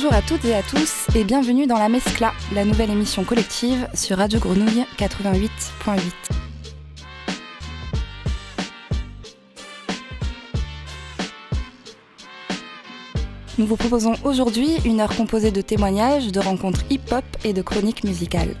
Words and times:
Bonjour 0.00 0.14
à 0.14 0.22
toutes 0.22 0.44
et 0.44 0.54
à 0.54 0.62
tous 0.62 1.08
et 1.16 1.24
bienvenue 1.24 1.66
dans 1.66 1.76
La 1.76 1.88
Mescla, 1.88 2.32
la 2.54 2.64
nouvelle 2.64 2.90
émission 2.90 3.24
collective 3.24 3.88
sur 3.94 4.16
Radio 4.16 4.38
Grenouille 4.38 4.84
88.8. 4.96 5.98
Nous 13.58 13.66
vous 13.66 13.74
proposons 13.74 14.14
aujourd'hui 14.22 14.76
une 14.84 15.00
heure 15.00 15.16
composée 15.16 15.50
de 15.50 15.62
témoignages, 15.62 16.30
de 16.30 16.38
rencontres 16.38 16.84
hip-hop 16.90 17.24
et 17.42 17.52
de 17.52 17.62
chroniques 17.62 18.04
musicales. 18.04 18.54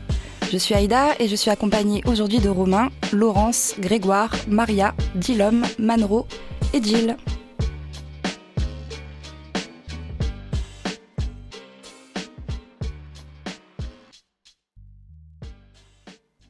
Je 0.50 0.58
suis 0.58 0.74
Aïda 0.74 1.10
et 1.20 1.28
je 1.28 1.36
suis 1.36 1.52
accompagnée 1.52 2.02
aujourd'hui 2.08 2.40
de 2.40 2.48
Romain, 2.48 2.90
Laurence, 3.12 3.76
Grégoire, 3.78 4.34
Maria, 4.48 4.92
Dilom, 5.14 5.62
Manro 5.78 6.26
et 6.74 6.82
Jill. 6.82 7.16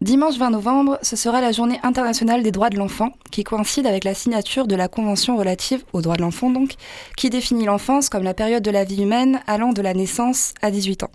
Dimanche 0.08 0.38
20 0.38 0.48
novembre, 0.48 0.98
ce 1.02 1.16
sera 1.16 1.42
la 1.42 1.52
journée 1.52 1.80
internationale 1.82 2.42
des 2.42 2.50
droits 2.50 2.70
de 2.70 2.78
l'enfant, 2.78 3.10
qui 3.30 3.44
coïncide 3.44 3.86
avec 3.86 4.04
la 4.04 4.14
signature 4.14 4.66
de 4.66 4.74
la 4.74 4.88
Convention 4.88 5.36
relative 5.36 5.84
aux 5.92 6.00
droits 6.00 6.16
de 6.16 6.22
l'enfant, 6.22 6.48
donc, 6.48 6.76
qui 7.18 7.28
définit 7.28 7.66
l'enfance 7.66 8.08
comme 8.08 8.22
la 8.22 8.32
période 8.32 8.62
de 8.62 8.70
la 8.70 8.84
vie 8.84 9.02
humaine 9.02 9.42
allant 9.46 9.74
de 9.74 9.82
la 9.82 9.92
naissance 9.92 10.54
à 10.62 10.70
18 10.70 11.02
ans. 11.02 11.10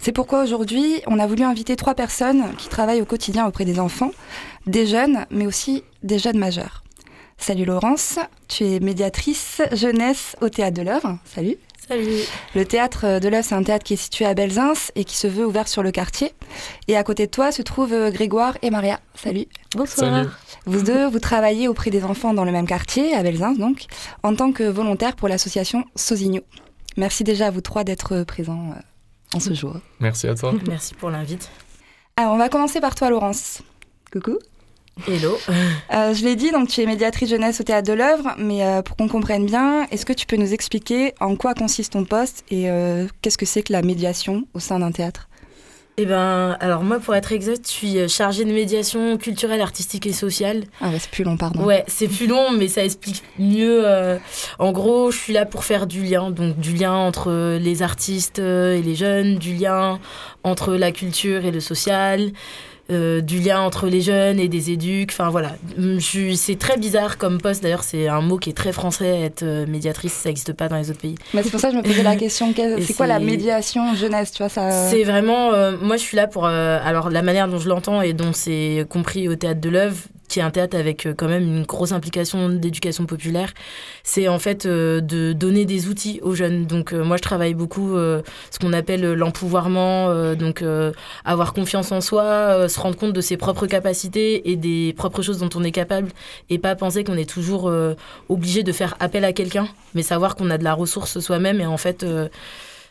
C'est 0.00 0.10
pourquoi 0.10 0.42
aujourd'hui, 0.42 1.02
on 1.06 1.20
a 1.20 1.26
voulu 1.28 1.44
inviter 1.44 1.76
trois 1.76 1.94
personnes 1.94 2.52
qui 2.58 2.68
travaillent 2.68 3.00
au 3.00 3.06
quotidien 3.06 3.46
auprès 3.46 3.64
des 3.64 3.78
enfants, 3.78 4.10
des 4.66 4.86
jeunes, 4.86 5.24
mais 5.30 5.46
aussi 5.46 5.84
des 6.02 6.18
jeunes 6.18 6.38
majeurs. 6.38 6.82
Salut 7.38 7.64
Laurence, 7.64 8.18
tu 8.48 8.64
es 8.64 8.80
médiatrice 8.80 9.62
jeunesse 9.70 10.34
au 10.40 10.48
Théâtre 10.48 10.76
de 10.76 10.82
l'Œuvre. 10.82 11.16
Salut. 11.26 11.58
Salut. 11.88 12.22
Le 12.54 12.64
théâtre 12.64 13.20
de 13.20 13.28
l'œuvre, 13.28 13.44
c'est 13.44 13.54
un 13.54 13.62
théâtre 13.62 13.84
qui 13.84 13.94
est 13.94 13.96
situé 13.96 14.24
à 14.24 14.34
Belzins 14.34 14.72
et 14.96 15.04
qui 15.04 15.16
se 15.16 15.28
veut 15.28 15.46
ouvert 15.46 15.68
sur 15.68 15.82
le 15.84 15.92
quartier. 15.92 16.32
Et 16.88 16.96
à 16.96 17.04
côté 17.04 17.26
de 17.26 17.30
toi 17.30 17.52
se 17.52 17.62
trouvent 17.62 17.92
euh, 17.92 18.10
Grégoire 18.10 18.58
et 18.62 18.70
Maria. 18.70 18.98
Salut. 19.14 19.46
Bonsoir. 19.76 20.10
Salut. 20.10 20.28
Vous 20.66 20.82
deux, 20.82 21.06
vous 21.06 21.20
travaillez 21.20 21.68
auprès 21.68 21.90
des 21.90 22.02
enfants 22.02 22.34
dans 22.34 22.44
le 22.44 22.50
même 22.50 22.66
quartier, 22.66 23.14
à 23.14 23.22
Belzins 23.22 23.52
donc, 23.52 23.86
en 24.24 24.34
tant 24.34 24.50
que 24.52 24.64
volontaire 24.64 25.14
pour 25.14 25.28
l'association 25.28 25.84
Sosigno. 25.94 26.40
Merci 26.96 27.22
déjà 27.22 27.48
à 27.48 27.50
vous 27.50 27.60
trois 27.60 27.84
d'être 27.84 28.24
présents 28.24 28.70
euh, 28.72 29.36
en 29.36 29.40
ce 29.40 29.54
jour. 29.54 29.76
Merci 30.00 30.26
à 30.26 30.34
toi. 30.34 30.54
Merci 30.66 30.94
pour 30.94 31.10
l'invite. 31.10 31.50
Alors, 32.16 32.32
on 32.32 32.38
va 32.38 32.48
commencer 32.48 32.80
par 32.80 32.94
toi, 32.94 33.10
Laurence. 33.10 33.62
Coucou. 34.12 34.38
Hello. 35.04 35.36
Euh, 35.94 36.12
je 36.14 36.24
l'ai 36.24 36.34
dit, 36.36 36.50
donc 36.50 36.68
tu 36.68 36.80
es 36.82 36.86
médiatrice 36.86 37.30
jeunesse 37.30 37.60
au 37.60 37.64
Théâtre 37.64 37.86
de 37.88 37.92
l'œuvre, 37.92 38.34
mais 38.38 38.64
euh, 38.64 38.82
pour 38.82 38.96
qu'on 38.96 39.08
comprenne 39.08 39.46
bien, 39.46 39.86
est-ce 39.90 40.04
que 40.04 40.12
tu 40.12 40.26
peux 40.26 40.36
nous 40.36 40.52
expliquer 40.52 41.14
en 41.20 41.36
quoi 41.36 41.54
consiste 41.54 41.92
ton 41.92 42.04
poste 42.04 42.44
et 42.50 42.68
euh, 42.68 43.06
qu'est-ce 43.22 43.38
que 43.38 43.46
c'est 43.46 43.62
que 43.62 43.72
la 43.72 43.82
médiation 43.82 44.44
au 44.52 44.58
sein 44.58 44.80
d'un 44.80 44.90
théâtre? 44.90 45.28
Eh 45.96 46.04
ben, 46.04 46.56
alors 46.60 46.82
moi, 46.82 46.98
pour 46.98 47.14
être 47.14 47.32
exact, 47.32 47.66
je 47.66 47.70
suis 47.72 48.08
chargée 48.08 48.44
de 48.44 48.52
médiation 48.52 49.16
culturelle, 49.16 49.60
artistique 49.62 50.06
et 50.06 50.12
sociale. 50.12 50.64
Ah 50.80 50.88
ouais, 50.90 50.98
c'est 50.98 51.10
plus 51.10 51.24
long, 51.24 51.36
pardon. 51.36 51.64
Ouais, 51.64 51.84
c'est 51.86 52.08
plus 52.08 52.26
long, 52.26 52.50
mais 52.50 52.68
ça 52.68 52.84
explique 52.84 53.22
mieux. 53.38 53.82
euh, 53.86 54.18
en 54.58 54.72
gros, 54.72 55.10
je 55.12 55.18
suis 55.18 55.32
là 55.32 55.46
pour 55.46 55.64
faire 55.64 55.86
du 55.86 56.02
lien, 56.02 56.30
donc 56.30 56.58
du 56.58 56.74
lien 56.74 56.92
entre 56.92 57.56
les 57.58 57.82
artistes 57.82 58.40
et 58.40 58.82
les 58.82 58.94
jeunes, 58.94 59.36
du 59.36 59.54
lien 59.54 59.98
entre 60.42 60.74
la 60.74 60.90
culture 60.92 61.44
et 61.46 61.52
le 61.52 61.60
social. 61.60 62.32
Euh, 62.90 63.20
du 63.20 63.40
lien 63.40 63.60
entre 63.60 63.86
les 63.88 64.00
jeunes 64.00 64.38
et 64.38 64.48
des 64.48 64.70
éduques, 64.70 65.10
enfin 65.12 65.28
voilà, 65.30 65.56
Je 65.76 65.98
suis- 65.98 66.36
c'est 66.36 66.56
très 66.56 66.76
bizarre 66.76 67.18
comme 67.18 67.40
poste, 67.40 67.62
d'ailleurs 67.62 67.82
c'est 67.82 68.06
un 68.08 68.20
mot 68.20 68.36
qui 68.38 68.50
est 68.50 68.52
très 68.52 68.72
français, 68.72 69.22
être 69.22 69.42
euh, 69.42 69.66
médiatrice, 69.66 70.12
ça 70.12 70.28
n'existe 70.28 70.52
pas 70.52 70.68
dans 70.68 70.76
les 70.76 70.90
autres 70.90 71.00
pays. 71.00 71.16
Mais 71.34 71.42
c'est 71.42 71.50
pour 71.50 71.58
ça 71.60 71.68
que 71.68 71.74
je 71.74 71.78
me 71.78 71.82
posais 71.82 72.02
la 72.04 72.14
question, 72.16 72.52
c'est 72.80 72.94
quoi 72.94 73.06
la 73.08 73.18
médiation 73.18 73.94
jeunesse, 73.94 74.30
tu 74.32 74.38
vois 74.38 74.48
ça 74.48 74.88
C'est 74.90 75.02
vraiment. 75.02 75.52
euh, 75.52 75.72
moi, 75.82 75.96
je 75.96 76.02
suis 76.02 76.16
là 76.16 76.26
pour. 76.28 76.46
euh, 76.46 76.78
alors, 76.84 77.10
la 77.10 77.22
manière 77.22 77.48
dont 77.48 77.58
je 77.58 77.68
l'entends 77.68 78.02
et 78.02 78.12
dont 78.12 78.32
c'est 78.32 78.86
compris 78.88 79.28
au 79.28 79.34
théâtre 79.34 79.60
de 79.60 79.68
l'œuvre, 79.68 79.96
qui 80.28 80.40
est 80.40 80.42
un 80.42 80.50
théâtre 80.50 80.76
avec 80.76 81.06
euh, 81.06 81.14
quand 81.16 81.28
même 81.28 81.42
une 81.42 81.64
grosse 81.64 81.92
implication 81.92 82.48
d'éducation 82.48 83.06
populaire, 83.06 83.52
c'est 84.02 84.28
en 84.28 84.38
fait 84.38 84.66
euh, 84.66 85.00
de 85.00 85.32
donner 85.32 85.64
des 85.64 85.88
outils 85.88 86.20
aux 86.22 86.34
jeunes. 86.34 86.66
Donc, 86.66 86.92
euh, 86.92 87.04
moi, 87.04 87.16
je 87.16 87.22
travaille 87.22 87.54
beaucoup 87.54 87.96
ce 87.96 88.58
qu'on 88.60 88.72
appelle 88.72 89.12
l'empouvoirment, 89.12 90.34
donc 90.34 90.64
avoir 91.24 91.52
confiance 91.52 91.92
en 91.92 92.00
soi, 92.00 92.68
se 92.68 92.80
rendre 92.80 92.96
compte 92.96 93.12
de 93.12 93.20
ses 93.20 93.36
propres 93.36 93.66
capacités 93.66 94.50
et 94.50 94.56
des 94.56 94.94
propres 94.96 95.22
choses 95.22 95.38
dont 95.38 95.48
on 95.54 95.64
est 95.64 95.72
capable, 95.72 96.10
et 96.50 96.58
pas 96.58 96.74
penser 96.74 97.04
qu'on 97.04 97.16
est 97.16 97.28
toujours 97.28 97.70
obligé 98.28 98.62
de 98.62 98.72
faire 98.72 98.94
appel 99.00 99.24
à 99.24 99.32
quelqu'un, 99.32 99.68
mais 99.94 100.02
savoir 100.02 100.36
qu'on 100.36 100.50
a 100.50 100.58
de 100.58 100.64
la 100.64 100.74
ressource 100.74 101.20
soi-même 101.20 101.60
et 101.60 101.66
en 101.66 101.76
fait. 101.76 102.04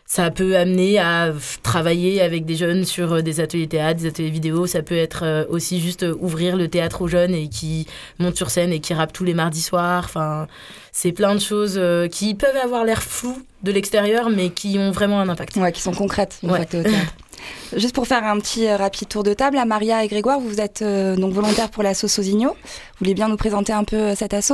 Ça 0.07 0.29
peut 0.29 0.55
amener 0.55 0.99
à 0.99 1.31
travailler 1.63 2.21
avec 2.21 2.45
des 2.45 2.55
jeunes 2.55 2.85
sur 2.85 3.13
euh, 3.13 3.21
des 3.21 3.39
ateliers 3.39 3.67
théâtre, 3.67 4.01
des 4.01 4.07
ateliers 4.07 4.29
vidéo. 4.29 4.67
Ça 4.67 4.81
peut 4.83 4.95
être 4.95 5.23
euh, 5.23 5.45
aussi 5.49 5.81
juste 5.81 6.03
euh, 6.03 6.15
ouvrir 6.19 6.55
le 6.55 6.67
théâtre 6.67 7.01
aux 7.01 7.07
jeunes 7.07 7.33
et 7.33 7.49
qui 7.49 7.87
montent 8.19 8.37
sur 8.37 8.49
scène 8.51 8.71
et 8.71 8.79
qui 8.79 8.93
rappent 8.93 9.13
tous 9.13 9.23
les 9.23 9.33
mardis 9.33 9.61
soirs. 9.63 10.03
Enfin, 10.05 10.47
c'est 10.91 11.11
plein 11.11 11.33
de 11.33 11.39
choses 11.39 11.81
qui 12.11 12.35
peuvent 12.35 12.55
avoir 12.63 12.85
l'air 12.85 13.01
floues 13.03 13.41
de 13.63 13.71
l'extérieur, 13.71 14.29
mais 14.29 14.49
qui 14.51 14.77
ont 14.79 14.91
vraiment 14.91 15.19
un 15.19 15.27
impact. 15.27 15.55
Ouais, 15.57 15.71
qui 15.71 15.81
sont 15.81 15.93
concrètes 15.93 16.37
une 16.43 16.51
Ouais. 16.51 16.57
fois 16.57 16.65
que 16.65 16.77
au 16.77 16.83
théâtre. 16.83 17.13
Juste 17.75 17.93
pour 17.93 18.07
faire 18.07 18.23
un 18.23 18.39
petit 18.39 18.67
euh, 18.67 18.77
rapide 18.77 19.07
tour 19.09 19.23
de 19.23 19.33
table, 19.33 19.57
à 19.57 19.65
Maria 19.65 20.03
et 20.03 20.07
Grégoire, 20.07 20.39
vous 20.39 20.61
êtes 20.61 20.81
euh, 20.81 21.15
donc 21.15 21.33
volontaires 21.33 21.69
pour 21.69 21.83
l'asso 21.83 22.07
Sosigno. 22.07 22.49
Vous 22.51 22.55
voulez 22.99 23.13
bien 23.13 23.27
nous 23.27 23.37
présenter 23.37 23.73
un 23.73 23.83
peu 23.83 23.97
euh, 23.97 24.15
cet 24.15 24.33
asso? 24.33 24.53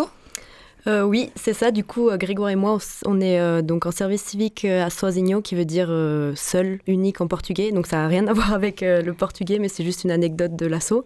Euh, 0.87 1.03
oui, 1.03 1.29
c'est 1.35 1.53
ça. 1.53 1.69
Du 1.71 1.83
coup, 1.83 2.09
euh, 2.09 2.17
Grégoire 2.17 2.49
et 2.49 2.55
moi, 2.55 2.79
on 3.05 3.21
est 3.21 3.39
euh, 3.39 3.61
donc 3.61 3.85
en 3.85 3.91
service 3.91 4.23
civique 4.23 4.65
à 4.65 4.89
Soazinho, 4.89 5.41
qui 5.41 5.53
veut 5.55 5.65
dire 5.65 5.87
seul, 6.35 6.79
unique 6.87 7.21
en 7.21 7.27
portugais. 7.27 7.71
Donc 7.71 7.87
ça 7.87 7.97
n'a 7.97 8.07
rien 8.07 8.27
à 8.27 8.33
voir 8.33 8.53
avec 8.53 8.81
le 8.81 9.11
portugais, 9.13 9.59
mais 9.59 9.67
c'est 9.67 9.83
juste 9.83 10.03
une 10.03 10.11
anecdote 10.11 10.55
de 10.55 10.65
l'assaut. 10.65 11.05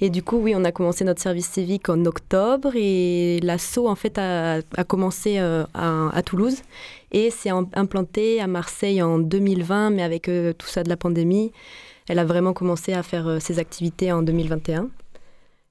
Et 0.00 0.10
du 0.10 0.22
coup, 0.22 0.36
oui, 0.36 0.54
on 0.56 0.64
a 0.64 0.72
commencé 0.72 1.04
notre 1.04 1.20
service 1.20 1.48
civique 1.48 1.88
en 1.88 2.04
octobre 2.04 2.72
et 2.74 3.40
l'assaut, 3.42 3.88
en 3.88 3.96
fait, 3.96 4.16
a, 4.18 4.60
commencé 4.86 5.38
à, 5.38 6.22
Toulouse 6.24 6.62
et 7.12 7.30
s'est 7.30 7.50
im- 7.50 7.68
implanté 7.74 8.40
à 8.40 8.46
Marseille 8.46 9.02
en 9.02 9.18
2020, 9.18 9.90
mais 9.90 10.02
avec 10.02 10.24
tout 10.24 10.66
ça 10.66 10.82
de 10.82 10.88
la 10.88 10.96
pandémie, 10.96 11.52
elle 12.08 12.18
a 12.18 12.24
vraiment 12.24 12.52
commencé 12.52 12.92
à 12.92 13.02
faire 13.02 13.38
ses 13.40 13.58
activités 13.58 14.12
en 14.12 14.22
2021. 14.22 14.88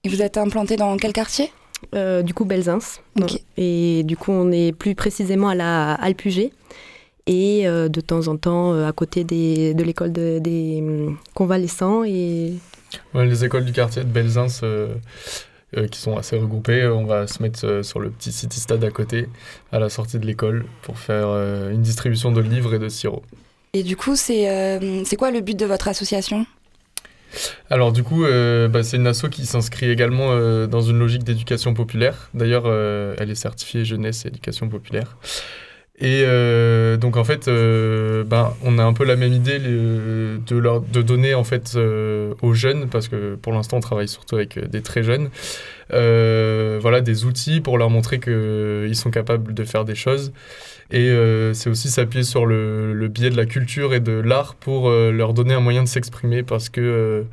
Et 0.03 0.09
vous 0.09 0.21
êtes 0.21 0.37
implanté 0.37 0.75
dans 0.75 0.95
quel 0.97 1.13
quartier? 1.13 1.51
Euh, 1.95 2.21
du 2.21 2.33
coup, 2.33 2.45
Belzins. 2.45 2.79
Ok. 3.21 3.41
Et 3.57 4.03
du 4.03 4.17
coup, 4.17 4.31
on 4.31 4.51
est 4.51 4.71
plus 4.71 4.95
précisément 4.95 5.49
à 5.49 5.55
la 5.55 5.93
Alpugé. 5.93 6.51
Et 7.27 7.67
euh, 7.67 7.89
de 7.89 8.01
temps 8.01 8.27
en 8.27 8.37
temps, 8.37 8.73
euh, 8.73 8.87
à 8.87 8.91
côté 8.91 9.23
des, 9.23 9.73
de 9.73 9.83
l'école 9.83 10.11
de- 10.11 10.39
des 10.39 10.79
hum, 10.81 11.17
convalescents. 11.33 12.03
Et 12.03 12.53
Ouais, 13.13 13.25
les 13.25 13.45
écoles 13.45 13.65
du 13.65 13.71
quartier 13.71 14.03
de 14.03 14.07
Belzins, 14.09 14.47
euh, 14.63 14.95
euh, 15.77 15.87
qui 15.87 15.99
sont 15.99 16.17
assez 16.17 16.37
regroupées, 16.37 16.87
on 16.87 17.05
va 17.05 17.27
se 17.27 17.41
mettre 17.43 17.63
euh, 17.65 17.83
sur 17.83 17.99
le 17.99 18.09
petit 18.09 18.31
city 18.31 18.59
stade 18.59 18.83
à 18.83 18.89
côté, 18.89 19.27
à 19.71 19.77
la 19.77 19.89
sortie 19.89 20.17
de 20.17 20.25
l'école, 20.25 20.65
pour 20.81 20.97
faire 20.97 21.27
euh, 21.27 21.71
une 21.71 21.83
distribution 21.83 22.31
de 22.31 22.41
livres 22.41 22.73
et 22.73 22.79
de 22.79 22.89
sirop. 22.89 23.21
Et 23.73 23.83
du 23.83 23.95
coup, 23.95 24.15
c'est 24.15 24.49
euh, 24.49 25.03
c'est 25.05 25.15
quoi 25.15 25.29
le 25.29 25.41
but 25.41 25.55
de 25.57 25.67
votre 25.67 25.87
association? 25.87 26.47
Alors 27.69 27.91
du 27.91 28.03
coup, 28.03 28.25
euh, 28.25 28.67
bah, 28.67 28.83
c'est 28.83 28.97
une 28.97 29.07
asso 29.07 29.25
qui 29.29 29.45
s'inscrit 29.45 29.89
également 29.89 30.29
euh, 30.31 30.67
dans 30.67 30.81
une 30.81 30.99
logique 30.99 31.23
d'éducation 31.23 31.73
populaire. 31.73 32.29
D'ailleurs, 32.33 32.63
euh, 32.65 33.15
elle 33.19 33.29
est 33.29 33.35
certifiée 33.35 33.85
jeunesse 33.85 34.25
et 34.25 34.29
éducation 34.29 34.69
populaire. 34.69 35.17
Et 36.01 36.23
donc 36.97 37.17
en 37.17 37.25
fait, 37.25 37.47
ben, 37.47 38.53
on 38.63 38.79
a 38.79 38.83
un 38.83 38.93
peu 38.93 39.03
la 39.03 39.17
même 39.17 39.33
idée 39.33 39.59
de, 39.59 40.39
de 40.47 41.01
donner 41.01 41.33
en 41.33 41.43
fait 41.43 41.77
aux 42.41 42.53
jeunes, 42.53 42.87
parce 42.87 43.09
que 43.09 43.35
pour 43.35 43.51
l'instant 43.51 43.75
on 43.75 43.81
travaille 43.81 44.07
surtout 44.07 44.37
avec 44.37 44.57
des 44.57 44.81
très 44.81 45.03
jeunes, 45.03 45.29
voilà, 45.89 47.01
des 47.01 47.25
outils 47.25 47.59
pour 47.59 47.77
leur 47.77 47.89
montrer 47.89 48.21
qu'ils 48.21 48.95
sont 48.95 49.11
capables 49.11 49.53
de 49.53 49.63
faire 49.65 49.83
des 49.83 49.95
choses. 49.95 50.31
Et 50.91 51.09
euh, 51.09 51.53
c'est 51.53 51.69
aussi 51.69 51.89
s'appuyer 51.89 52.23
sur 52.23 52.47
le, 52.47 52.93
le 52.93 53.07
biais 53.09 53.29
de 53.29 53.37
la 53.37 53.45
culture 53.45 53.93
et 53.93 53.99
de 53.99 54.13
l'art 54.13 54.55
pour 54.55 54.89
euh, 54.89 55.11
leur 55.11 55.33
donner 55.33 55.53
un 55.53 55.59
moyen 55.59 55.83
de 55.83 55.87
s'exprimer 55.87 56.41
parce 56.41 56.69
que 56.69 56.81
euh, 56.81 57.23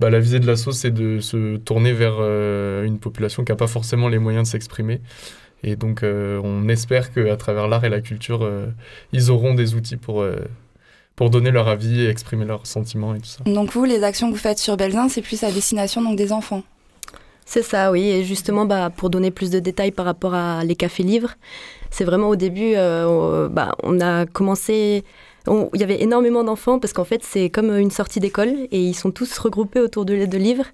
bah, 0.00 0.08
la 0.08 0.20
visée 0.20 0.40
de 0.40 0.46
l'asso, 0.46 0.70
c'est 0.72 0.90
de 0.90 1.20
se 1.20 1.56
tourner 1.56 1.92
vers 1.92 2.16
euh, 2.18 2.84
une 2.84 2.98
population 2.98 3.44
qui 3.44 3.52
n'a 3.52 3.56
pas 3.56 3.66
forcément 3.66 4.08
les 4.08 4.18
moyens 4.18 4.48
de 4.48 4.52
s'exprimer. 4.52 5.02
Et 5.62 5.76
donc, 5.76 6.02
euh, 6.02 6.40
on 6.44 6.68
espère 6.68 7.12
qu'à 7.12 7.36
travers 7.36 7.68
l'art 7.68 7.84
et 7.84 7.88
la 7.88 8.02
culture, 8.02 8.42
euh, 8.42 8.66
ils 9.12 9.30
auront 9.30 9.54
des 9.54 9.74
outils 9.74 9.96
pour, 9.96 10.20
euh, 10.20 10.36
pour 11.16 11.30
donner 11.30 11.50
leur 11.50 11.68
avis 11.68 12.02
et 12.02 12.08
exprimer 12.08 12.44
leurs 12.44 12.66
sentiments 12.66 13.14
et 13.14 13.20
tout 13.20 13.26
ça. 13.26 13.44
Donc 13.44 13.72
vous, 13.72 13.84
les 13.84 14.02
actions 14.02 14.28
que 14.28 14.34
vous 14.34 14.40
faites 14.40 14.58
sur 14.58 14.76
Belzin, 14.76 15.08
c'est 15.08 15.22
plus 15.22 15.42
à 15.42 15.50
destination 15.50 16.02
donc 16.02 16.16
des 16.16 16.32
enfants? 16.32 16.62
c'est 17.46 17.62
ça, 17.62 17.90
oui. 17.90 18.08
Et 18.08 18.24
justement, 18.24 18.64
bah, 18.64 18.90
pour 18.90 19.10
donner 19.10 19.30
plus 19.30 19.50
de 19.50 19.58
détails 19.58 19.90
par 19.90 20.06
rapport 20.06 20.34
à 20.34 20.64
les 20.64 20.76
cafés-livres, 20.76 21.34
c'est 21.94 22.04
vraiment 22.04 22.28
au 22.28 22.34
début, 22.34 22.74
euh, 22.74 23.06
on, 23.06 23.48
bah, 23.48 23.76
on 23.84 24.00
a 24.00 24.26
commencé. 24.26 25.04
Il 25.46 25.80
y 25.80 25.84
avait 25.84 26.02
énormément 26.02 26.42
d'enfants 26.42 26.80
parce 26.80 26.92
qu'en 26.92 27.04
fait, 27.04 27.22
c'est 27.22 27.50
comme 27.50 27.70
une 27.70 27.90
sortie 27.90 28.18
d'école 28.18 28.66
et 28.72 28.80
ils 28.80 28.94
sont 28.94 29.12
tous 29.12 29.38
regroupés 29.38 29.78
autour 29.78 30.04
de, 30.04 30.24
de 30.24 30.38
livres. 30.38 30.64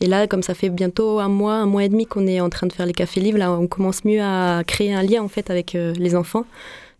Et 0.00 0.06
là, 0.06 0.28
comme 0.28 0.42
ça 0.44 0.54
fait 0.54 0.68
bientôt 0.68 1.18
un 1.18 1.28
mois, 1.28 1.54
un 1.54 1.66
mois 1.66 1.84
et 1.84 1.88
demi 1.88 2.06
qu'on 2.06 2.26
est 2.26 2.40
en 2.40 2.50
train 2.50 2.68
de 2.68 2.72
faire 2.72 2.86
les 2.86 2.92
cafés 2.92 3.20
livres, 3.20 3.38
là, 3.38 3.50
on 3.50 3.66
commence 3.66 4.04
mieux 4.04 4.20
à 4.22 4.62
créer 4.64 4.94
un 4.94 5.02
lien 5.02 5.22
en 5.22 5.28
fait 5.28 5.50
avec 5.50 5.74
euh, 5.74 5.92
les 5.98 6.14
enfants. 6.14 6.44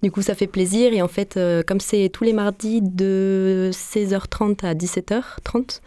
Du 0.02 0.10
coup, 0.10 0.22
ça 0.22 0.34
fait 0.34 0.48
plaisir. 0.48 0.92
Et 0.92 1.02
en 1.02 1.08
fait, 1.08 1.38
comme 1.66 1.78
c'est 1.78 2.08
tous 2.08 2.24
les 2.24 2.32
mardis 2.32 2.80
de 2.82 3.70
16h30 3.72 4.64
à 4.64 4.74
17h30, 4.74 5.80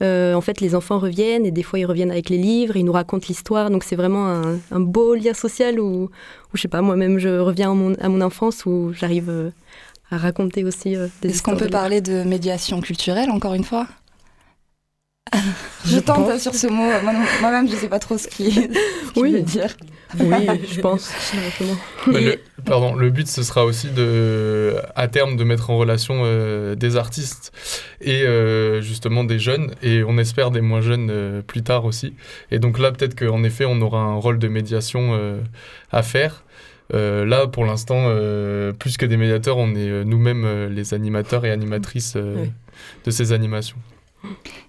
en 0.00 0.40
fait, 0.40 0.60
les 0.60 0.74
enfants 0.74 0.98
reviennent 0.98 1.46
et 1.46 1.50
des 1.50 1.62
fois 1.62 1.78
ils 1.78 1.86
reviennent 1.86 2.10
avec 2.10 2.30
les 2.30 2.38
livres, 2.38 2.76
ils 2.76 2.84
nous 2.84 2.92
racontent 2.92 3.26
l'histoire. 3.28 3.70
Donc 3.70 3.84
c'est 3.84 3.96
vraiment 3.96 4.42
un, 4.70 4.80
beau 4.80 5.14
lien 5.14 5.34
social 5.34 5.80
où, 5.80 6.04
où 6.04 6.10
je 6.54 6.60
sais 6.60 6.68
pas, 6.68 6.82
moi-même 6.82 7.18
je 7.18 7.38
reviens 7.40 7.72
à 7.72 7.74
mon, 7.74 7.94
à 7.94 8.08
mon 8.08 8.20
enfance 8.20 8.66
où 8.66 8.92
j'arrive 8.92 9.52
à 10.10 10.16
raconter 10.16 10.64
aussi 10.64 10.96
des 11.22 11.30
Est-ce 11.30 11.42
qu'on 11.42 11.56
peut 11.56 11.68
parler 11.68 12.00
de 12.00 12.22
médiation 12.22 12.80
culturelle 12.80 13.30
encore 13.30 13.54
une 13.54 13.64
fois? 13.64 13.86
Je 15.88 15.98
tente 15.98 16.38
sur 16.38 16.54
ce 16.54 16.66
mot. 16.66 16.90
Moi-même, 17.40 17.68
je 17.68 17.74
ne 17.74 17.78
sais 17.78 17.88
pas 17.88 17.98
trop 17.98 18.18
ce 18.18 18.28
qu'il 18.28 18.70
oui. 19.16 19.32
veut 19.32 19.42
dire. 19.42 19.74
Oui, 20.18 20.46
je 20.70 20.80
pense. 20.80 21.12
le, 22.06 22.36
pardon, 22.64 22.94
le 22.94 23.10
but, 23.10 23.28
ce 23.28 23.42
sera 23.42 23.64
aussi 23.64 23.90
de, 23.90 24.76
à 24.96 25.06
terme 25.08 25.36
de 25.36 25.44
mettre 25.44 25.70
en 25.70 25.76
relation 25.76 26.22
euh, 26.24 26.74
des 26.74 26.96
artistes 26.96 27.52
et 28.00 28.22
euh, 28.22 28.80
justement 28.80 29.24
des 29.24 29.38
jeunes, 29.38 29.74
et 29.82 30.02
on 30.04 30.16
espère 30.16 30.50
des 30.50 30.62
moins 30.62 30.80
jeunes 30.80 31.10
euh, 31.10 31.42
plus 31.42 31.62
tard 31.62 31.84
aussi. 31.84 32.14
Et 32.50 32.58
donc 32.58 32.78
là, 32.78 32.90
peut-être 32.90 33.18
qu'en 33.18 33.42
effet, 33.44 33.66
on 33.66 33.80
aura 33.82 34.00
un 34.00 34.14
rôle 34.14 34.38
de 34.38 34.48
médiation 34.48 35.18
à 35.92 36.02
faire. 36.02 36.44
là, 36.92 37.46
pour 37.46 37.66
l'instant, 37.66 38.04
plus 38.78 38.96
que 38.96 39.04
des 39.06 39.16
médiateurs, 39.16 39.58
on 39.58 39.74
est 39.74 40.04
nous-mêmes 40.04 40.68
les 40.70 40.94
animateurs 40.94 41.44
et 41.44 41.50
animatrices 41.50 42.16
de 42.16 43.10
ces 43.10 43.32
animations. 43.32 43.76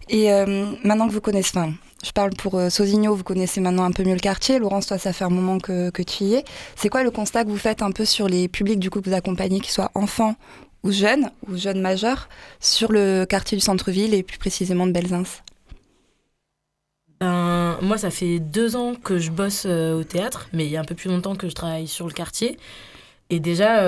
Et 0.09 0.31
euh, 0.31 0.65
maintenant 0.83 1.07
que 1.07 1.13
vous 1.13 1.21
connaissez, 1.21 1.59
je 2.03 2.11
parle 2.11 2.31
pour 2.31 2.55
euh, 2.55 2.69
Sosigno, 2.69 3.13
vous 3.13 3.23
connaissez 3.23 3.61
maintenant 3.61 3.83
un 3.83 3.91
peu 3.91 4.03
mieux 4.03 4.13
le 4.13 4.19
quartier. 4.19 4.59
Laurence, 4.59 4.87
toi, 4.87 4.97
ça 4.97 5.13
fait 5.13 5.25
un 5.25 5.29
moment 5.29 5.59
que, 5.59 5.91
tu 6.03 6.23
y 6.23 6.35
es. 6.35 6.45
C'est 6.75 6.89
quoi 6.89 7.03
le 7.03 7.11
constat 7.11 7.43
que 7.43 7.49
vous 7.49 7.57
faites 7.57 7.81
un 7.81 7.91
peu 7.91 8.05
sur 8.05 8.27
les 8.27 8.47
publics 8.47 8.79
du 8.79 8.89
coup 8.89 9.01
que 9.01 9.09
vous 9.09 9.15
accompagnez, 9.15 9.59
qu'ils 9.59 9.71
soient 9.71 9.91
enfants 9.95 10.35
ou 10.83 10.91
jeunes, 10.91 11.29
ou 11.47 11.57
jeunes 11.57 11.81
majeurs, 11.81 12.29
sur 12.61 12.91
le 12.91 13.25
quartier 13.25 13.57
du 13.57 13.63
centre-ville 13.63 14.13
et 14.13 14.23
plus 14.23 14.37
précisément 14.37 14.87
de 14.87 14.93
Belzins? 14.93 15.23
Ben, 17.19 17.77
moi, 17.81 17.97
ça 17.97 18.09
fait 18.11 18.39
deux 18.39 18.77
ans 18.77 18.95
que 18.95 19.19
je 19.19 19.29
bosse 19.29 19.63
euh, 19.65 19.99
au 19.99 20.03
théâtre, 20.05 20.47
mais 20.53 20.65
il 20.65 20.71
y 20.71 20.77
a 20.77 20.79
un 20.79 20.85
peu 20.85 20.95
plus 20.95 21.09
longtemps 21.09 21.35
que 21.35 21.49
je 21.49 21.53
travaille 21.53 21.87
sur 21.87 22.07
le 22.07 22.13
quartier. 22.13 22.57
Et 23.29 23.39
déjà, 23.39 23.83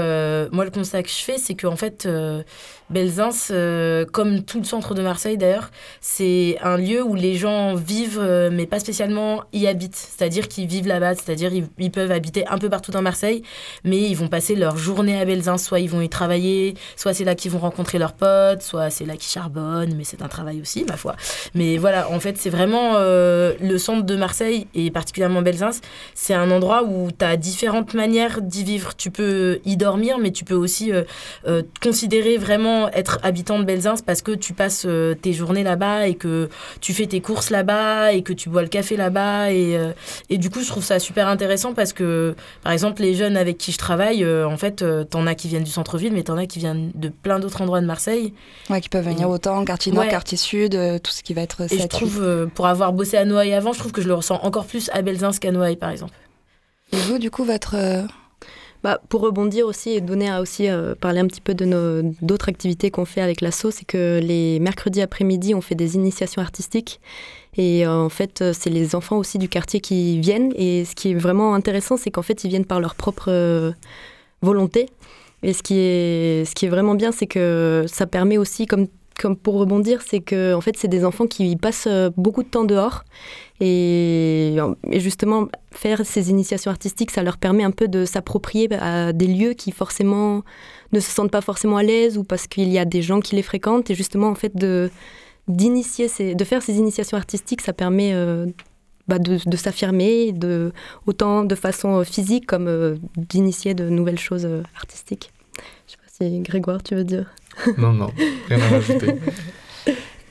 moi, 0.51 0.65
le 0.65 0.71
constat 0.71 1.03
que 1.03 1.09
je 1.09 1.23
fais, 1.23 1.37
c'est 1.37 1.55
qu'en 1.55 1.75
fait, 1.75 2.07
Belzins, 2.91 3.29
euh, 3.51 4.05
comme 4.05 4.43
tout 4.43 4.59
le 4.59 4.65
centre 4.65 4.93
de 4.93 5.01
Marseille 5.01 5.37
d'ailleurs, 5.37 5.71
c'est 6.01 6.57
un 6.61 6.77
lieu 6.77 7.01
où 7.01 7.15
les 7.15 7.35
gens 7.35 7.73
vivent, 7.75 8.19
euh, 8.21 8.49
mais 8.51 8.65
pas 8.65 8.79
spécialement 8.79 9.43
y 9.53 9.65
habitent. 9.65 9.95
C'est-à-dire 9.95 10.47
qu'ils 10.47 10.67
vivent 10.67 10.87
là-bas, 10.87 11.15
c'est-à-dire 11.15 11.51
ils, 11.53 11.91
peuvent 11.91 12.11
habiter 12.11 12.45
un 12.47 12.57
peu 12.57 12.69
partout 12.69 12.91
dans 12.91 13.01
Marseille, 13.01 13.43
mais 13.83 13.97
ils 13.97 14.15
vont 14.15 14.27
passer 14.27 14.55
leur 14.55 14.77
journée 14.77 15.19
à 15.19 15.25
Belzins. 15.25 15.57
Soit 15.57 15.79
ils 15.79 15.89
vont 15.89 16.01
y 16.01 16.09
travailler, 16.09 16.75
soit 16.95 17.13
c'est 17.13 17.23
là 17.23 17.35
qu'ils 17.35 17.51
vont 17.51 17.59
rencontrer 17.59 17.97
leurs 17.97 18.13
potes, 18.13 18.61
soit 18.61 18.89
c'est 18.89 19.05
là 19.05 19.15
qu'ils 19.15 19.31
charbonnent, 19.31 19.95
mais 19.95 20.03
c'est 20.03 20.21
un 20.21 20.27
travail 20.27 20.61
aussi, 20.61 20.83
ma 20.83 20.97
foi. 20.97 21.15
Mais 21.55 21.77
voilà, 21.77 22.09
en 22.11 22.19
fait, 22.19 22.37
c'est 22.37 22.49
vraiment 22.49 22.93
euh, 22.95 23.53
le 23.61 23.77
centre 23.77 24.03
de 24.03 24.15
Marseille, 24.15 24.67
et 24.75 24.91
particulièrement 24.91 25.41
Belzins, 25.41 25.71
c'est 26.13 26.33
un 26.33 26.51
endroit 26.51 26.83
où 26.83 27.09
tu 27.17 27.23
as 27.23 27.37
différentes 27.37 27.93
manières 27.93 28.41
d'y 28.41 28.63
vivre. 28.63 28.95
Tu 28.95 29.11
peux 29.11 29.30
y 29.65 29.77
dormir, 29.77 30.17
mais 30.19 30.31
tu 30.31 30.45
peux 30.45 30.55
aussi 30.55 30.91
considérer 31.81 32.37
vraiment 32.37 32.89
être 32.89 33.19
habitant 33.23 33.59
de 33.59 33.63
Belzins 33.63 33.95
parce 34.05 34.21
que 34.21 34.31
tu 34.31 34.53
passes 34.53 34.83
euh, 34.85 35.13
tes 35.13 35.33
journées 35.33 35.63
là-bas 35.63 36.07
et 36.07 36.15
que 36.15 36.49
tu 36.79 36.93
fais 36.93 37.05
tes 37.05 37.21
courses 37.21 37.49
là-bas 37.49 38.13
et 38.13 38.21
que 38.21 38.33
tu 38.33 38.49
bois 38.49 38.61
le 38.61 38.67
café 38.67 38.97
là-bas. 38.97 39.51
Et, 39.51 39.77
euh, 39.77 39.91
et 40.29 40.37
du 40.37 40.49
coup, 40.49 40.61
je 40.61 40.67
trouve 40.67 40.83
ça 40.83 40.99
super 40.99 41.27
intéressant 41.27 41.73
parce 41.73 41.93
que, 41.93 42.35
par 42.63 42.71
exemple, 42.71 43.01
les 43.01 43.13
jeunes 43.13 43.37
avec 43.37 43.57
qui 43.57 43.71
je 43.71 43.77
travaille, 43.77 44.23
euh, 44.23 44.47
en 44.47 44.57
fait, 44.57 44.83
t'en 45.09 45.27
as 45.27 45.35
qui 45.35 45.47
viennent 45.47 45.63
du 45.63 45.71
centre-ville, 45.71 46.13
mais 46.13 46.23
t'en 46.23 46.37
as 46.37 46.45
qui 46.45 46.59
viennent 46.59 46.91
de 46.95 47.09
plein 47.09 47.39
d'autres 47.39 47.61
endroits 47.61 47.81
de 47.81 47.85
Marseille. 47.85 48.33
Ouais, 48.69 48.81
qui 48.81 48.89
peuvent 48.89 49.05
venir 49.05 49.29
autant, 49.29 49.63
quartier 49.65 49.91
nord, 49.91 50.07
quartier 50.07 50.37
sud, 50.37 50.71
tout 51.03 51.11
ce 51.11 51.23
qui 51.23 51.33
va 51.33 51.41
être... 51.41 51.61
Et 51.71 51.79
je 51.79 51.87
trouve, 51.87 52.47
pour 52.53 52.67
avoir 52.67 52.93
bossé 52.93 53.17
à 53.17 53.25
Noailles 53.25 53.53
avant, 53.53 53.73
je 53.73 53.79
trouve 53.79 53.91
que 53.91 54.01
je 54.01 54.07
le 54.07 54.13
ressens 54.13 54.39
encore 54.43 54.65
plus 54.65 54.89
à 54.93 55.01
Belzins 55.01 55.31
qu'à 55.31 55.51
Noailles, 55.51 55.75
par 55.75 55.89
exemple. 55.89 56.13
Et 56.93 56.97
vous, 56.97 57.17
du 57.17 57.31
coup, 57.31 57.43
votre 57.43 57.75
bah, 58.83 58.99
pour 59.09 59.21
rebondir 59.21 59.67
aussi 59.67 59.91
et 59.91 60.01
donner 60.01 60.29
à 60.29 60.41
aussi 60.41 60.67
euh, 60.67 60.95
parler 60.95 61.19
un 61.19 61.27
petit 61.27 61.41
peu 61.41 61.53
de 61.53 61.65
nos 61.65 62.01
d'autres 62.21 62.49
activités 62.49 62.89
qu'on 62.89 63.05
fait 63.05 63.21
avec 63.21 63.41
l'asso, 63.41 63.67
c'est 63.69 63.85
que 63.85 64.19
les 64.21 64.59
mercredis 64.59 65.01
après-midi, 65.01 65.53
on 65.53 65.61
fait 65.61 65.75
des 65.75 65.95
initiations 65.95 66.41
artistiques. 66.41 66.99
Et 67.57 67.85
euh, 67.85 67.93
en 67.93 68.09
fait, 68.09 68.41
euh, 68.41 68.53
c'est 68.53 68.69
les 68.71 68.95
enfants 68.95 69.17
aussi 69.17 69.37
du 69.37 69.49
quartier 69.49 69.81
qui 69.81 70.19
viennent. 70.19 70.51
Et 70.55 70.85
ce 70.85 70.95
qui 70.95 71.11
est 71.11 71.15
vraiment 71.15 71.53
intéressant, 71.53 71.95
c'est 71.95 72.09
qu'en 72.09 72.23
fait, 72.23 72.43
ils 72.43 72.49
viennent 72.49 72.65
par 72.65 72.79
leur 72.79 72.95
propre 72.95 73.73
volonté. 74.41 74.87
Et 75.43 75.53
ce 75.53 75.63
qui 75.63 75.77
est, 75.77 76.45
ce 76.45 76.55
qui 76.55 76.65
est 76.65 76.69
vraiment 76.69 76.95
bien, 76.95 77.11
c'est 77.11 77.27
que 77.27 77.85
ça 77.87 78.07
permet 78.07 78.37
aussi, 78.37 78.65
comme 78.65 78.87
comme 79.21 79.35
pour 79.35 79.55
rebondir, 79.55 80.01
c'est 80.01 80.19
que 80.19 80.53
en 80.53 80.61
fait, 80.61 80.75
c'est 80.77 80.87
des 80.87 81.05
enfants 81.05 81.27
qui 81.27 81.55
passent 81.55 81.87
beaucoup 82.17 82.43
de 82.43 82.49
temps 82.49 82.63
dehors 82.63 83.03
et, 83.63 84.57
justement, 84.93 85.47
faire 85.71 86.03
ces 86.03 86.31
initiations 86.31 86.71
artistiques, 86.71 87.11
ça 87.11 87.21
leur 87.21 87.37
permet 87.37 87.63
un 87.63 87.69
peu 87.69 87.87
de 87.87 88.05
s'approprier 88.05 88.67
à 88.73 89.13
des 89.13 89.27
lieux 89.27 89.53
qui 89.53 89.71
forcément 89.71 90.41
ne 90.93 90.99
se 90.99 91.11
sentent 91.11 91.29
pas 91.29 91.41
forcément 91.41 91.77
à 91.77 91.83
l'aise 91.83 92.17
ou 92.17 92.23
parce 92.23 92.47
qu'il 92.47 92.69
y 92.69 92.79
a 92.79 92.85
des 92.85 93.03
gens 93.03 93.19
qui 93.19 93.35
les 93.35 93.43
fréquentent. 93.43 93.91
Et 93.91 93.95
justement, 93.95 94.29
en 94.29 94.35
fait, 94.35 94.55
de, 94.55 94.89
d'initier 95.47 96.07
de 96.33 96.43
faire 96.43 96.63
ces 96.63 96.77
initiations 96.77 97.17
artistiques, 97.17 97.61
ça 97.61 97.71
permet 97.71 98.13
euh, 98.15 98.47
bah, 99.07 99.19
de, 99.19 99.37
s'affirmer, 99.55 100.33
autant 101.05 101.43
de 101.43 101.55
façon 101.55 102.03
physique 102.03 102.47
comme 102.47 102.67
euh, 102.67 102.95
d'initier 103.15 103.75
de 103.75 103.89
nouvelles 103.89 104.19
choses 104.19 104.45
euh, 104.45 104.63
artistiques. 104.75 105.31
Je 105.85 105.91
sais 105.91 105.97
pas 105.97 106.25
si 106.25 106.39
Grégoire, 106.39 106.81
tu 106.81 106.95
veux 106.95 107.03
dire 107.03 107.31
Non, 107.77 107.93
non, 107.93 108.11
rien 108.47 108.61
à 108.61 108.67
rajouter. 108.69 109.15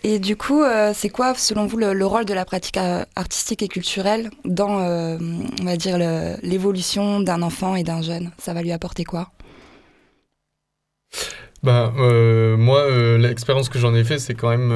Et 0.02 0.18
du 0.18 0.36
coup, 0.36 0.62
euh, 0.62 0.92
c'est 0.94 1.10
quoi, 1.10 1.34
selon 1.34 1.66
vous, 1.66 1.76
le, 1.76 2.06
rôle 2.06 2.24
de 2.24 2.32
la 2.32 2.44
pratique 2.44 2.78
euh, 2.78 3.04
artistique 3.16 3.62
et 3.62 3.68
culturelle 3.68 4.30
dans, 4.44 4.80
euh, 4.80 5.18
on 5.60 5.64
va 5.64 5.76
dire, 5.76 5.98
l'évolution 6.42 7.20
d'un 7.20 7.42
enfant 7.42 7.76
et 7.76 7.82
d'un 7.82 8.00
jeune? 8.00 8.30
Ça 8.38 8.54
va 8.54 8.62
lui 8.62 8.72
apporter 8.72 9.04
quoi? 9.04 9.30
Ben, 11.62 11.92
moi, 12.56 12.88
l'expérience 13.18 13.68
que 13.68 13.78
j'en 13.78 13.94
ai 13.94 14.04
fait, 14.04 14.18
c'est 14.18 14.34
quand 14.34 14.48
même 14.48 14.70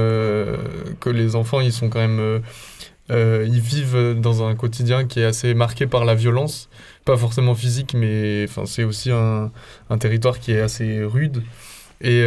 que 1.01 1.09
les 1.09 1.35
enfants, 1.35 1.61
ils 1.63 1.73
sont 1.73 1.89
quand 1.89 2.01
même, 2.01 2.43
ils 3.09 3.61
vivent 3.61 4.21
dans 4.21 4.47
un 4.47 4.55
quotidien 4.55 5.07
qui 5.07 5.21
est 5.21 5.25
assez 5.25 5.55
marqué 5.55 5.87
par 5.87 6.05
la 6.05 6.15
violence, 6.15 6.69
pas 7.07 7.17
forcément 7.17 7.55
physique, 7.55 7.95
mais 7.95 8.45
enfin, 8.47 8.67
c'est 8.67 8.85
aussi 8.85 9.11
un, 9.11 9.51
un, 9.89 9.97
territoire 9.97 10.39
qui 10.39 10.53
est 10.53 10.61
assez 10.61 11.03
rude. 11.03 11.43
Et 12.01 12.23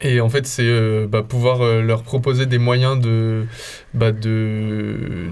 et 0.00 0.20
en 0.20 0.28
fait, 0.28 0.46
c'est 0.46 0.62
euh, 0.64 1.06
bah, 1.08 1.22
pouvoir 1.22 1.62
euh, 1.62 1.82
leur 1.82 2.02
proposer 2.02 2.46
des 2.46 2.58
moyens 2.58 3.00
de, 3.00 3.46
bah, 3.94 4.12
de, 4.12 5.28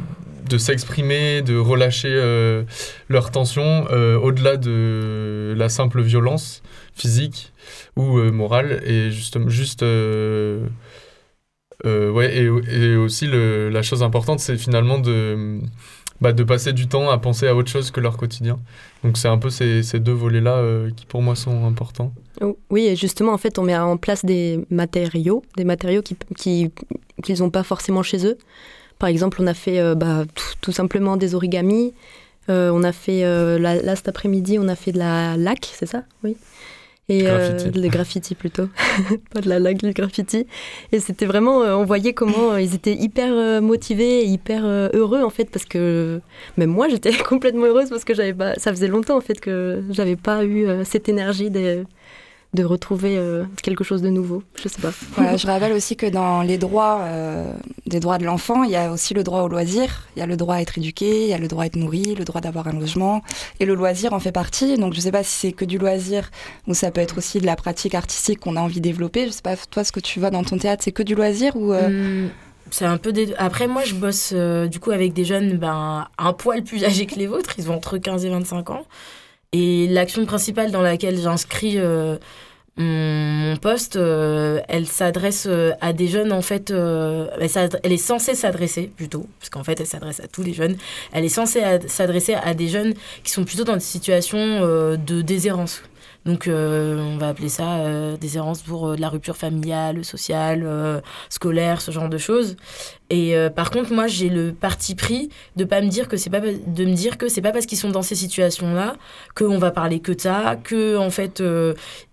de 0.48 0.58
s'exprimer, 0.58 1.42
de 1.42 1.56
relâcher 1.56 2.08
euh, 2.10 2.64
leurs 3.08 3.30
tensions 3.30 3.84
au-delà 3.86 4.56
de 4.56 5.54
la 5.56 5.68
simple 5.68 6.02
violence 6.02 6.62
physique 6.94 7.52
ou 7.96 8.18
morale. 8.32 8.82
Et 8.86 9.10
justement, 9.10 9.48
juste. 9.48 9.82
ouais, 11.84 12.36
et, 12.36 12.44
et 12.44 12.96
aussi, 12.96 13.26
le, 13.26 13.68
la 13.68 13.82
chose 13.82 14.02
importante, 14.02 14.40
c'est 14.40 14.56
finalement 14.56 14.98
de 14.98 15.60
bah, 16.20 16.32
de 16.32 16.42
passer 16.44 16.72
du 16.72 16.88
temps 16.88 17.10
à 17.10 17.18
penser 17.18 17.46
à 17.46 17.54
autre 17.54 17.70
chose 17.70 17.90
que 17.90 18.00
leur 18.00 18.16
quotidien. 18.16 18.58
Donc 19.04 19.18
c'est 19.18 19.28
un 19.28 19.38
peu 19.38 19.50
ces, 19.50 19.82
deux 20.00 20.12
volets-là 20.12 20.56
euh, 20.56 20.90
qui 20.96 21.06
pour 21.06 21.22
moi 21.22 21.36
sont 21.36 21.66
importants. 21.66 22.12
Oh, 22.40 22.58
oui, 22.70 22.86
et 22.86 22.96
justement, 22.96 23.32
en 23.32 23.38
fait, 23.38 23.58
on 23.58 23.62
met 23.62 23.76
en 23.76 23.96
place 23.96 24.24
des 24.24 24.60
matériaux, 24.70 25.42
des 25.56 25.64
matériaux 25.64 26.02
qu'ils 26.02 26.16
qui, 26.36 27.32
n'ont 27.40 27.50
pas 27.50 27.62
forcément 27.62 28.02
chez 28.02 28.26
eux. 28.26 28.38
Par 28.98 29.08
exemple, 29.08 29.38
on 29.40 29.46
a 29.46 29.54
fait 29.54 29.78
euh, 29.78 29.94
bah, 29.94 30.24
tout, 30.60 30.72
simplement 30.72 31.16
des 31.16 31.34
origamis. 31.34 31.92
Euh, 32.48 32.70
on 32.72 32.82
a 32.82 32.92
fait, 32.92 33.22
là, 33.58 33.96
cet 33.96 34.08
après-midi, 34.08 34.58
on 34.58 34.68
a 34.68 34.76
fait 34.76 34.92
de 34.92 34.98
la 34.98 35.36
laque, 35.36 35.70
c'est 35.72 35.86
ça? 35.86 36.04
Oui 36.22 36.36
et 37.08 37.24
les 37.74 37.88
graffitis 37.88 38.34
plutôt, 38.34 38.68
pas 39.32 39.40
de 39.40 39.48
la 39.48 39.60
laque, 39.60 39.78
du 39.78 39.92
graffiti. 39.92 40.46
Et 40.90 40.98
c'était 40.98 41.26
vraiment, 41.26 41.62
euh, 41.62 41.76
on 41.76 41.84
voyait 41.84 42.12
comment 42.12 42.52
euh, 42.52 42.60
ils 42.60 42.74
étaient 42.74 42.94
hyper 42.94 43.32
euh, 43.32 43.60
motivés, 43.60 44.24
hyper 44.24 44.64
heureux 44.64 45.22
en 45.22 45.30
fait, 45.30 45.48
parce 45.50 45.64
que 45.64 46.20
même 46.56 46.70
moi 46.70 46.88
j'étais 46.88 47.12
complètement 47.28 47.66
heureuse 47.66 47.90
parce 47.90 48.04
que 48.04 48.14
j'avais 48.14 48.34
pas, 48.34 48.54
ça 48.56 48.72
faisait 48.72 48.88
longtemps 48.88 49.16
en 49.16 49.20
fait 49.20 49.40
que 49.40 49.84
j'avais 49.90 50.16
pas 50.16 50.44
eu 50.44 50.66
cette 50.84 51.08
énergie 51.08 51.50
des 51.50 51.84
de 52.54 52.64
retrouver 52.64 53.18
euh, 53.18 53.44
quelque 53.62 53.84
chose 53.84 54.02
de 54.02 54.08
nouveau. 54.08 54.42
Je 54.62 54.68
sais 54.68 54.80
pas. 54.80 54.92
Voilà, 55.12 55.36
je 55.36 55.46
rappelle 55.46 55.72
aussi 55.72 55.96
que 55.96 56.06
dans 56.06 56.42
les 56.42 56.58
droits 56.58 57.00
euh, 57.02 57.52
des 57.86 58.00
droits 58.00 58.18
de 58.18 58.24
l'enfant, 58.24 58.64
il 58.64 58.70
y 58.70 58.76
a 58.76 58.90
aussi 58.90 59.14
le 59.14 59.22
droit 59.22 59.42
au 59.42 59.48
loisir, 59.48 60.06
il 60.16 60.20
y 60.20 60.22
a 60.22 60.26
le 60.26 60.36
droit 60.36 60.56
à 60.56 60.60
être 60.60 60.78
éduqué, 60.78 61.24
il 61.24 61.28
y 61.28 61.34
a 61.34 61.38
le 61.38 61.48
droit 61.48 61.64
à 61.64 61.66
être 61.66 61.76
nourri, 61.76 62.14
le 62.14 62.24
droit 62.24 62.40
d'avoir 62.40 62.68
un 62.68 62.72
logement, 62.72 63.22
et 63.60 63.66
le 63.66 63.74
loisir 63.74 64.12
en 64.12 64.20
fait 64.20 64.32
partie. 64.32 64.76
Donc 64.76 64.94
je 64.94 65.00
sais 65.00 65.12
pas 65.12 65.22
si 65.22 65.30
c'est 65.30 65.52
que 65.52 65.64
du 65.64 65.78
loisir 65.78 66.30
ou 66.66 66.74
ça 66.74 66.90
peut 66.90 67.00
être 67.00 67.18
aussi 67.18 67.40
de 67.40 67.46
la 67.46 67.56
pratique 67.56 67.94
artistique 67.94 68.40
qu'on 68.40 68.56
a 68.56 68.60
envie 68.60 68.80
de 68.80 68.84
développer. 68.84 69.26
Je 69.26 69.32
sais 69.32 69.42
pas 69.42 69.56
toi 69.56 69.84
ce 69.84 69.92
que 69.92 70.00
tu 70.00 70.18
vois 70.18 70.30
dans 70.30 70.44
ton 70.44 70.56
théâtre, 70.56 70.82
c'est 70.82 70.92
que 70.92 71.02
du 71.02 71.14
loisir 71.14 71.56
ou 71.56 71.72
euh, 71.72 72.26
hmm, 72.26 72.30
c'est 72.70 72.86
un 72.86 72.96
peu 72.96 73.12
des... 73.12 73.32
Après, 73.38 73.68
moi, 73.68 73.84
je 73.84 73.94
bosse 73.94 74.32
du 74.32 74.80
coup 74.80 74.90
avec 74.90 75.12
des 75.12 75.24
jeunes 75.24 75.56
ben, 75.56 76.08
un 76.18 76.32
poil 76.32 76.64
plus 76.64 76.84
âgés 76.84 77.06
que 77.06 77.14
les 77.14 77.28
vôtres. 77.28 77.54
Ils 77.58 77.70
ont 77.70 77.74
entre 77.74 77.98
15 77.98 78.24
et 78.24 78.30
25 78.30 78.70
ans. 78.70 78.86
Et 79.52 79.86
l'action 79.88 80.24
principale 80.26 80.70
dans 80.70 80.82
laquelle 80.82 81.18
j'inscris 81.18 81.78
mon, 82.76 83.56
poste, 83.56 83.96
elle 83.96 84.86
s'adresse 84.86 85.48
à 85.80 85.92
des 85.92 86.08
jeunes, 86.08 86.32
en 86.32 86.42
fait, 86.42 86.70
elle, 86.70 87.70
elle, 87.82 87.92
est 87.92 87.96
censée 87.96 88.34
s'adresser 88.34 88.90
plutôt, 88.94 89.26
parce 89.38 89.48
qu'en 89.48 89.64
fait, 89.64 89.80
elle 89.80 89.86
s'adresse 89.86 90.20
à 90.20 90.26
tous 90.28 90.42
les 90.42 90.52
jeunes, 90.52 90.76
elle 91.12 91.24
est 91.24 91.30
censée 91.30 91.62
s'adresser 91.86 92.34
à 92.34 92.52
des 92.52 92.68
jeunes 92.68 92.92
qui 93.24 93.30
sont 93.30 93.44
plutôt 93.44 93.64
dans 93.64 93.74
des 93.74 93.80
situations 93.80 94.60
de 94.60 95.22
déshérence. 95.22 95.80
Donc, 96.26 96.48
euh, 96.48 96.98
on 96.98 97.18
va 97.18 97.28
appeler 97.28 97.48
ça 97.48 97.76
euh, 97.76 98.16
des 98.16 98.36
errances 98.36 98.60
pour 98.60 98.88
euh, 98.88 98.96
la 98.96 99.08
rupture 99.08 99.36
familiale, 99.36 100.04
sociale, 100.04 100.66
scolaire, 101.30 101.80
ce 101.80 101.92
genre 101.92 102.08
de 102.08 102.18
choses. 102.18 102.56
Et 103.08 103.36
par 103.54 103.70
contre, 103.70 103.92
moi, 103.92 104.08
j'ai 104.08 104.28
le 104.28 104.52
parti 104.52 104.96
pris 104.96 105.30
de 105.54 105.64
pas 105.64 105.80
me 105.80 105.88
dire 105.88 106.08
que 106.08 106.16
c'est 106.16 106.30
pas 106.30 106.40
de 106.40 106.84
me 106.84 106.94
dire 106.94 107.18
que 107.18 107.28
c'est 107.28 107.40
pas 107.40 107.52
parce 107.52 107.64
qu'ils 107.64 107.78
sont 107.78 107.90
dans 107.90 108.02
ces 108.02 108.16
situations-là 108.16 108.96
qu'on 109.36 109.58
va 109.58 109.70
parler 109.70 110.00
que 110.00 110.10
de 110.10 110.20
ça, 110.20 110.56
que 110.64 110.96
en 110.96 111.10
fait 111.10 111.40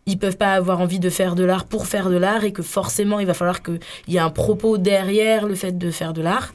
ils 0.05 0.19
peuvent 0.19 0.37
pas 0.37 0.53
avoir 0.53 0.81
envie 0.81 0.99
de 0.99 1.09
faire 1.09 1.33
de 1.33 1.43
l'art 1.43 1.65
pour 1.65 1.87
faire 1.87 2.09
de 2.11 2.17
l'art 2.17 2.43
et 2.43 2.53
que 2.53 2.61
forcément 2.61 3.19
il 3.19 3.25
va 3.25 3.33
falloir 3.33 3.63
qu'il 3.63 3.79
y 4.07 4.17
ait 4.17 4.19
un 4.19 4.29
propos 4.29 4.77
derrière 4.77 5.47
le 5.47 5.55
fait 5.55 5.75
de 5.75 5.89
faire 5.89 6.13
de 6.13 6.21
l'art. 6.21 6.53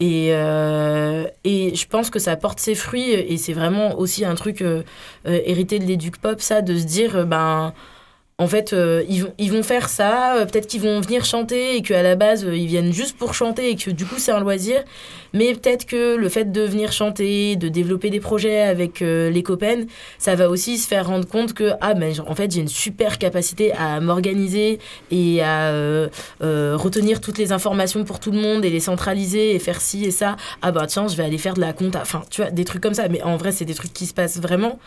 Et, 0.00 0.30
euh, 0.32 1.24
et 1.44 1.74
je 1.74 1.86
pense 1.86 2.10
que 2.10 2.18
ça 2.18 2.36
porte 2.36 2.58
ses 2.58 2.74
fruits 2.74 3.12
et 3.12 3.36
c'est 3.36 3.52
vraiment 3.52 3.96
aussi 3.98 4.24
un 4.24 4.34
truc 4.34 4.60
euh, 4.60 4.82
euh, 5.26 5.40
hérité 5.44 5.78
de 5.78 5.84
l'éduc 5.84 6.16
pop, 6.16 6.40
ça, 6.40 6.62
de 6.62 6.76
se 6.76 6.84
dire, 6.84 7.26
ben 7.26 7.72
en 8.38 8.48
fait, 8.48 8.72
euh, 8.72 9.04
ils, 9.08 9.22
vont, 9.22 9.32
ils 9.38 9.52
vont 9.52 9.62
faire 9.62 9.88
ça, 9.88 10.34
euh, 10.34 10.44
peut-être 10.44 10.66
qu'ils 10.66 10.80
vont 10.80 11.00
venir 11.00 11.24
chanter 11.24 11.76
et 11.76 11.82
qu'à 11.82 12.02
la 12.02 12.16
base, 12.16 12.44
euh, 12.44 12.56
ils 12.56 12.66
viennent 12.66 12.92
juste 12.92 13.16
pour 13.16 13.32
chanter 13.32 13.70
et 13.70 13.76
que 13.76 13.92
du 13.92 14.04
coup, 14.04 14.16
c'est 14.18 14.32
un 14.32 14.40
loisir. 14.40 14.82
Mais 15.34 15.52
peut-être 15.54 15.86
que 15.86 16.16
le 16.16 16.28
fait 16.28 16.50
de 16.50 16.62
venir 16.62 16.90
chanter, 16.90 17.54
de 17.54 17.68
développer 17.68 18.10
des 18.10 18.20
projets 18.20 18.62
avec 18.62 19.00
les 19.00 19.42
copains, 19.42 19.82
ça 20.16 20.36
va 20.36 20.48
aussi 20.48 20.78
se 20.78 20.86
faire 20.86 21.08
rendre 21.08 21.26
compte 21.26 21.54
que, 21.54 21.72
ah, 21.80 21.94
ben, 21.94 22.14
en 22.28 22.36
fait, 22.36 22.52
j'ai 22.52 22.60
une 22.60 22.68
super 22.68 23.18
capacité 23.18 23.72
à 23.72 23.98
m'organiser 23.98 24.78
et 25.10 25.42
à 25.42 25.72
retenir 26.40 27.20
toutes 27.20 27.38
les 27.38 27.50
informations 27.50 28.04
pour 28.04 28.20
tout 28.20 28.30
le 28.30 28.38
monde 28.38 28.64
et 28.64 28.70
les 28.70 28.78
centraliser 28.78 29.56
et 29.56 29.58
faire 29.58 29.80
ci 29.80 30.04
et 30.04 30.12
ça. 30.12 30.36
Ah, 30.62 30.70
bah 30.70 30.86
tiens, 30.86 31.08
je 31.08 31.16
vais 31.16 31.24
aller 31.24 31.38
faire 31.38 31.54
de 31.54 31.60
la 31.60 31.72
compta. 31.72 32.02
Enfin, 32.02 32.22
tu 32.30 32.40
vois, 32.40 32.52
des 32.52 32.64
trucs 32.64 32.82
comme 32.84 32.94
ça. 32.94 33.08
Mais 33.08 33.20
en 33.22 33.36
vrai, 33.36 33.50
c'est 33.50 33.64
des 33.64 33.74
trucs 33.74 33.92
qui 33.92 34.06
se 34.06 34.14
passent 34.14 34.38
vraiment. 34.38 34.78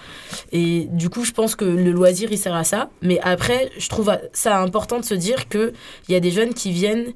Et 0.53 0.87
du 0.91 1.09
coup, 1.09 1.25
je 1.25 1.33
pense 1.33 1.57
que 1.57 1.65
le 1.65 1.91
loisir, 1.91 2.29
il 2.31 2.37
sert 2.37 2.55
à 2.55 2.63
ça. 2.63 2.89
Mais 3.01 3.19
à 3.19 3.35
après, 3.37 3.69
je 3.77 3.87
trouve 3.87 4.11
ça 4.33 4.57
important 4.57 4.99
de 4.99 5.05
se 5.05 5.13
dire 5.13 5.47
qu'il 5.47 5.73
y 6.09 6.15
a 6.15 6.19
des 6.19 6.31
jeunes 6.31 6.55
qui 6.55 6.71
viennent 6.71 7.13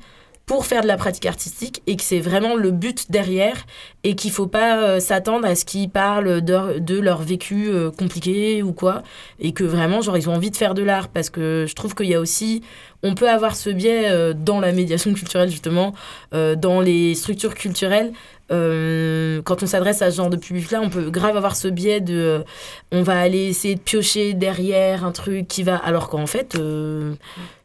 pour 0.51 0.65
faire 0.65 0.81
de 0.81 0.88
la 0.88 0.98
pratique 0.98 1.25
artistique 1.27 1.81
et 1.88 1.96
que 1.96 2.03
c'est 2.03 2.20
vraiment 2.20 2.55
le 2.58 2.72
but 2.72 3.10
derrière 3.10 3.65
et 4.03 4.17
qu'il 4.17 4.31
faut 4.31 4.48
pas 4.48 4.81
euh, 4.81 5.00
s'attendre 5.00 5.48
à 5.48 5.55
ce 5.55 5.63
qu'ils 5.63 5.89
parlent 5.89 6.41
de, 6.41 7.00
leur 7.00 7.22
vécu 7.22 7.70
euh, 7.70 7.89
compliqué 7.89 8.62
ou 8.62 8.74
quoi 8.74 9.01
et 9.39 9.53
que 9.53 9.63
vraiment 9.63 10.01
genre 10.01 10.17
ils 10.17 10.29
ont 10.29 10.34
envie 10.34 10.51
de 10.51 10.58
faire 10.58 10.74
de 10.74 10.84
l'art 10.84 11.08
parce 11.08 11.29
que 11.29 11.63
je 11.70 11.74
trouve 11.74 11.96
qu'il 11.96 12.08
y 12.08 12.15
a 12.15 12.20
aussi 12.20 12.63
on 13.01 13.15
peut 13.15 13.29
avoir 13.29 13.55
ce 13.55 13.70
biais 13.70 14.10
euh, 14.10 14.34
dans 14.34 14.60
la 14.60 14.74
médiation 14.74 15.13
culturelle 15.13 15.50
justement 15.50 15.93
dans 16.34 16.81
les 16.81 17.15
structures 17.15 17.55
culturelles 17.55 18.12
quand 18.50 19.63
on 19.63 19.65
s'adresse 19.65 20.01
à 20.01 20.12
ce 20.12 20.17
genre 20.17 20.29
de 20.29 20.36
public-là, 20.36 20.81
on 20.81 20.89
peut 20.89 21.10
grave 21.10 21.38
avoir 21.38 21.55
ce 21.55 21.70
biais 21.70 22.01
de 22.01 22.43
on 22.91 23.01
va 23.01 23.17
aller 23.17 23.46
essayer 23.46 23.75
de 23.75 23.79
piocher 23.79 24.34
derrière 24.34 25.05
un 25.05 25.13
truc 25.13 25.48
qui 25.48 25.63
va. 25.63 25.77
Alors 25.77 26.10
qu'en 26.10 26.27
fait, 26.27 26.58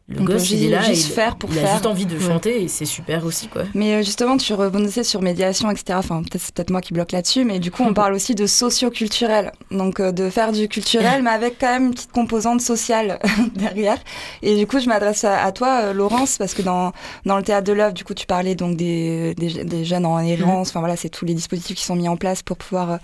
le 0.08 0.22
gosse, 0.22 0.50
il 0.52 0.64
est 0.64 0.68
là, 0.68 0.82
juste 0.82 1.12
faire 1.12 1.34
pour 1.34 1.50
il 1.50 1.58
a 1.58 1.72
juste 1.72 1.86
envie 1.86 2.06
de 2.06 2.16
chanter 2.16 2.62
et 2.62 2.68
c'est 2.68 2.84
super 2.84 3.24
aussi 3.24 3.48
quoi. 3.48 3.62
Mais 3.74 3.94
euh, 3.94 4.02
justement, 4.02 4.36
tu 4.36 4.54
rebondissais 4.54 5.02
sur 5.02 5.20
médiation, 5.20 5.68
etc. 5.68 5.98
Enfin, 5.98 6.22
peut-être 6.22 6.42
c'est 6.42 6.54
peut-être 6.54 6.70
moi 6.70 6.80
qui 6.80 6.92
bloque 6.92 7.10
là-dessus, 7.10 7.44
mais 7.44 7.58
du 7.58 7.72
coup, 7.72 7.82
on 7.82 7.92
parle 7.94 8.14
aussi 8.14 8.36
de 8.36 8.46
socio-culturel, 8.46 9.50
donc 9.72 9.98
euh, 9.98 10.12
de 10.12 10.30
faire 10.30 10.52
du 10.52 10.68
culturel, 10.68 11.24
mais 11.24 11.30
avec 11.30 11.58
quand 11.58 11.72
même 11.72 11.86
une 11.86 11.94
petite 11.94 12.12
composante 12.12 12.60
sociale 12.60 13.18
derrière. 13.56 13.98
Et 14.42 14.56
du 14.56 14.68
coup, 14.68 14.78
je 14.78 14.86
m'adresse 14.86 15.24
à, 15.24 15.50
toi, 15.50 15.80
euh, 15.82 15.92
Laurence, 15.92 16.38
parce 16.38 16.54
que 16.54 16.62
dans 16.62 16.92
dans 17.24 17.36
le 17.36 17.42
théâtre 17.42 17.66
de 17.66 17.72
l'œuvre, 17.72 17.94
du 17.94 18.04
coup, 18.04 18.14
tu 18.14 18.26
parlais 18.26 18.54
donc 18.54 18.76
des, 18.76 19.34
des, 19.34 19.64
des 19.64 19.84
jeunes 19.84 20.06
en 20.06 20.20
errance. 20.20 20.68
Enfin 20.68 20.80
voilà, 20.80 20.94
c'est 20.94 21.08
tous 21.08 21.24
les 21.24 21.34
dispositifs 21.34 21.76
qui 21.76 21.84
sont 21.84 21.96
mis 21.96 22.08
en 22.08 22.16
place 22.16 22.44
pour 22.44 22.58
pouvoir 22.58 23.00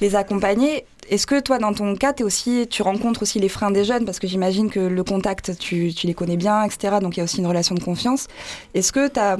les 0.00 0.16
accompagner. 0.16 0.86
Est-ce 1.08 1.26
que 1.26 1.40
toi, 1.40 1.58
dans 1.58 1.72
ton 1.72 1.94
cas, 1.94 2.12
es 2.18 2.22
aussi, 2.22 2.66
tu 2.68 2.82
rencontres 2.82 3.22
aussi 3.22 3.38
les 3.38 3.48
freins 3.48 3.70
des 3.70 3.84
jeunes? 3.84 4.04
Parce 4.04 4.18
que 4.18 4.26
j'imagine 4.26 4.70
que 4.70 4.80
le 4.80 5.04
contact, 5.04 5.56
tu, 5.58 5.92
tu, 5.94 6.06
les 6.06 6.14
connais 6.14 6.36
bien, 6.36 6.64
etc. 6.64 6.96
Donc 7.00 7.16
il 7.16 7.18
y 7.18 7.20
a 7.20 7.24
aussi 7.24 7.38
une 7.38 7.46
relation 7.46 7.74
de 7.74 7.82
confiance. 7.82 8.26
Est-ce 8.74 8.92
que 8.92 9.08
tu 9.08 9.20
as 9.20 9.38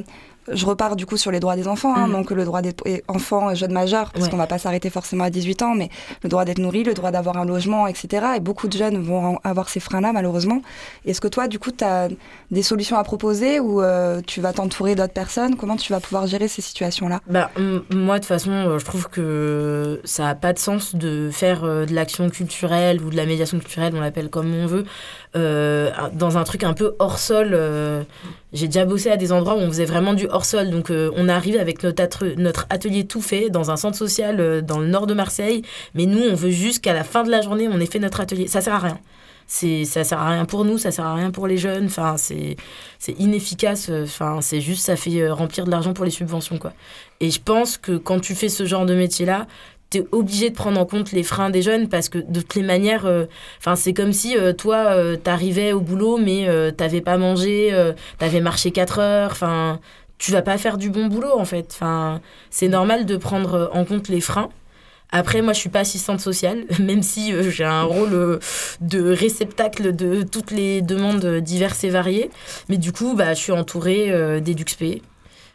je 0.50 0.66
repars 0.66 0.96
du 0.96 1.06
coup 1.06 1.16
sur 1.16 1.30
les 1.30 1.40
droits 1.40 1.56
des 1.56 1.68
enfants, 1.68 1.94
hein, 1.96 2.06
mm. 2.06 2.12
donc 2.12 2.30
le 2.30 2.44
droit 2.44 2.62
des 2.62 2.74
enfants 3.08 3.50
et 3.50 3.56
jeunes 3.56 3.72
majeurs, 3.72 4.12
parce 4.12 4.28
qu'on 4.28 4.36
va 4.36 4.46
pas 4.46 4.58
s'arrêter 4.58 4.90
forcément 4.90 5.24
à 5.24 5.30
18 5.30 5.62
ans, 5.62 5.74
mais 5.74 5.88
le 6.22 6.28
droit 6.28 6.44
d'être 6.44 6.58
nourri, 6.58 6.84
le 6.84 6.94
droit 6.94 7.10
d'avoir 7.10 7.36
un 7.36 7.44
logement, 7.44 7.86
etc. 7.86 8.26
Et 8.36 8.40
beaucoup 8.40 8.68
de 8.68 8.76
jeunes 8.76 9.02
vont 9.02 9.38
avoir 9.44 9.68
ces 9.68 9.80
freins-là, 9.80 10.12
malheureusement. 10.12 10.62
Est-ce 11.04 11.20
que 11.20 11.28
toi, 11.28 11.48
du 11.48 11.58
coup, 11.58 11.70
tu 11.70 11.84
as 11.84 12.08
des 12.50 12.62
solutions 12.62 12.96
à 12.96 13.04
proposer 13.04 13.60
ou 13.60 13.82
euh, 13.82 14.20
tu 14.26 14.40
vas 14.40 14.52
t'entourer 14.52 14.94
d'autres 14.94 15.12
personnes? 15.12 15.56
Comment 15.56 15.76
tu 15.76 15.92
vas 15.92 16.00
pouvoir 16.00 16.26
gérer 16.26 16.48
ces 16.48 16.62
situations-là? 16.62 17.20
Bah, 17.28 17.50
Moi, 17.90 18.16
de 18.16 18.20
toute 18.20 18.28
façon, 18.28 18.50
euh, 18.50 18.78
je 18.78 18.84
trouve 18.84 19.08
que 19.08 20.00
ça 20.04 20.24
n'a 20.24 20.34
pas 20.34 20.52
de 20.52 20.58
sens 20.58 20.94
de 20.94 21.30
faire 21.32 21.64
euh, 21.64 21.86
de 21.86 21.94
l'action 21.94 22.30
culturelle 22.30 23.02
ou 23.02 23.10
de 23.10 23.16
la 23.16 23.26
médiation 23.26 23.58
culturelle, 23.58 23.94
on 23.96 24.00
l'appelle 24.00 24.30
comme 24.30 24.52
on 24.54 24.66
veut, 24.66 24.84
dans 25.36 26.38
un 26.38 26.44
truc 26.44 26.64
un 26.64 26.72
peu 26.72 26.94
hors 26.98 27.18
sol 27.18 27.54
j'ai 28.56 28.66
déjà 28.66 28.86
bossé 28.86 29.10
à 29.10 29.16
des 29.16 29.32
endroits 29.32 29.54
où 29.54 29.58
on 29.58 29.68
faisait 29.68 29.84
vraiment 29.84 30.14
du 30.14 30.26
hors-sol. 30.28 30.70
Donc, 30.70 30.90
euh, 30.90 31.10
on 31.14 31.28
arrive 31.28 31.58
avec 31.58 31.82
notre, 31.82 32.26
notre 32.36 32.66
atelier 32.70 33.04
tout 33.04 33.20
fait 33.20 33.50
dans 33.50 33.70
un 33.70 33.76
centre 33.76 33.96
social 33.96 34.40
euh, 34.40 34.62
dans 34.62 34.78
le 34.78 34.86
nord 34.86 35.06
de 35.06 35.14
Marseille. 35.14 35.62
Mais 35.94 36.06
nous, 36.06 36.22
on 36.22 36.34
veut 36.34 36.50
juste 36.50 36.82
qu'à 36.82 36.94
la 36.94 37.04
fin 37.04 37.22
de 37.22 37.30
la 37.30 37.42
journée, 37.42 37.68
on 37.70 37.78
ait 37.78 37.86
fait 37.86 37.98
notre 37.98 38.20
atelier. 38.20 38.48
Ça 38.48 38.62
sert 38.62 38.74
à 38.74 38.78
rien. 38.78 38.98
C'est, 39.46 39.84
ça 39.84 40.02
sert 40.02 40.18
à 40.18 40.30
rien 40.30 40.44
pour 40.44 40.64
nous, 40.64 40.76
ça 40.76 40.90
sert 40.90 41.04
à 41.04 41.14
rien 41.14 41.30
pour 41.30 41.46
les 41.46 41.58
jeunes. 41.58 41.86
Enfin, 41.86 42.16
c'est, 42.16 42.56
c'est 42.98 43.12
inefficace. 43.20 43.90
Enfin, 43.90 44.40
c'est 44.40 44.60
juste, 44.60 44.84
ça 44.84 44.96
fait 44.96 45.20
euh, 45.20 45.34
remplir 45.34 45.66
de 45.66 45.70
l'argent 45.70 45.92
pour 45.92 46.04
les 46.04 46.10
subventions, 46.10 46.58
quoi. 46.58 46.72
Et 47.20 47.30
je 47.30 47.40
pense 47.40 47.76
que 47.76 47.96
quand 47.96 48.20
tu 48.20 48.34
fais 48.34 48.48
ce 48.48 48.64
genre 48.64 48.86
de 48.86 48.94
métier-là, 48.94 49.46
tu 49.75 49.75
es 49.94 50.04
obligé 50.12 50.50
de 50.50 50.54
prendre 50.54 50.80
en 50.80 50.86
compte 50.86 51.12
les 51.12 51.22
freins 51.22 51.50
des 51.50 51.62
jeunes 51.62 51.88
parce 51.88 52.08
que 52.08 52.18
de 52.18 52.40
toutes 52.40 52.54
les 52.56 52.62
manières, 52.62 53.06
euh, 53.06 53.26
c'est 53.76 53.94
comme 53.94 54.12
si 54.12 54.36
euh, 54.36 54.52
toi, 54.52 54.76
euh, 54.90 55.16
tu 55.22 55.30
arrivais 55.30 55.72
au 55.72 55.80
boulot 55.80 56.18
mais 56.18 56.48
t'avais 56.76 57.00
pas 57.00 57.16
mangé, 57.16 57.72
t'avais 58.18 58.40
marché 58.40 58.70
4 58.70 58.98
heures, 58.98 59.30
enfin 59.32 59.80
tu 60.18 60.32
vas 60.32 60.42
pas 60.42 60.56
faire 60.56 60.78
du 60.78 60.90
bon 60.90 61.06
boulot 61.06 61.38
en 61.38 61.44
fait. 61.44 61.68
Enfin, 61.74 62.20
c'est 62.50 62.68
normal 62.68 63.06
de 63.06 63.16
prendre 63.16 63.70
en 63.72 63.84
compte 63.84 64.08
les 64.08 64.20
freins. 64.20 64.48
Après, 65.10 65.40
moi, 65.40 65.52
je 65.52 65.60
suis 65.60 65.68
pas 65.68 65.80
assistante 65.80 66.20
sociale, 66.20 66.64
même 66.80 67.02
si 67.02 67.32
j'ai 67.50 67.64
un 67.64 67.84
rôle 67.84 68.40
de 68.80 69.10
réceptacle 69.12 69.94
de 69.94 70.22
toutes 70.22 70.50
les 70.50 70.82
demandes 70.82 71.26
diverses 71.40 71.84
et 71.84 71.90
variées. 71.90 72.30
Mais 72.68 72.76
du 72.76 72.92
coup, 72.92 73.14
bah, 73.14 73.34
je 73.34 73.40
suis 73.40 73.52
entourée 73.52 74.40
d'EduxP, 74.40 75.02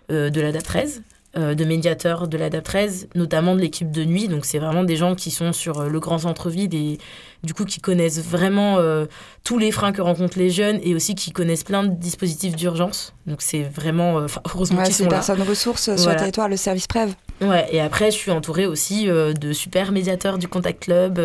de 0.09 0.41
la 0.41 0.51
DA 0.51 0.61
13, 0.61 1.01
euh, 1.01 1.10
de 1.35 1.63
médiateurs 1.63 2.27
de 2.27 2.37
l'ADAP 2.37 2.63
13, 2.63 3.07
notamment 3.15 3.55
de 3.55 3.61
l'équipe 3.61 3.89
de 3.89 4.03
nuit. 4.03 4.27
Donc 4.27 4.45
c'est 4.45 4.59
vraiment 4.59 4.83
des 4.83 4.97
gens 4.97 5.15
qui 5.15 5.31
sont 5.31 5.53
sur 5.53 5.79
euh, 5.79 5.87
le 5.87 5.99
grand 5.99 6.19
centre-ville 6.19 6.73
et 6.75 6.97
du 7.43 7.53
coup 7.53 7.63
qui 7.63 7.79
connaissent 7.79 8.19
vraiment 8.19 8.79
euh, 8.79 9.05
tous 9.45 9.57
les 9.57 9.71
freins 9.71 9.93
que 9.93 10.01
rencontrent 10.01 10.37
les 10.37 10.49
jeunes 10.49 10.79
et 10.83 10.93
aussi 10.93 11.15
qui 11.15 11.31
connaissent 11.31 11.63
plein 11.63 11.83
de 11.83 11.95
dispositifs 11.95 12.55
d'urgence. 12.55 13.13
Donc 13.27 13.41
c'est 13.41 13.63
vraiment 13.63 14.25
heureusement 14.53 14.83
qu'ils 14.83 14.93
sont 14.93 15.05
là. 15.05 15.09
personnes 15.09 15.41
ressources 15.41 15.95
sur 15.95 16.09
le 16.09 16.15
territoire, 16.17 16.49
le 16.49 16.57
service 16.57 16.87
Prève. 16.87 17.13
Ouais, 17.39 17.67
et 17.71 17.79
après 17.79 18.11
je 18.11 18.17
suis 18.17 18.31
entourée 18.31 18.65
aussi 18.65 19.07
de 19.07 19.53
super 19.53 19.91
médiateurs 19.91 20.37
du 20.37 20.47
Contact 20.47 20.83
Club 20.83 21.19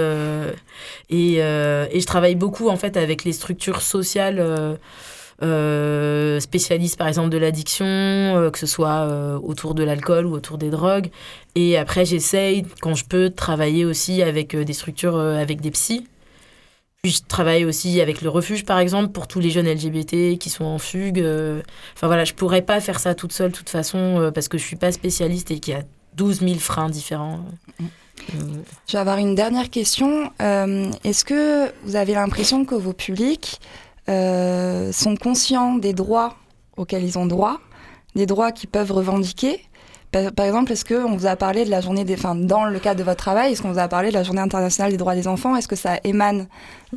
et, 1.11 1.35
et, 1.35 2.01
je 2.01 2.07
travaille 2.07 2.37
beaucoup 2.37 2.69
en 2.69 2.77
fait 2.77 2.97
avec 2.97 3.25
les 3.25 3.33
structures 3.33 3.83
sociales 3.83 4.79
euh, 5.43 6.41
spécialiste 6.41 6.97
par 6.97 7.09
exemple 7.09 7.29
de 7.29 7.37
l'addiction, 7.37 7.85
euh, 7.85 8.51
que 8.51 8.59
ce 8.59 8.67
soit 8.67 9.01
euh, 9.01 9.39
autour 9.39 9.75
de 9.75 9.85
l'alcool 9.85 10.25
ou 10.25 10.33
autour 10.33 10.57
des 10.57 10.71
drogues. 10.71 11.11
Et 11.55 11.77
après, 11.77 12.07
j'essaye, 12.07 12.65
quand 12.81 12.95
je 12.95 13.05
peux, 13.05 13.29
de 13.29 13.35
travailler 13.35 13.85
aussi 13.85 14.23
avec 14.23 14.57
des 14.57 14.73
structures, 14.73 15.19
avec 15.19 15.61
des 15.61 15.71
psys. 15.71 16.07
Puis 17.03 17.13
je 17.13 17.23
travaille 17.23 17.65
aussi 17.67 18.01
avec 18.01 18.23
le 18.23 18.31
refuge, 18.31 18.65
par 18.65 18.79
exemple, 18.79 19.13
pour 19.13 19.29
tous 19.29 19.41
les 19.41 19.51
jeunes 19.51 19.69
LGBT 19.69 20.39
qui 20.39 20.51
sont 20.51 20.65
en 20.65 20.79
fugue. 20.79 21.21
Enfin 21.95 22.07
voilà, 22.07 22.25
je 22.25 22.35
pourrais 22.35 22.63
pas 22.63 22.81
faire 22.81 22.99
ça 22.99 23.15
toute 23.15 23.33
seule, 23.33 23.53
de 23.53 23.57
toute 23.57 23.71
façon, 23.71 24.31
parce 24.35 24.49
que 24.49 24.59
je 24.59 24.65
suis 24.65 24.77
pas 24.77 24.91
spécialiste 24.91 25.51
et 25.51 25.61
qu'il 25.61 25.75
y 25.75 25.77
a 25.77 25.83
12 26.15 26.41
000 26.41 26.55
freins 26.55 26.89
différents. 26.89 27.45
Je 28.89 28.93
vais 28.93 28.99
avoir 28.99 29.19
une 29.19 29.35
dernière 29.35 29.71
question. 29.71 30.33
Est-ce 30.41 31.25
que 31.25 31.71
vous 31.85 31.95
avez 31.95 32.15
l'impression 32.15 32.65
que 32.65 32.75
vos 32.75 32.93
publics 32.93 33.61
euh, 34.09 34.93
sont 34.93 35.17
conscients 35.17 35.77
des 35.77 35.93
droits 35.93 36.37
auxquels 36.77 37.05
ils 37.05 37.19
ont 37.19 37.27
droit, 37.27 37.59
des 38.15 38.27
droits 38.27 38.53
qu'ils 38.53 38.69
peuvent 38.69 38.93
revendiquer. 38.93 39.61
Par, 40.13 40.47
exemple, 40.47 40.73
est-ce 40.73 40.85
qu'on 40.85 41.17
vous 41.17 41.27
a 41.27 41.37
parlé 41.37 41.67
de 41.67 41.71
la 41.71 41.83
journée 41.83 42.05
des, 42.05 42.15
enfin, 42.15 42.35
dans 42.35 42.65
le 42.65 42.79
cadre 42.79 42.99
de 42.99 43.05
votre 43.05 43.19
travail, 43.19 43.53
est-ce 43.53 43.61
qu'on 43.61 43.73
vous 43.73 43.79
a 43.79 43.89
parlé 43.89 44.09
de 44.09 44.15
la 44.15 44.23
journée 44.23 44.41
internationale 44.41 44.91
des 44.91 44.97
droits 44.97 45.15
des 45.15 45.29
enfants? 45.29 45.57
Est-ce 45.57 45.69
que 45.69 45.77
ça 45.77 45.99
émane 46.05 46.47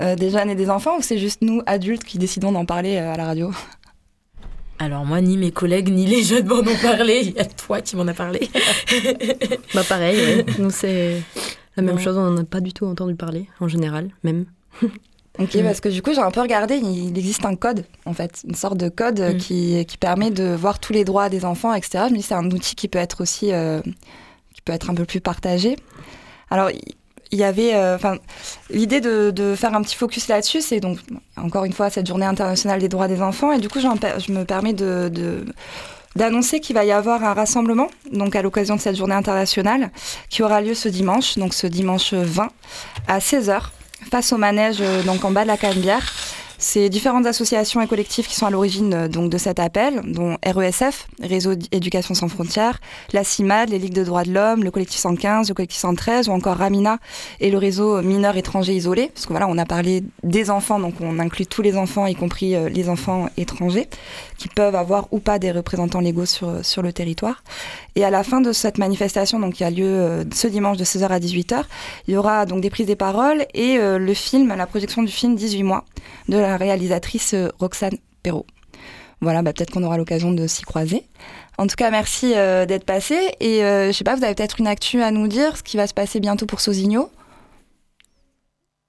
euh, 0.01 0.15
des 0.15 0.29
jeunes 0.29 0.49
et 0.49 0.55
des 0.55 0.69
enfants 0.69 0.97
ou 0.97 1.01
c'est 1.01 1.17
juste 1.17 1.41
nous, 1.41 1.61
adultes, 1.65 2.05
qui 2.05 2.17
décidons 2.17 2.53
d'en 2.53 2.65
parler 2.65 2.95
euh, 2.95 3.13
à 3.13 3.17
la 3.17 3.25
radio? 3.25 3.51
Alors 4.77 5.05
moi, 5.05 5.19
ni 5.19 5.35
mes 5.35 5.51
collègues, 5.51 5.89
ni 5.89 6.05
les 6.05 6.23
jeunes 6.23 6.47
m'en 6.47 6.59
ont 6.59 6.77
parlé. 6.81 7.19
Il 7.23 7.31
y 7.31 7.39
a 7.39 7.45
toi 7.45 7.81
qui 7.81 7.97
m'en 7.97 8.07
as 8.07 8.13
parlé. 8.13 8.49
bah 9.73 9.83
pareil, 9.83 10.45
nous 10.57 10.69
c'est 10.69 11.21
La 11.75 11.83
même 11.83 11.95
Non. 11.95 12.01
chose, 12.01 12.17
on 12.17 12.31
n'en 12.31 12.41
a 12.41 12.45
pas 12.45 12.61
du 12.61 12.71
tout 12.71 12.85
entendu 12.85 13.15
parler, 13.15 13.49
en 13.59 13.67
général, 13.67 14.11
même. 14.23 14.45
Ok, 15.39 15.55
Mm. 15.55 15.63
parce 15.63 15.79
que 15.79 15.89
du 15.89 16.01
coup, 16.01 16.13
j'ai 16.13 16.19
un 16.21 16.31
peu 16.31 16.41
regardé, 16.41 16.75
il 16.77 17.17
existe 17.17 17.45
un 17.45 17.55
code, 17.55 17.85
en 18.05 18.13
fait, 18.13 18.41
une 18.47 18.55
sorte 18.55 18.77
de 18.77 18.89
code 18.89 19.19
euh, 19.19 19.33
Mm. 19.33 19.37
qui, 19.37 19.85
qui 19.85 19.97
permet 19.97 20.31
de 20.31 20.53
voir 20.53 20.79
tous 20.79 20.91
les 20.93 21.05
droits 21.05 21.29
des 21.29 21.45
enfants, 21.45 21.73
etc. 21.73 22.05
Je 22.07 22.13
me 22.13 22.17
dis, 22.17 22.23
c'est 22.23 22.33
un 22.33 22.49
outil 22.51 22.75
qui 22.75 22.87
peut 22.87 22.99
être 22.99 23.21
aussi, 23.21 23.51
euh, 23.53 23.81
qui 24.53 24.61
peut 24.63 24.73
être 24.73 24.89
un 24.89 24.95
peu 24.95 25.05
plus 25.05 25.21
partagé. 25.21 25.77
Alors, 26.51 26.69
il 27.31 27.37
y 27.37 27.43
avait, 27.43 27.75
euh, 27.75 27.95
enfin, 27.95 28.17
l'idée 28.71 29.01
de, 29.01 29.29
de 29.31 29.53
faire 29.55 29.75
un 29.75 29.81
petit 29.83 29.95
focus 29.95 30.27
là-dessus, 30.27 30.61
c'est 30.61 30.79
donc, 30.79 30.97
encore 31.37 31.63
une 31.63 31.73
fois, 31.73 31.89
cette 31.89 32.07
journée 32.07 32.25
internationale 32.25 32.79
des 32.81 32.89
droits 32.89 33.07
des 33.07 33.21
enfants, 33.21 33.51
et 33.51 33.59
du 33.59 33.69
coup, 33.69 33.79
je 33.79 34.31
me 34.31 34.43
permets 34.45 34.73
de, 34.73 35.09
de- 35.13 35.45
d'annoncer 36.15 36.59
qu'il 36.59 36.73
va 36.75 36.83
y 36.85 36.91
avoir 36.91 37.23
un 37.23 37.33
rassemblement, 37.35 37.87
donc 38.11 38.35
à 38.35 38.41
l'occasion 38.41 38.75
de 38.75 38.81
cette 38.81 38.95
journée 38.97 39.13
internationale, 39.13 39.91
qui 40.29 40.41
aura 40.41 40.59
lieu 40.59 40.73
ce 40.73 40.89
dimanche, 40.89 41.37
donc 41.37 41.53
ce 41.53 41.67
dimanche 41.67 42.13
20, 42.15 42.49
à 43.07 43.19
16h, 43.19 43.61
face 44.11 44.33
au 44.33 44.37
manège, 44.37 44.77
euh, 44.81 45.03
donc 45.03 45.23
en 45.25 45.31
bas 45.31 45.43
de 45.43 45.47
la 45.47 45.57
Canebière. 45.57 46.13
C'est 46.61 46.89
différentes 46.89 47.25
associations 47.25 47.81
et 47.81 47.87
collectifs 47.87 48.27
qui 48.27 48.35
sont 48.35 48.45
à 48.45 48.49
l'origine 48.49 48.93
euh, 48.93 49.07
donc 49.07 49.31
de 49.31 49.37
cet 49.37 49.59
appel, 49.59 50.01
dont 50.03 50.37
RESF, 50.45 51.07
Réseau 51.23 51.55
d'éducation 51.55 52.13
sans 52.13 52.27
frontières, 52.27 52.81
la 53.13 53.23
CIMAD, 53.23 53.69
les 53.69 53.79
Ligues 53.79 53.93
de 53.93 54.03
droits 54.03 54.23
de 54.23 54.33
l'homme, 54.33 54.65
le 54.65 54.69
collectif 54.69 54.99
115, 54.99 55.47
le 55.47 55.55
collectif 55.55 55.79
113 55.79 56.27
ou 56.27 56.33
encore 56.33 56.57
Ramina 56.57 56.97
et 57.39 57.49
le 57.49 57.57
réseau 57.57 58.01
mineurs 58.01 58.35
étrangers 58.35 58.75
isolés. 58.75 59.09
Parce 59.13 59.25
que 59.25 59.31
voilà, 59.31 59.47
on 59.47 59.57
a 59.57 59.65
parlé 59.65 60.03
des 60.23 60.49
enfants, 60.49 60.81
donc 60.81 60.95
on 60.99 61.17
inclut 61.19 61.45
tous 61.45 61.61
les 61.61 61.77
enfants, 61.77 62.07
y 62.07 62.15
compris 62.15 62.55
euh, 62.55 62.67
les 62.67 62.89
enfants 62.89 63.29
étrangers, 63.37 63.87
qui 64.37 64.49
peuvent 64.49 64.75
avoir 64.75 65.07
ou 65.11 65.19
pas 65.19 65.39
des 65.39 65.53
représentants 65.53 66.01
légaux 66.01 66.25
sur, 66.25 66.65
sur 66.65 66.81
le 66.81 66.91
territoire. 66.91 67.41
Et 67.95 68.03
à 68.03 68.09
la 68.09 68.23
fin 68.23 68.41
de 68.41 68.51
cette 68.51 68.77
manifestation, 68.77 69.39
donc 69.39 69.55
qui 69.55 69.63
a 69.63 69.69
lieu 69.69 69.85
euh, 69.85 70.23
ce 70.33 70.47
dimanche 70.47 70.77
de 70.77 70.83
16h 70.83 71.07
à 71.07 71.19
18h, 71.19 71.63
il 72.07 72.13
y 72.13 72.17
aura 72.17 72.45
donc 72.45 72.61
des 72.61 72.69
prises 72.69 72.87
des 72.87 72.95
paroles 72.95 73.45
et 73.53 73.77
euh, 73.77 73.97
le 73.97 74.13
film, 74.13 74.53
la 74.55 74.67
projection 74.67 75.03
du 75.03 75.11
film 75.11 75.35
18 75.35 75.63
mois 75.63 75.85
de 76.27 76.37
la 76.37 76.48
réalisatrice 76.57 77.33
euh, 77.33 77.49
Roxane 77.59 77.97
Perrault. 78.23 78.45
Voilà, 79.21 79.41
bah, 79.41 79.53
peut-être 79.53 79.71
qu'on 79.71 79.83
aura 79.83 79.97
l'occasion 79.97 80.31
de 80.31 80.47
s'y 80.47 80.63
croiser. 80.63 81.03
En 81.57 81.67
tout 81.67 81.75
cas, 81.75 81.91
merci 81.91 82.33
euh, 82.35 82.65
d'être 82.65 82.85
passé. 82.85 83.17
Et 83.39 83.63
euh, 83.63 83.87
je 83.87 83.91
sais 83.91 84.03
pas, 84.03 84.15
vous 84.15 84.23
avez 84.23 84.33
peut-être 84.33 84.59
une 84.59 84.67
actu 84.67 85.01
à 85.01 85.11
nous 85.11 85.27
dire, 85.27 85.57
ce 85.57 85.63
qui 85.63 85.77
va 85.77 85.87
se 85.87 85.93
passer 85.93 86.19
bientôt 86.19 86.45
pour 86.45 86.61
Sosigno 86.61 87.09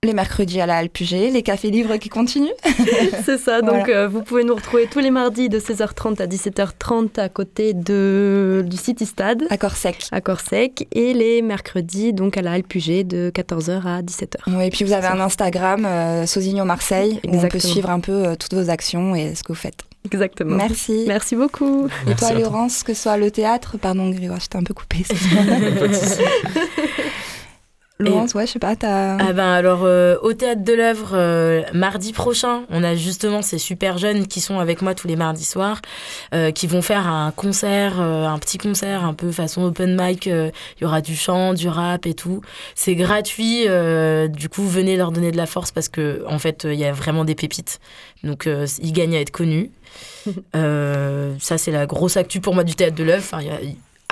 les 0.03 0.15
mercredis 0.15 0.63
à 0.63 0.67
la 0.67 0.79
Alpugé, 0.79 1.29
les 1.31 1.43
cafés 1.43 1.69
livres 1.71 1.99
qui 1.99 2.09
continuent. 2.09 2.49
C'est 3.27 3.37
ça, 3.37 3.61
donc 3.61 3.85
Voilà. 3.85 3.97
euh, 3.99 4.09
vous 4.09 4.23
pouvez 4.23 4.45
nous 4.45 4.55
retrouver 4.55 4.87
tous 4.91 4.99
les 5.01 5.11
mardis 5.11 5.51
de 5.51 5.59
16h30 5.61 6.23
à 6.23 6.27
17h30 6.27 7.21
à 7.21 7.29
côté 7.29 7.75
de, 7.75 8.65
du 8.67 8.79
City 8.79 9.05
Stade 9.05 9.43
Accord 9.51 9.77
sec. 9.77 10.07
à 10.11 10.23
Corsec 10.23 10.89
et 10.93 11.13
les 11.13 11.43
mercredis 11.43 12.15
donc 12.15 12.39
à 12.39 12.43
la 12.43 12.53
Alpugé 12.53 13.05
de 13.05 13.31
14h 13.35 13.83
à 13.87 14.01
17h. 14.01 14.37
Oui, 14.47 14.65
et 14.65 14.71
puis 14.71 14.87
vous 14.87 14.95
avez 14.95 15.07
un 15.07 15.21
Instagram, 15.21 15.85
euh, 15.85 16.25
Sosigno 16.25 16.65
Marseille, 16.65 17.21
où 17.27 17.29
on 17.29 17.33
peut 17.33 17.37
Exactement. 17.49 17.73
suivre 17.73 17.91
un 17.91 18.01
peu 18.01 18.13
euh, 18.29 18.35
toutes 18.37 18.55
vos 18.55 18.71
actions 18.71 19.15
et 19.15 19.35
ce 19.35 19.43
que 19.43 19.53
vous 19.53 19.59
faites. 19.59 19.83
Exactement. 20.07 20.57
Merci. 20.57 21.05
Merci 21.09 21.37
beaucoup. 21.37 21.89
Et 21.89 21.91
Merci 22.07 22.21
toi, 22.21 22.29
à 22.29 22.31
toi. 22.33 22.41
Laurence, 22.41 22.83
que 22.85 22.95
ce 22.95 23.03
soit 23.03 23.19
le 23.19 23.31
théâtre, 23.31 23.77
pardon 23.77 24.09
Grégoire, 24.09 24.41
je 24.41 24.47
t'ai 24.47 24.57
un 24.57 24.63
peu 24.63 24.73
coupé. 24.73 25.05
Laurence, 28.01 28.35
ouais, 28.35 28.47
je 28.47 28.53
sais 28.53 28.59
pas, 28.59 28.77
t'as... 28.77 29.17
Ah 29.19 29.33
ben 29.33 29.53
alors 29.53 29.81
euh, 29.85 30.17
au 30.23 30.33
théâtre 30.33 30.65
de 30.65 30.73
l'œuvre 30.73 31.11
euh, 31.13 31.63
mardi 31.75 32.13
prochain, 32.13 32.63
on 32.71 32.83
a 32.83 32.95
justement 32.95 33.43
ces 33.43 33.59
super 33.59 33.99
jeunes 33.99 34.27
qui 34.27 34.41
sont 34.41 34.59
avec 34.59 34.81
moi 34.83 34.95
tous 34.95 35.07
les 35.07 35.17
mardis 35.17 35.45
soirs, 35.45 35.81
euh, 36.35 36.51
qui 36.51 36.67
vont 36.67 36.83
faire 36.83 37.07
un 37.07 37.31
concert, 37.31 38.01
un 38.01 38.39
petit 38.39 38.59
concert 38.59 39.05
un 39.05 39.15
peu 39.15 39.31
façon 39.31 39.63
open 39.65 39.97
mic. 40.01 40.27
Il 40.27 40.53
y 40.81 40.85
aura 40.85 41.01
du 41.01 41.15
chant, 41.15 41.53
du 41.53 41.69
rap 41.69 42.07
et 42.07 42.15
tout. 42.15 42.41
C'est 42.75 42.95
gratuit. 42.95 43.67
du 44.29 44.49
coup, 44.49 44.67
venez 44.67 44.97
leur 44.97 45.13
donner 45.13 45.31
de 45.31 45.37
la 45.37 45.47
force 45.47 45.71
parce 45.71 45.89
que 45.89 46.25
en 46.27 46.39
fait, 46.39 46.65
il 46.65 46.79
y 46.79 46.85
a 46.85 46.93
vraiment 46.93 47.25
des 47.25 47.35
pépites. 47.35 47.81
Donc 48.25 48.49
ils 48.83 48.93
gagnent 48.93 49.17
à 49.17 49.21
être 49.21 49.31
connus. 49.31 49.71
Ça 50.55 51.59
c'est 51.59 51.73
la 51.73 51.87
grosse 51.87 52.17
actu 52.17 52.41
pour 52.41 52.55
moi 52.55 52.65
du 52.65 52.75
théâtre 52.75 52.97
de 52.97 53.05
l'œuvre. 53.05 53.25
Enfin, 53.25 53.41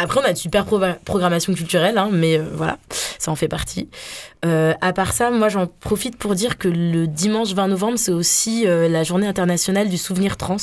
après, 0.01 0.21
on 0.21 0.25
a 0.25 0.33
de 0.33 0.39
super 0.39 0.65
prova- 0.65 0.97
programmation 1.05 1.53
culturelle, 1.55 1.99
hein, 1.99 2.09
mais 2.13 2.39
euh, 2.39 2.45
voilà, 2.55 2.79
ça 3.19 3.31
en 3.31 3.37
fait 3.37 3.49
partie. 3.49 3.89
Euh, 4.45 4.73
à 4.81 4.93
part 4.93 5.13
ça, 5.13 5.31
moi 5.31 5.49
j'en 5.49 5.67
profite 5.67 6.17
pour 6.17 6.35
dire 6.35 6.59
que 6.59 6.69
le 6.69 7.07
dimanche 7.07 7.53
20 7.53 7.69
novembre, 7.69 7.99
c'est 7.99 8.13
aussi 8.13 8.67
euh, 8.67 8.89
la 8.89 9.03
journée 9.03 9.27
internationale 9.27 9.89
du 9.89 9.99
souvenir 9.99 10.37
trans. 10.37 10.57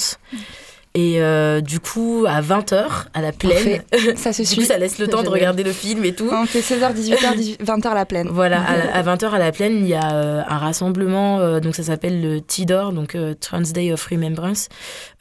Et 0.95 1.21
euh, 1.21 1.59
du 1.59 1.81
coup, 1.81 2.25
à 2.25 2.41
20h, 2.41 2.85
à 3.13 3.21
la 3.21 3.33
plaine, 3.33 3.81
Ça 4.15 4.31
se 4.31 4.43
du 4.43 4.47
coup, 4.47 4.53
suit. 4.53 4.65
ça 4.65 4.77
laisse 4.77 4.97
le 4.97 5.07
temps 5.07 5.23
de 5.23 5.29
regarder 5.35 5.63
le 5.63 5.73
film 5.73 6.05
et 6.05 6.15
tout. 6.15 6.29
On 6.31 6.45
fait 6.45 6.61
16h, 6.61 6.93
18h, 6.93 7.57
20h 7.57 7.93
la 7.93 8.05
plaine. 8.05 8.29
Voilà, 8.31 8.61
à, 8.61 9.03
20h 9.03 9.29
à 9.33 9.37
la 9.37 9.51
plaine, 9.51 9.79
il 9.81 9.87
y 9.87 9.93
a 9.93 10.13
euh, 10.13 10.41
un 10.47 10.57
rassemblement, 10.57 11.39
euh, 11.39 11.59
donc 11.59 11.75
ça 11.75 11.83
s'appelle 11.83 12.21
le 12.21 12.39
TIDOR, 12.39 12.93
donc 12.93 13.15
euh, 13.15 13.33
Trans 13.37 13.59
Day 13.59 13.91
of 13.91 14.05
Remembrance. 14.05 14.69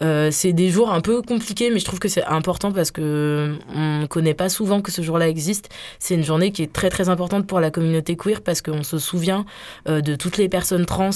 Euh, 0.00 0.30
c'est 0.30 0.52
des 0.52 0.70
jours 0.70 0.92
un 0.92 1.00
peu 1.00 1.22
compliqués, 1.22 1.70
mais 1.70 1.80
je 1.80 1.84
trouve 1.84 1.98
que 1.98 2.08
c'est 2.08 2.24
important 2.24 2.70
parce 2.70 2.92
que 2.92 3.56
on 3.74 4.06
connaît 4.06 4.34
pas 4.34 4.48
souvent 4.48 4.80
que 4.80 4.92
ce 4.92 5.02
jour-là 5.02 5.28
existe. 5.28 5.70
C'est 5.98 6.14
une 6.14 6.24
journée 6.24 6.52
qui 6.52 6.62
est 6.62 6.72
très 6.72 6.88
très 6.88 7.08
importante 7.08 7.48
pour 7.48 7.58
la 7.58 7.72
communauté 7.72 8.16
queer 8.16 8.42
parce 8.42 8.62
qu'on 8.62 8.84
se 8.84 8.98
souvient 8.98 9.44
de 9.86 10.14
toutes 10.14 10.36
les 10.36 10.48
personnes 10.48 10.86
trans 10.86 11.10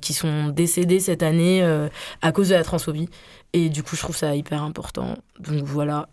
qui 0.00 0.12
sont 0.12 0.48
décédées 0.48 1.00
cette 1.00 1.22
année 1.22 1.62
à 2.22 2.32
cause 2.32 2.50
de 2.50 2.54
la 2.54 2.64
transphobie. 2.64 3.08
Et 3.58 3.70
du 3.70 3.82
coup, 3.82 3.96
je 3.96 4.02
trouve 4.02 4.14
ça 4.16 4.36
hyper 4.36 4.62
important. 4.62 5.16
Donc 5.40 5.62
voilà. 5.64 6.08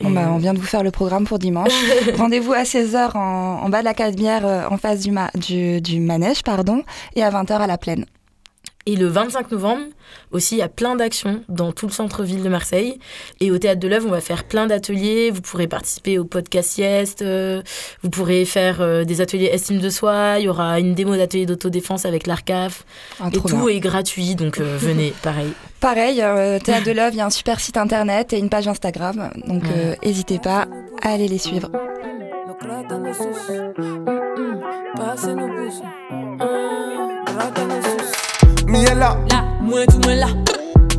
Bon, 0.00 0.10
bah, 0.10 0.22
euh, 0.26 0.30
on 0.30 0.38
vient 0.38 0.52
de 0.52 0.58
vous 0.58 0.66
faire 0.66 0.82
le 0.82 0.90
programme 0.90 1.24
pour 1.26 1.38
dimanche. 1.38 1.72
Rendez-vous 2.16 2.52
à 2.52 2.64
16h 2.64 3.16
en, 3.16 3.20
en 3.62 3.68
bas 3.68 3.80
de 3.80 3.84
la 3.84 3.94
Canebière, 3.94 4.44
euh, 4.44 4.66
en 4.68 4.78
face 4.78 5.00
du, 5.00 5.12
ma- 5.12 5.30
du, 5.36 5.80
du 5.80 6.00
manège, 6.00 6.42
pardon, 6.42 6.82
et 7.14 7.22
à 7.22 7.30
20h 7.30 7.52
à 7.52 7.66
la 7.68 7.78
plaine. 7.78 8.04
Et 8.86 8.96
le 8.96 9.06
25 9.06 9.50
novembre, 9.52 9.82
aussi, 10.30 10.54
il 10.54 10.58
y 10.58 10.62
a 10.62 10.68
plein 10.68 10.96
d'actions 10.96 11.42
dans 11.48 11.72
tout 11.72 11.86
le 11.86 11.92
centre-ville 11.92 12.42
de 12.42 12.48
Marseille. 12.48 12.98
Et 13.40 13.50
au 13.50 13.58
Théâtre 13.58 13.80
de 13.80 13.86
l'Œuvre, 13.88 14.06
on 14.08 14.12
va 14.12 14.20
faire 14.22 14.44
plein 14.44 14.66
d'ateliers. 14.66 15.30
Vous 15.30 15.42
pourrez 15.42 15.66
participer 15.68 16.18
au 16.18 16.24
podcast 16.24 16.70
sieste. 16.70 17.20
euh, 17.22 17.60
vous 18.02 18.08
pourrez 18.08 18.44
faire 18.46 18.80
euh, 18.80 19.04
des 19.04 19.20
ateliers 19.20 19.50
estime 19.52 19.78
de 19.78 19.90
soi. 19.90 20.36
Il 20.38 20.44
y 20.44 20.48
aura 20.48 20.80
une 20.80 20.94
démo 20.94 21.16
d'atelier 21.16 21.44
d'autodéfense 21.44 22.06
avec 22.06 22.26
l'ARCAF. 22.26 22.84
Ah, 23.20 23.28
et 23.30 23.36
tout 23.36 23.42
bien. 23.42 23.68
est 23.68 23.80
gratuit, 23.80 24.34
donc 24.36 24.58
euh, 24.58 24.78
venez, 24.80 25.12
pareil. 25.22 25.52
Pareil, 25.80 26.20
euh, 26.22 26.58
Théâtre 26.58 26.86
de 26.86 26.92
l'œuvre, 26.92 27.12
il 27.14 27.18
y 27.18 27.20
a 27.20 27.26
un 27.26 27.30
super 27.30 27.60
site 27.60 27.76
internet 27.76 28.32
et 28.32 28.38
une 28.38 28.48
page 28.48 28.66
Instagram. 28.66 29.30
Donc, 29.46 29.62
euh, 29.66 29.94
n'hésitez 30.04 30.38
pas 30.38 30.66
à 31.02 31.10
aller 31.12 31.28
les 31.28 31.38
suivre. 31.38 31.70
Los 32.48 32.54
plátanos 32.54 33.16
sus, 33.16 33.52
pásenos 34.96 35.50
puso, 35.56 35.82
plátanos 37.26 37.84
sus. 37.84 38.66
Miela, 38.66 38.94
Là, 39.30 39.44
moi 39.62 39.86
tout 39.86 40.00
moi 40.04 40.14
là, 40.16 40.26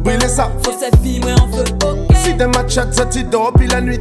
brûlez 0.02 0.28
ça. 0.30 0.50
faut 0.64 0.72
cette 0.80 0.96
vie 1.02 1.20
moi 1.20 1.32
en 1.34 1.48
feu, 1.52 1.64
ok. 1.84 2.16
Si 2.24 2.38
t'es 2.38 2.48
match 2.48 2.74
ça 2.92 3.06
t'y 3.06 3.24
dors 3.26 3.52
puis 3.54 3.68
la 3.68 3.82
nuit. 3.82 4.00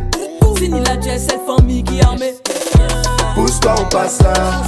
Fini 0.57 0.81
la 0.81 1.01
jazz, 1.01 1.27
cette 1.29 1.41
famille 1.45 1.83
qui 1.83 2.01
armée. 2.01 2.35
Pousse-toi, 3.35 3.75
on 3.81 3.85
passe 3.89 4.23
là. 4.23 4.63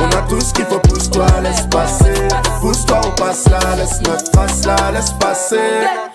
On 0.00 0.06
a 0.16 0.22
tout 0.28 0.40
ce 0.40 0.52
qu'il 0.52 0.64
faut, 0.66 0.78
pousse-toi, 0.80 1.26
laisse 1.42 1.62
passer. 1.70 2.12
Pousse-toi, 2.60 3.00
on 3.06 3.10
passe 3.20 3.48
là, 3.48 3.58
laisse 3.76 4.00
notre 4.02 4.30
face 4.32 4.64
là, 4.66 4.76
laisse 4.92 5.10
passer. 5.18 5.56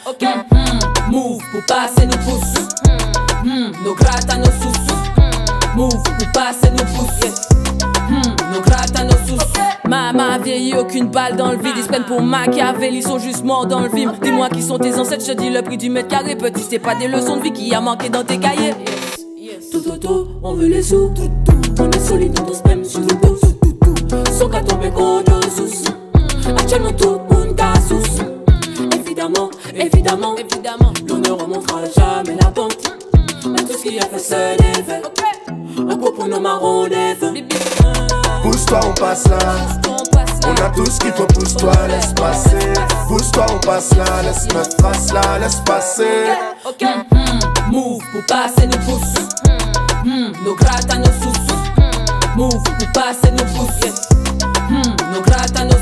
ok. 0.08 0.22
Mm, 0.52 1.12
Move 1.12 1.42
pour 1.52 1.62
passer 1.68 2.06
nos 2.06 2.18
pouces. 2.18 2.68
Mm, 3.44 3.72
Nos 3.84 3.94
grattes 3.96 4.30
à 4.32 4.38
nos 4.38 4.46
sous. 4.46 5.76
Move 5.76 6.02
pour 6.04 6.32
passer 6.34 6.70
nos 6.72 6.86
pouces. 6.86 7.32
Mm, 8.10 8.54
Nos 8.54 8.62
grattes 8.62 8.98
à 8.98 9.04
nos 9.04 9.12
sous. 9.28 9.38
Maman 9.88 10.24
a 10.36 10.38
vieilli, 10.40 10.74
aucune 10.76 11.08
balle 11.08 11.36
dans 11.36 11.52
le 11.52 11.58
vide. 11.58 11.74
Ils 11.76 11.84
se 11.84 11.88
prennent 11.90 12.06
pour 12.06 12.22
Machiavel, 12.22 12.96
ils 12.96 13.04
sont 13.04 13.20
juste 13.20 13.44
morts 13.44 13.66
dans 13.68 13.82
le 13.82 13.90
film. 13.90 14.14
Dis-moi 14.22 14.50
qui 14.50 14.64
sont 14.64 14.78
tes 14.80 14.98
ancêtres, 14.98 15.26
je 15.28 15.34
te 15.34 15.38
dis 15.42 15.50
le 15.50 15.62
prix 15.62 15.78
du 15.78 15.90
mètre 15.90 16.08
carré. 16.08 16.36
Petit, 16.36 16.64
c'est 16.70 16.80
pas 16.80 16.96
des 16.96 17.08
leçons 17.10 17.36
de 17.38 17.42
vie 17.44 17.52
qui 17.52 17.74
a 17.76 17.82
manqué 17.82 18.10
dans 18.10 18.24
tes 18.24 18.38
cahiers. 18.38 18.74
Tout 19.72 19.90
autour, 19.92 20.28
on 20.42 20.54
veut 20.54 20.68
les 20.68 20.82
sous. 20.84 21.12
Tout, 21.16 21.30
tout. 21.46 21.84
On 21.84 21.90
est 21.92 22.00
solide, 22.00 22.40
on 22.42 22.46
danse 22.48 22.64
même 22.66 22.86
sur 22.86 23.02
le 23.02 23.08
dos. 23.08 23.38
Tomber 24.68 24.92
contre 24.92 25.40
sous. 25.50 25.84
Actuellement, 26.58 26.92
tout 26.94 27.20
casse 27.58 27.90
Évidemment, 28.94 29.50
évidemment, 29.76 30.36
évidemment, 30.38 30.94
l'on 31.08 31.18
ne 31.18 31.30
remontera 31.32 31.80
jamais 31.98 32.38
la 32.40 32.52
pente. 32.52 32.94
Mais 33.48 33.64
tout 33.64 33.74
ce 33.78 33.84
qui 33.84 34.00
a 34.00 34.04
fait 34.04 34.20
se 34.20 34.34
lève. 34.36 35.02
Un 35.90 35.98
coup 35.98 36.12
pour 36.12 36.28
nos 36.28 36.40
marrons 36.40 36.86
lève. 36.86 37.34
Pousse-toi, 38.44 38.80
on 38.86 38.94
passe 38.94 39.28
là. 39.28 39.38
On 40.46 40.54
a 40.64 40.70
tout 40.70 40.86
ce 40.86 41.00
qu'il 41.00 41.12
faut, 41.14 41.26
pousse-toi, 41.26 41.72
laisse 41.88 42.14
passer. 42.14 42.74
Pousse-toi, 43.08 43.46
on 43.50 43.60
passe 43.66 43.96
là, 43.96 44.22
laisse 44.24 44.48
notre 44.54 44.78
face 44.82 45.12
là, 45.14 45.40
laisse 45.40 45.62
passer. 45.66 46.26
Ok. 46.66 46.82
Mm, 47.12 47.72
Move 47.72 48.02
pour 48.12 48.26
passer 48.28 48.68
nos 48.68 48.78
pouces. 48.80 49.28
Mm, 50.06 50.32
Nos 50.46 50.56
grattes 50.56 50.92
à 50.92 50.98
nos 50.98 51.06
sous. 51.06 51.73
Move 52.36 52.64
pour 52.64 52.92
passer 52.94 53.32
nos 53.32 53.46
pouces. 53.54 54.10
Mm, 54.70 55.03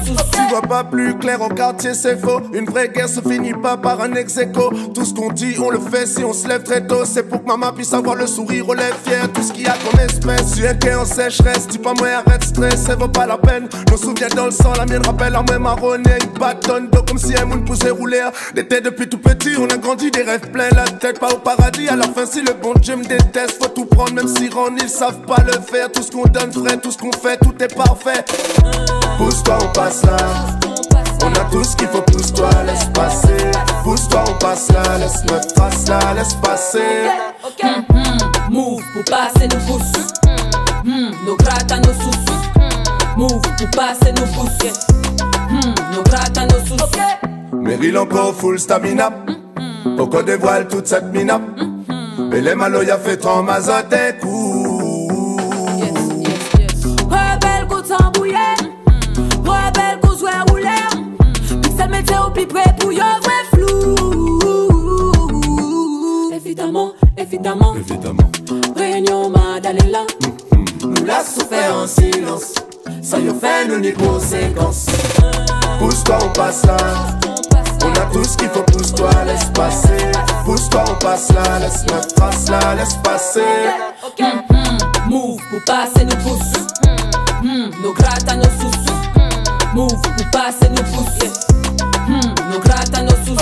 sous. 0.06 0.16
Tu 0.32 0.42
vois 0.50 0.62
pas 0.62 0.84
plus 0.84 1.18
clair 1.18 1.42
au 1.42 1.50
quartier, 1.50 1.94
c'est 1.94 2.18
faux. 2.18 2.42
Une 2.54 2.66
vraie 2.66 2.90
guerre 2.90 3.08
se 3.08 3.22
finit 3.22 3.54
pas 3.54 3.78
par 3.78 4.02
un 4.02 4.14
ex 4.14 4.36
-écho. 4.36 4.94
Tout 4.94 5.06
ce 5.06 5.14
qu'on 5.14 5.32
dit, 5.32 5.56
on 5.60 5.70
le 5.70 5.80
fait 5.80 6.06
si 6.06 6.24
on 6.24 6.34
se 6.34 6.48
lève 6.48 6.64
très 6.64 6.86
tôt. 6.86 7.06
C'est 7.06 7.24
pour 7.24 7.44
que 7.44 7.48
maman 7.48 7.72
puisse 7.72 7.94
avoir 7.94 8.16
le 8.16 8.28
sourire 8.28 8.68
aux 8.68 8.74
lèvres 8.74 8.98
fier. 9.06 9.32
Tout 9.34 9.44
ce 9.44 9.54
qu'il 9.54 9.64
y 9.64 9.68
a 9.68 9.78
comme 9.84 10.00
espèce. 10.00 10.56
Tu 10.56 10.88
es 10.88 10.96
en 10.96 11.06
sécheresse, 11.06 11.68
dis 11.68 11.78
pas 11.78 11.94
moi 12.00 12.10
arrête 12.26 12.44
stress, 12.44 12.84
ça 12.88 12.96
vaut 12.96 13.08
pas 13.08 13.26
la 13.26 13.38
peine. 13.38 13.70
Nos 13.90 13.98
souvenirs 13.98 14.34
dans 14.36 14.46
le 14.46 14.52
sang, 14.52 14.74
la 14.78 14.86
mienne 14.86 15.06
rappelle 15.06 15.34
la 15.34 15.44
même 15.44 15.64
marronnier. 15.64 16.18
Une 16.24 16.40
bâtonne 16.40 16.90
d'eau 16.92 17.04
comme 17.08 17.18
si 17.18 17.34
un 17.38 17.46
monde 17.46 17.66
poussait 17.66 17.92
rouler. 17.92 18.26
Têtes 18.56 18.84
depuis 18.84 19.08
tout 19.08 19.18
petit, 19.18 19.54
on 19.58 19.68
a 19.68 19.78
grandi, 19.78 20.12
des 20.12 20.24
rêves 20.24 20.50
pleins. 20.52 20.70
La 20.76 20.84
tête 20.84 21.20
pas 21.20 21.32
au 21.34 21.38
paradis, 21.38 21.88
à 21.88 21.96
la 21.96 22.08
fin, 22.16 22.26
si 22.26 22.42
le 22.42 22.54
bon 22.62 22.74
Dieu 22.82 22.96
me 22.96 23.06
déteste, 23.06 23.62
faut 23.62 23.70
tout 23.70 23.86
prendre, 23.86 24.14
même 24.14 24.28
si 24.28 24.50
Ron, 24.50 24.76
ils 24.82 24.90
savent 24.90 25.22
pas 25.26 25.44
le 25.46 25.54
faire. 25.72 25.92
Tout 25.92 26.04
ce 26.04 26.12
qu'on 26.12 26.28
donne, 26.28 26.52
frère, 26.52 26.80
tout 26.82 26.92
ce 26.92 26.98
qu'on 26.98 27.12
fait, 27.12 27.38
tout 27.38 27.56
est 27.62 27.74
parfait. 27.76 28.24
Pousse-toi, 29.22 29.58
on 29.62 29.68
passe 29.68 30.04
là. 30.04 30.18
On 31.24 31.32
a 31.32 31.46
tout 31.52 31.64
ce 31.64 31.76
qu'il 31.76 31.88
faut, 31.90 32.02
pousse-toi, 32.02 32.50
laisse 32.66 32.86
passer. 32.86 33.52
Pousse-toi, 33.84 34.24
on 34.28 34.34
passe 34.40 34.72
là, 34.72 34.98
laisse 34.98 35.24
notre 35.30 35.54
face 35.54 35.88
là, 35.88 36.00
laisse 36.16 36.34
passer. 36.34 36.80
Move 38.50 38.82
pour 38.94 39.04
passer 39.06 39.48
nos 39.48 39.60
pouces. 39.68 40.14
Hmm, 40.84 41.12
nos 41.24 41.36
grattes 41.36 41.72
à 41.72 41.78
nos 41.78 41.94
sous. 41.94 42.36
Move 43.16 43.42
pour 43.42 43.70
passer 43.70 44.12
nos 44.12 44.26
pouces. 44.26 44.82
Hmm, 45.52 45.96
nos 45.96 46.02
grattes 46.02 46.38
à 46.40 46.46
nos 46.48 46.66
sous. 46.66 47.56
Meryl 47.56 48.00
encore 48.00 48.34
full 48.34 48.60
stamina. 48.60 49.12
Pour 49.98 50.10
qu'on 50.10 50.24
dévoile 50.24 50.68
toute 50.68 50.88
cette 50.88 51.14
mina. 51.14 51.40
Et 52.34 52.42
les 52.42 52.56
malos, 52.56 52.82
y'a 52.82 52.98
fait 52.98 53.18
trop 53.18 53.44
mazote 53.44 53.94
et 53.94 54.18
puis 62.42 62.54
prêt 62.54 62.76
pour 62.80 62.92
y'a 62.92 63.20
vrai 63.22 63.44
flou. 63.54 63.96
Évidemment, 66.34 66.94
évidemment. 67.18 67.76
Évidemment, 67.76 68.32
Réunion 68.76 69.30
Madalena. 69.30 70.06
nous 70.84 71.06
la 71.06 71.24
souffert 71.24 71.76
en 71.76 71.88
silence. 71.88 72.54
Ça 73.02 73.20
y 73.20 73.30
fait 73.40 73.68
nous 73.68 73.80
ni 73.80 73.94
conséquences. 73.94 74.88
Pousse-toi, 75.80 76.18
on 76.24 76.30
passe 76.30 76.66
là. 76.66 76.78
On 77.84 77.92
a 77.92 78.06
tout 78.12 78.24
ce 78.24 78.38
qu'il 78.38 78.50
faut, 78.50 78.64
pousse-toi, 78.64 79.10
laisse 79.26 79.46
passer. 79.54 80.12
Pousse-toi, 80.46 80.84
on 80.90 80.96
passe 80.96 81.32
là, 81.34 81.60
laisse 81.60 81.84
notre 81.92 82.16
face 82.16 82.50
là, 82.50 82.76
laisse 82.76 82.96
passer. 83.04 83.42
Move 85.08 85.40
pour 85.50 85.64
passer 85.66 86.06
nos 86.06 86.18
pouces. 86.18 86.54
Hmm, 87.44 87.70
nos 87.84 87.94
grattes 87.94 88.30
à 88.30 88.36
nos 88.36 88.44
sous. 88.44 89.21
Move 89.74 90.02
pour 90.02 90.32
passer 90.32 90.68
nos 90.70 90.84
pouces. 90.84 91.32
Hmm, 92.06 92.52
nos 92.52 92.60
grattes 92.60 92.94
à 92.94 93.04
nos 93.04 93.16
sous. 93.26 93.38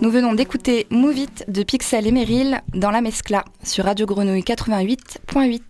Nous 0.00 0.10
venons 0.10 0.34
d'écouter 0.34 0.88
Move 0.90 1.18
It 1.18 1.44
de 1.48 1.62
Pixel 1.62 2.08
et 2.08 2.10
Meryl 2.10 2.60
dans 2.74 2.90
la 2.90 3.00
Mescla 3.00 3.44
sur 3.62 3.84
Radio 3.84 4.04
Grenouille 4.04 4.40
88.8. 4.40 5.60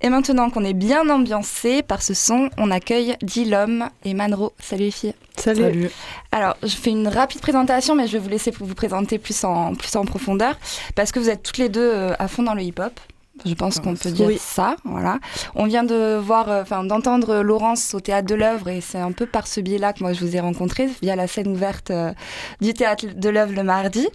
Et 0.00 0.08
maintenant 0.08 0.50
qu'on 0.50 0.64
est 0.64 0.74
bien 0.74 1.08
ambiancé 1.08 1.82
par 1.82 2.02
ce 2.02 2.12
son, 2.12 2.50
on 2.58 2.72
accueille 2.72 3.14
Dilom 3.22 3.88
et 4.04 4.14
Manro. 4.14 4.52
Salut 4.58 4.86
les 4.86 4.90
filles. 4.90 5.14
Salut. 5.36 5.90
Alors, 6.32 6.56
je 6.62 6.74
fais 6.74 6.90
une 6.90 7.06
rapide 7.06 7.40
présentation, 7.40 7.94
mais 7.94 8.08
je 8.08 8.14
vais 8.14 8.18
vous 8.18 8.28
laisser 8.28 8.50
vous 8.50 8.74
présenter 8.74 9.18
plus 9.18 9.44
en, 9.44 9.76
plus 9.76 9.94
en 9.94 10.04
profondeur, 10.04 10.58
parce 10.96 11.12
que 11.12 11.20
vous 11.20 11.30
êtes 11.30 11.44
toutes 11.44 11.58
les 11.58 11.68
deux 11.68 11.88
euh, 11.88 12.14
à 12.18 12.26
fond 12.26 12.42
dans 12.42 12.54
le 12.54 12.62
hip-hop. 12.62 12.98
Je 13.44 13.54
pense 13.54 13.80
qu'on 13.80 13.94
peut 13.94 14.10
dire 14.10 14.28
Oui. 14.28 14.38
ça, 14.40 14.76
voilà. 14.84 15.18
On 15.54 15.64
vient 15.66 15.82
de 15.82 16.16
voir, 16.16 16.48
euh, 16.48 16.62
enfin, 16.62 16.84
d'entendre 16.84 17.40
Laurence 17.42 17.92
au 17.94 18.00
théâtre 18.00 18.28
de 18.28 18.34
l'œuvre, 18.34 18.68
et 18.68 18.80
c'est 18.80 18.98
un 18.98 19.12
peu 19.12 19.26
par 19.26 19.46
ce 19.46 19.60
biais-là 19.60 19.92
que 19.92 20.02
moi 20.02 20.12
je 20.12 20.24
vous 20.24 20.36
ai 20.36 20.40
rencontré 20.40 20.88
via 21.02 21.16
la 21.16 21.26
scène 21.26 21.48
ouverte 21.48 21.90
euh, 21.90 22.12
du 22.60 22.72
théâtre 22.74 23.06
de 23.14 23.28
l'œuvre 23.28 23.52
le 23.52 23.64
mardi. 23.64 24.08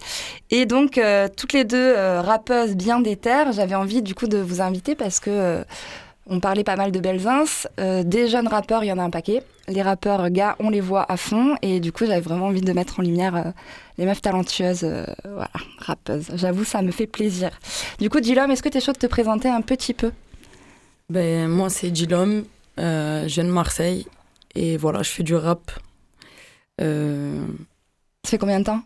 Et 0.50 0.64
donc, 0.64 0.96
euh, 0.96 1.28
toutes 1.36 1.52
les 1.52 1.64
deux 1.64 1.94
rappeuses 2.20 2.74
bien 2.74 3.00
déterres, 3.00 3.52
j'avais 3.52 3.74
envie 3.74 4.02
du 4.02 4.14
coup 4.14 4.26
de 4.26 4.38
vous 4.38 4.60
inviter 4.62 4.94
parce 4.94 5.20
que 5.20 5.64
on 6.30 6.38
parlait 6.38 6.64
pas 6.64 6.76
mal 6.76 6.92
de 6.92 7.00
Belzins. 7.00 7.66
Euh, 7.78 8.04
des 8.04 8.28
jeunes 8.28 8.46
rappeurs, 8.46 8.84
il 8.84 8.86
y 8.86 8.92
en 8.92 8.98
a 8.98 9.02
un 9.02 9.10
paquet. 9.10 9.42
Les 9.68 9.82
rappeurs 9.82 10.30
gars, 10.30 10.56
on 10.60 10.70
les 10.70 10.80
voit 10.80 11.04
à 11.10 11.16
fond. 11.16 11.56
Et 11.60 11.80
du 11.80 11.92
coup, 11.92 12.06
j'avais 12.06 12.20
vraiment 12.20 12.46
envie 12.46 12.60
de 12.60 12.72
mettre 12.72 13.00
en 13.00 13.02
lumière 13.02 13.36
euh, 13.36 13.50
les 13.98 14.06
meufs 14.06 14.22
talentueuses, 14.22 14.84
euh, 14.84 15.04
voilà, 15.24 15.50
rappeuses. 15.78 16.30
J'avoue, 16.34 16.64
ça 16.64 16.82
me 16.82 16.92
fait 16.92 17.08
plaisir. 17.08 17.50
Du 17.98 18.08
coup, 18.08 18.20
Dilom, 18.20 18.50
est-ce 18.50 18.62
que 18.62 18.68
tu 18.68 18.78
es 18.78 18.80
chaud 18.80 18.92
de 18.92 18.98
te 18.98 19.06
présenter 19.06 19.48
un 19.48 19.60
petit 19.60 19.92
peu? 19.92 20.12
Ben, 21.08 21.48
moi, 21.48 21.68
c'est 21.68 21.94
Gilom, 21.94 22.44
euh, 22.78 23.26
je 23.26 23.34
viens 23.34 23.44
de 23.44 23.50
Marseille. 23.50 24.06
Et 24.54 24.76
voilà, 24.76 25.02
je 25.02 25.10
fais 25.10 25.22
du 25.24 25.34
rap. 25.34 25.70
Ça 26.78 26.86
fait 28.26 28.38
combien 28.38 28.60
de 28.60 28.64
temps? 28.64 28.82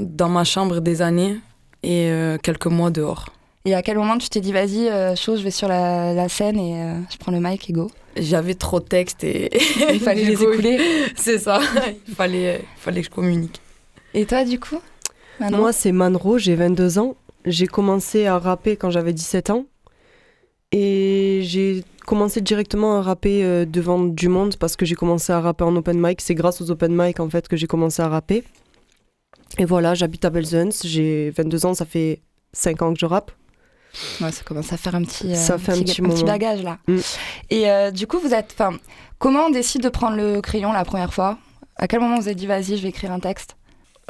dans 0.00 0.30
ma 0.30 0.44
chambre 0.44 0.80
des 0.80 1.02
années 1.02 1.38
et 1.82 2.10
quelques 2.42 2.66
mois 2.66 2.90
dehors. 2.90 3.26
Et 3.66 3.74
à 3.74 3.82
quel 3.82 3.98
moment 3.98 4.16
tu 4.16 4.28
t'es 4.28 4.40
dit, 4.40 4.52
vas-y, 4.52 4.88
euh, 4.88 5.16
chaud, 5.16 5.36
je 5.36 5.42
vais 5.42 5.50
sur 5.50 5.66
la, 5.66 6.14
la 6.14 6.28
scène 6.28 6.56
et 6.56 6.80
euh, 6.80 6.94
je 7.10 7.16
prends 7.16 7.32
le 7.32 7.40
mic 7.40 7.68
et 7.68 7.72
go 7.72 7.90
J'avais 8.16 8.54
trop 8.54 8.78
de 8.78 8.84
textes 8.84 9.24
et 9.24 9.50
Il 9.92 9.98
fallait 9.98 10.24
les 10.24 10.40
écouler. 10.40 10.78
C'est 11.16 11.38
ça, 11.38 11.60
il 12.06 12.14
fallait, 12.14 12.60
il 12.60 12.80
fallait 12.80 13.00
que 13.00 13.06
je 13.06 13.10
communique. 13.10 13.60
Et 14.14 14.24
toi, 14.24 14.44
du 14.44 14.60
coup 14.60 14.78
Manon 15.40 15.58
Moi, 15.58 15.72
c'est 15.72 15.90
Manro, 15.90 16.38
j'ai 16.38 16.54
22 16.54 17.00
ans. 17.00 17.16
J'ai 17.44 17.66
commencé 17.66 18.26
à 18.26 18.38
rapper 18.38 18.76
quand 18.76 18.90
j'avais 18.90 19.12
17 19.12 19.50
ans. 19.50 19.66
Et 20.70 21.40
j'ai 21.42 21.82
commencé 22.06 22.40
directement 22.40 22.98
à 22.98 23.02
rapper 23.02 23.42
euh, 23.42 23.64
devant 23.66 23.98
du 23.98 24.28
monde 24.28 24.56
parce 24.56 24.76
que 24.76 24.86
j'ai 24.86 24.94
commencé 24.94 25.32
à 25.32 25.40
rapper 25.40 25.64
en 25.64 25.74
open 25.74 26.00
mic. 26.00 26.20
C'est 26.20 26.36
grâce 26.36 26.60
aux 26.60 26.70
open 26.70 26.94
mic 26.94 27.18
en 27.18 27.28
fait 27.28 27.48
que 27.48 27.56
j'ai 27.56 27.66
commencé 27.66 28.00
à 28.00 28.08
rapper. 28.08 28.44
Et 29.58 29.64
voilà, 29.64 29.94
j'habite 29.94 30.24
à 30.24 30.30
Belzunce, 30.30 30.86
j'ai 30.86 31.30
22 31.30 31.66
ans, 31.66 31.74
ça 31.74 31.84
fait 31.84 32.20
5 32.52 32.82
ans 32.82 32.94
que 32.94 33.00
je 33.00 33.06
rappe. 33.06 33.32
Ouais, 34.20 34.32
ça 34.32 34.42
commence 34.44 34.72
à 34.72 34.76
faire 34.76 34.94
un 34.94 35.02
petit, 35.02 35.32
euh, 35.32 35.34
Ça 35.34 35.58
fait 35.58 35.72
un 35.72 35.82
petit 35.82 36.24
bagage 36.24 36.62
là. 36.62 36.78
Mm. 36.88 36.98
Et 37.50 37.70
euh, 37.70 37.90
du 37.90 38.06
coup, 38.06 38.18
vous 38.18 38.34
êtes. 38.34 38.54
Enfin, 38.58 38.76
comment 39.18 39.46
on 39.46 39.50
décide 39.50 39.82
de 39.82 39.88
prendre 39.88 40.16
le 40.16 40.40
crayon 40.40 40.72
la 40.72 40.84
première 40.84 41.12
fois? 41.12 41.38
À 41.76 41.88
quel 41.88 42.00
moment 42.00 42.18
vous 42.18 42.28
êtes 42.28 42.36
dit, 42.36 42.46
vas-y, 42.46 42.76
je 42.76 42.82
vais 42.82 42.88
écrire 42.88 43.12
un 43.12 43.20
texte? 43.20 43.56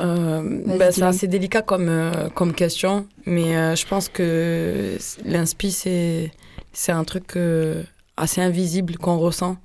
Euh, 0.01 0.43
ben, 0.79 0.93
c'est 0.93 1.03
assez 1.03 1.27
délicat 1.27 1.63
comme, 1.63 1.89
euh, 1.89 2.29
comme 2.29 2.53
question, 2.53 3.09
mais 3.25 3.57
euh, 3.57 3.75
je 3.75 3.87
pense 3.87 4.09
que 4.11 4.99
l'inspi, 5.25 5.73
c'est, 5.73 6.33
c'est 6.73 6.93
un 6.93 7.03
truc 7.05 7.37
euh, 7.37 7.83
assez 8.17 8.43
invisible 8.43 8.99
qu'on 8.99 9.19
ressent. 9.19 9.57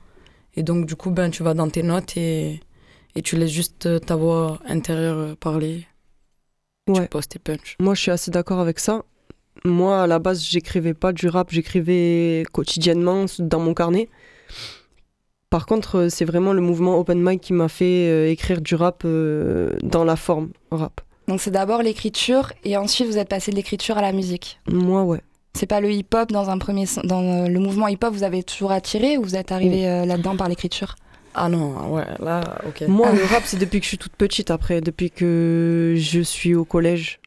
Et 0.55 0.63
donc, 0.63 0.85
du 0.85 0.95
coup, 0.95 1.11
ben, 1.11 1.31
tu 1.31 1.43
vas 1.43 1.53
dans 1.53 1.69
tes 1.69 1.83
notes 1.83 2.15
et, 2.15 2.61
et 3.15 3.21
tu 3.21 3.35
laisses 3.35 3.51
juste 3.51 4.05
ta 4.05 4.15
voix 4.15 4.59
intérieure 4.67 5.35
parler. 5.37 5.85
Tu 6.93 7.01
poses 7.07 7.27
tes 7.27 7.39
punchs. 7.39 7.75
Moi, 7.79 7.93
je 7.93 8.01
suis 8.01 8.11
assez 8.11 8.31
d'accord 8.31 8.59
avec 8.59 8.79
ça. 8.79 9.03
Moi, 9.63 10.03
à 10.03 10.07
la 10.07 10.19
base, 10.19 10.43
j'écrivais 10.43 10.93
pas 10.93 11.13
du 11.13 11.27
rap, 11.27 11.51
j'écrivais 11.51 12.43
quotidiennement 12.51 13.25
dans 13.39 13.59
mon 13.59 13.73
carnet. 13.73 14.09
Par 15.49 15.65
contre, 15.65 15.97
euh, 15.97 16.09
c'est 16.09 16.25
vraiment 16.25 16.53
le 16.53 16.61
mouvement 16.61 16.97
open 16.97 17.21
mic 17.21 17.41
qui 17.41 17.53
m'a 17.53 17.67
fait 17.67 18.09
euh, 18.09 18.31
écrire 18.31 18.61
du 18.61 18.75
rap 18.75 19.03
euh, 19.05 19.75
dans 19.83 20.03
la 20.03 20.15
forme 20.15 20.49
rap. 20.71 21.01
Donc, 21.27 21.41
c'est 21.41 21.51
d'abord 21.51 21.83
l'écriture 21.83 22.53
et 22.63 22.77
ensuite 22.77 23.07
vous 23.07 23.17
êtes 23.17 23.29
passé 23.29 23.51
de 23.51 23.57
l'écriture 23.57 23.97
à 23.97 24.01
la 24.01 24.13
musique. 24.13 24.59
Moi, 24.67 25.03
ouais. 25.03 25.21
C'est 25.53 25.65
pas 25.65 25.81
le 25.81 25.91
hip-hop 25.91 26.31
dans 26.31 26.49
un 26.49 26.57
premier 26.57 26.85
dans 27.03 27.47
le 27.47 27.59
mouvement 27.59 27.87
hip-hop 27.87 28.13
vous 28.13 28.23
avez 28.23 28.41
toujours 28.41 28.71
attiré 28.71 29.17
ou 29.17 29.23
vous 29.23 29.35
êtes 29.35 29.51
arrivé 29.51 29.87
euh, 29.87 30.05
là-dedans 30.05 30.37
par 30.37 30.47
l'écriture? 30.47 30.95
Ah 31.33 31.49
non, 31.49 31.93
ouais, 31.93 32.05
là, 32.19 32.41
ok. 32.67 32.87
Moi, 32.87 33.11
le 33.13 33.23
rap, 33.23 33.43
c'est 33.45 33.57
depuis 33.57 33.79
que 33.79 33.85
je 33.85 33.89
suis 33.89 33.97
toute 33.97 34.15
petite, 34.15 34.51
après, 34.51 34.81
depuis 34.81 35.11
que 35.11 35.93
je 35.97 36.19
suis 36.19 36.55
au 36.55 36.65
collège, 36.65 37.21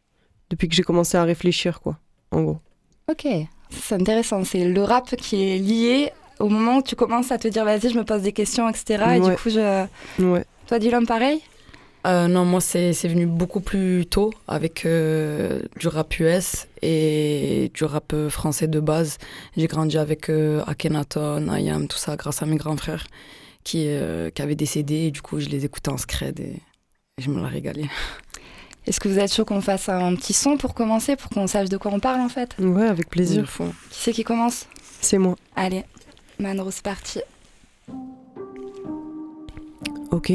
depuis 0.50 0.68
que 0.68 0.74
j'ai 0.74 0.82
commencé 0.82 1.16
à 1.16 1.24
réfléchir, 1.24 1.80
quoi, 1.80 1.98
en 2.34 2.42
gros. 2.42 2.58
Ok, 3.10 3.26
c'est 3.70 3.94
intéressant. 3.94 4.44
C'est 4.44 4.64
le 4.64 4.82
rap 4.82 5.14
qui 5.16 5.42
est 5.42 5.58
lié 5.58 6.12
au 6.38 6.48
moment 6.48 6.78
où 6.78 6.82
tu 6.82 6.96
commences 6.96 7.30
à 7.32 7.38
te 7.38 7.48
dire 7.48 7.64
vas-y, 7.64 7.90
je 7.90 7.98
me 7.98 8.04
pose 8.04 8.22
des 8.22 8.32
questions, 8.32 8.68
etc. 8.68 9.04
Et 9.16 9.20
du 9.20 9.36
coup, 9.36 9.50
je... 9.50 9.86
Ouais. 10.18 10.44
toi, 10.66 10.78
Dylan, 10.78 11.06
pareil? 11.06 11.40
Euh, 12.06 12.28
non, 12.28 12.44
moi, 12.44 12.60
c'est 12.60 12.92
c'est 12.92 13.08
venu 13.08 13.24
beaucoup 13.24 13.60
plus 13.60 14.04
tôt 14.04 14.30
avec 14.46 14.84
euh, 14.84 15.60
du 15.78 15.88
rap 15.88 16.18
US 16.20 16.66
et 16.82 17.70
du 17.72 17.84
rap 17.84 18.12
euh, 18.12 18.28
français 18.28 18.68
de 18.68 18.78
base. 18.78 19.16
J'ai 19.56 19.66
grandi 19.68 19.96
avec 19.96 20.28
euh, 20.28 20.62
Akhenaton, 20.66 21.48
Ayam, 21.48 21.88
tout 21.88 21.96
ça, 21.96 22.16
grâce 22.16 22.42
à 22.42 22.46
mes 22.46 22.56
grands 22.56 22.76
frères 22.76 23.06
qui, 23.64 23.86
euh, 23.88 24.28
qui 24.28 24.42
avaient 24.42 24.54
des 24.54 24.66
CD. 24.66 24.94
Et 25.06 25.10
du 25.10 25.22
coup, 25.22 25.40
je 25.40 25.48
les 25.48 25.64
écoutais 25.64 25.90
en 25.90 25.96
scred 25.96 26.38
et, 26.40 26.60
et 27.18 27.22
je 27.22 27.30
me 27.30 27.40
la 27.40 27.48
régalais. 27.48 27.88
Est-ce 28.86 29.00
que 29.00 29.08
vous 29.08 29.18
êtes 29.18 29.32
chaud 29.32 29.44
qu'on 29.44 29.60
fasse 29.62 29.88
un 29.88 30.14
petit 30.14 30.34
son 30.34 30.56
pour 30.58 30.74
commencer, 30.74 31.16
pour 31.16 31.30
qu'on 31.30 31.46
sache 31.46 31.68
de 31.70 31.76
quoi 31.78 31.90
on 31.92 32.00
parle 32.00 32.20
en 32.20 32.28
fait 32.28 32.54
Ouais, 32.58 32.86
avec 32.86 33.08
plaisir. 33.08 33.50
Qui 33.50 33.64
c'est 33.90 34.12
qui 34.12 34.24
commence 34.24 34.66
C'est 35.00 35.18
moi. 35.18 35.36
Allez, 35.56 35.84
Manro, 36.38 36.70
c'est 36.70 36.82
parti. 36.82 37.20
Ok. 40.10 40.32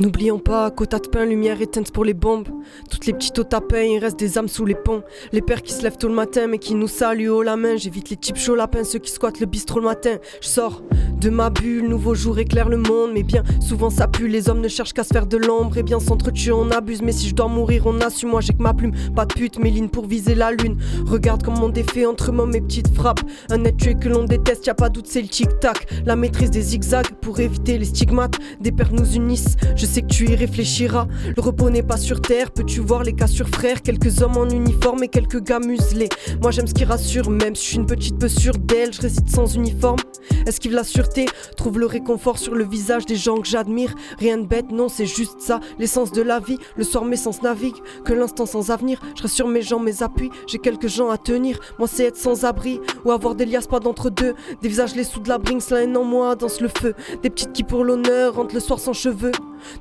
N'oublions 0.00 0.38
pas, 0.38 0.70
quota 0.70 0.98
de 0.98 1.08
pain, 1.08 1.26
lumière 1.26 1.60
éteinte 1.60 1.92
pour 1.92 2.06
les 2.06 2.14
bombes. 2.14 2.48
Toutes 2.90 3.04
les 3.04 3.12
petites 3.12 3.38
au 3.38 3.44
tapin, 3.44 3.82
il 3.82 3.98
reste 3.98 4.18
des 4.18 4.38
âmes 4.38 4.48
sous 4.48 4.64
les 4.64 4.74
ponts. 4.74 5.02
Les 5.30 5.42
pères 5.42 5.60
qui 5.60 5.74
se 5.74 5.82
lèvent 5.82 5.98
tôt 5.98 6.08
le 6.08 6.14
matin, 6.14 6.46
mais 6.46 6.56
qui 6.56 6.74
nous 6.74 6.88
saluent 6.88 7.28
haut 7.28 7.42
la 7.42 7.56
main. 7.56 7.76
J'évite 7.76 8.08
les 8.08 8.16
types 8.16 8.38
chauds 8.38 8.54
lapins, 8.54 8.82
ceux 8.82 8.98
qui 8.98 9.12
squattent 9.12 9.40
le 9.40 9.46
bistrot 9.46 9.78
le 9.78 9.84
matin. 9.84 10.16
Je 10.40 10.48
sors 10.48 10.82
de 11.20 11.28
ma 11.28 11.50
bulle, 11.50 11.86
nouveau 11.86 12.14
jour 12.14 12.38
éclaire 12.38 12.70
le 12.70 12.78
monde. 12.78 13.10
Mais 13.12 13.22
bien 13.22 13.42
souvent 13.60 13.90
ça 13.90 14.08
pue, 14.08 14.26
les 14.26 14.48
hommes 14.48 14.62
ne 14.62 14.68
cherchent 14.68 14.94
qu'à 14.94 15.04
se 15.04 15.12
faire 15.12 15.26
de 15.26 15.36
l'ombre. 15.36 15.76
Et 15.76 15.82
bien 15.82 16.00
s'entretuer, 16.00 16.52
on 16.52 16.70
abuse. 16.70 17.02
Mais 17.02 17.12
si 17.12 17.28
je 17.28 17.34
dois 17.34 17.48
mourir, 17.48 17.82
on 17.84 18.00
assume. 18.00 18.30
Moi 18.30 18.40
j'ai 18.40 18.54
que 18.54 18.62
ma 18.62 18.72
plume, 18.72 18.92
pas 19.14 19.26
de 19.26 19.34
pute, 19.34 19.58
mes 19.58 19.70
lignes 19.70 19.90
pour 19.90 20.06
viser 20.06 20.34
la 20.34 20.50
lune. 20.50 20.78
Regarde 21.04 21.42
comme 21.42 21.58
mon 21.58 21.68
défait 21.68 22.06
entre 22.06 22.32
moi 22.32 22.46
mes 22.46 22.62
petites 22.62 22.94
frappes. 22.94 23.20
Un 23.50 23.64
être 23.64 23.76
tué 23.76 23.96
que 23.96 24.08
l'on 24.08 24.24
déteste, 24.24 24.64
y 24.64 24.70
a 24.70 24.74
pas 24.74 24.88
doute, 24.88 25.08
c'est 25.08 25.20
le 25.20 25.28
tic-tac. 25.28 25.86
La 26.06 26.16
maîtrise 26.16 26.50
des 26.50 26.62
zigzags 26.62 27.10
pour 27.20 27.38
éviter 27.38 27.76
les 27.76 27.84
stigmates. 27.84 28.38
Des 28.62 28.72
pères 28.72 28.94
nous 28.94 29.12
unissent, 29.12 29.56
sais 29.90 30.02
que 30.02 30.06
tu 30.06 30.30
y 30.30 30.36
réfléchiras. 30.36 31.08
Le 31.36 31.42
repos 31.42 31.68
n'est 31.68 31.82
pas 31.82 31.96
sur 31.96 32.20
terre, 32.20 32.52
peux-tu 32.52 32.80
voir 32.80 33.02
les 33.02 33.12
cassures 33.12 33.48
frères 33.48 33.82
Quelques 33.82 34.22
hommes 34.22 34.36
en 34.36 34.48
uniforme 34.48 35.02
et 35.02 35.08
quelques 35.08 35.42
gars 35.42 35.58
muselés. 35.58 36.08
Moi 36.40 36.52
j'aime 36.52 36.68
ce 36.68 36.74
qui 36.74 36.84
rassure, 36.84 37.28
même 37.28 37.56
si 37.56 37.64
je 37.64 37.68
suis 37.70 37.76
une 37.78 37.86
petite 37.86 38.16
peu 38.18 38.28
sûre 38.28 38.56
d'elle, 38.56 38.92
je 38.92 39.00
récite 39.02 39.28
sans 39.28 39.52
uniforme. 39.52 39.98
Esquive 40.46 40.74
la 40.74 40.84
sûreté, 40.84 41.26
trouve 41.56 41.80
le 41.80 41.86
réconfort 41.86 42.38
sur 42.38 42.54
le 42.54 42.64
visage 42.64 43.04
des 43.04 43.16
gens 43.16 43.38
que 43.38 43.48
j'admire. 43.48 43.94
Rien 44.18 44.38
de 44.38 44.46
bête, 44.46 44.70
non, 44.70 44.88
c'est 44.88 45.06
juste 45.06 45.40
ça, 45.40 45.58
l'essence 45.80 46.12
de 46.12 46.22
la 46.22 46.38
vie. 46.38 46.58
Le 46.76 46.84
soir 46.84 47.04
mes 47.04 47.16
sens 47.16 47.42
naviguent, 47.42 47.82
que 48.04 48.12
l'instant 48.12 48.46
sans 48.46 48.70
avenir. 48.70 49.00
Je 49.16 49.22
reste 49.22 49.34
sur 49.34 49.48
mes 49.48 49.62
jambes, 49.62 49.82
mes 49.82 50.04
appuis, 50.04 50.30
j'ai 50.46 50.58
quelques 50.58 50.88
gens 50.88 51.10
à 51.10 51.18
tenir. 51.18 51.58
Moi 51.80 51.88
c'est 51.88 52.04
être 52.04 52.16
sans 52.16 52.44
abri, 52.44 52.80
ou 53.04 53.10
avoir 53.10 53.34
des 53.34 53.44
liasses 53.44 53.66
pas 53.66 53.80
d'entre-deux. 53.80 54.34
Des 54.62 54.68
visages 54.68 54.94
les 54.94 55.04
sous 55.04 55.20
de 55.20 55.28
la 55.28 55.38
brinks, 55.38 55.68
la 55.70 55.82
haine 55.82 55.96
en 55.96 56.04
moi 56.04 56.36
danse 56.36 56.60
le 56.60 56.68
feu. 56.68 56.94
Des 57.22 57.30
petites 57.30 57.52
qui 57.52 57.64
pour 57.64 57.82
l'honneur 57.82 58.36
rentrent 58.36 58.54
le 58.54 58.60
soir 58.60 58.78
sans 58.78 58.92
cheveux. 58.92 59.32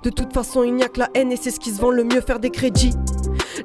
De 0.03 0.09
toute 0.09 0.33
façon, 0.33 0.63
il 0.63 0.75
n'y 0.75 0.83
a 0.83 0.89
que 0.89 0.99
la 0.99 1.09
haine 1.13 1.31
et 1.31 1.37
c'est 1.37 1.51
ce 1.51 1.59
qui 1.59 1.71
se 1.71 1.79
vend 1.79 1.91
le 1.91 2.03
mieux, 2.03 2.21
faire 2.21 2.39
des 2.39 2.49
crédits. 2.49 2.93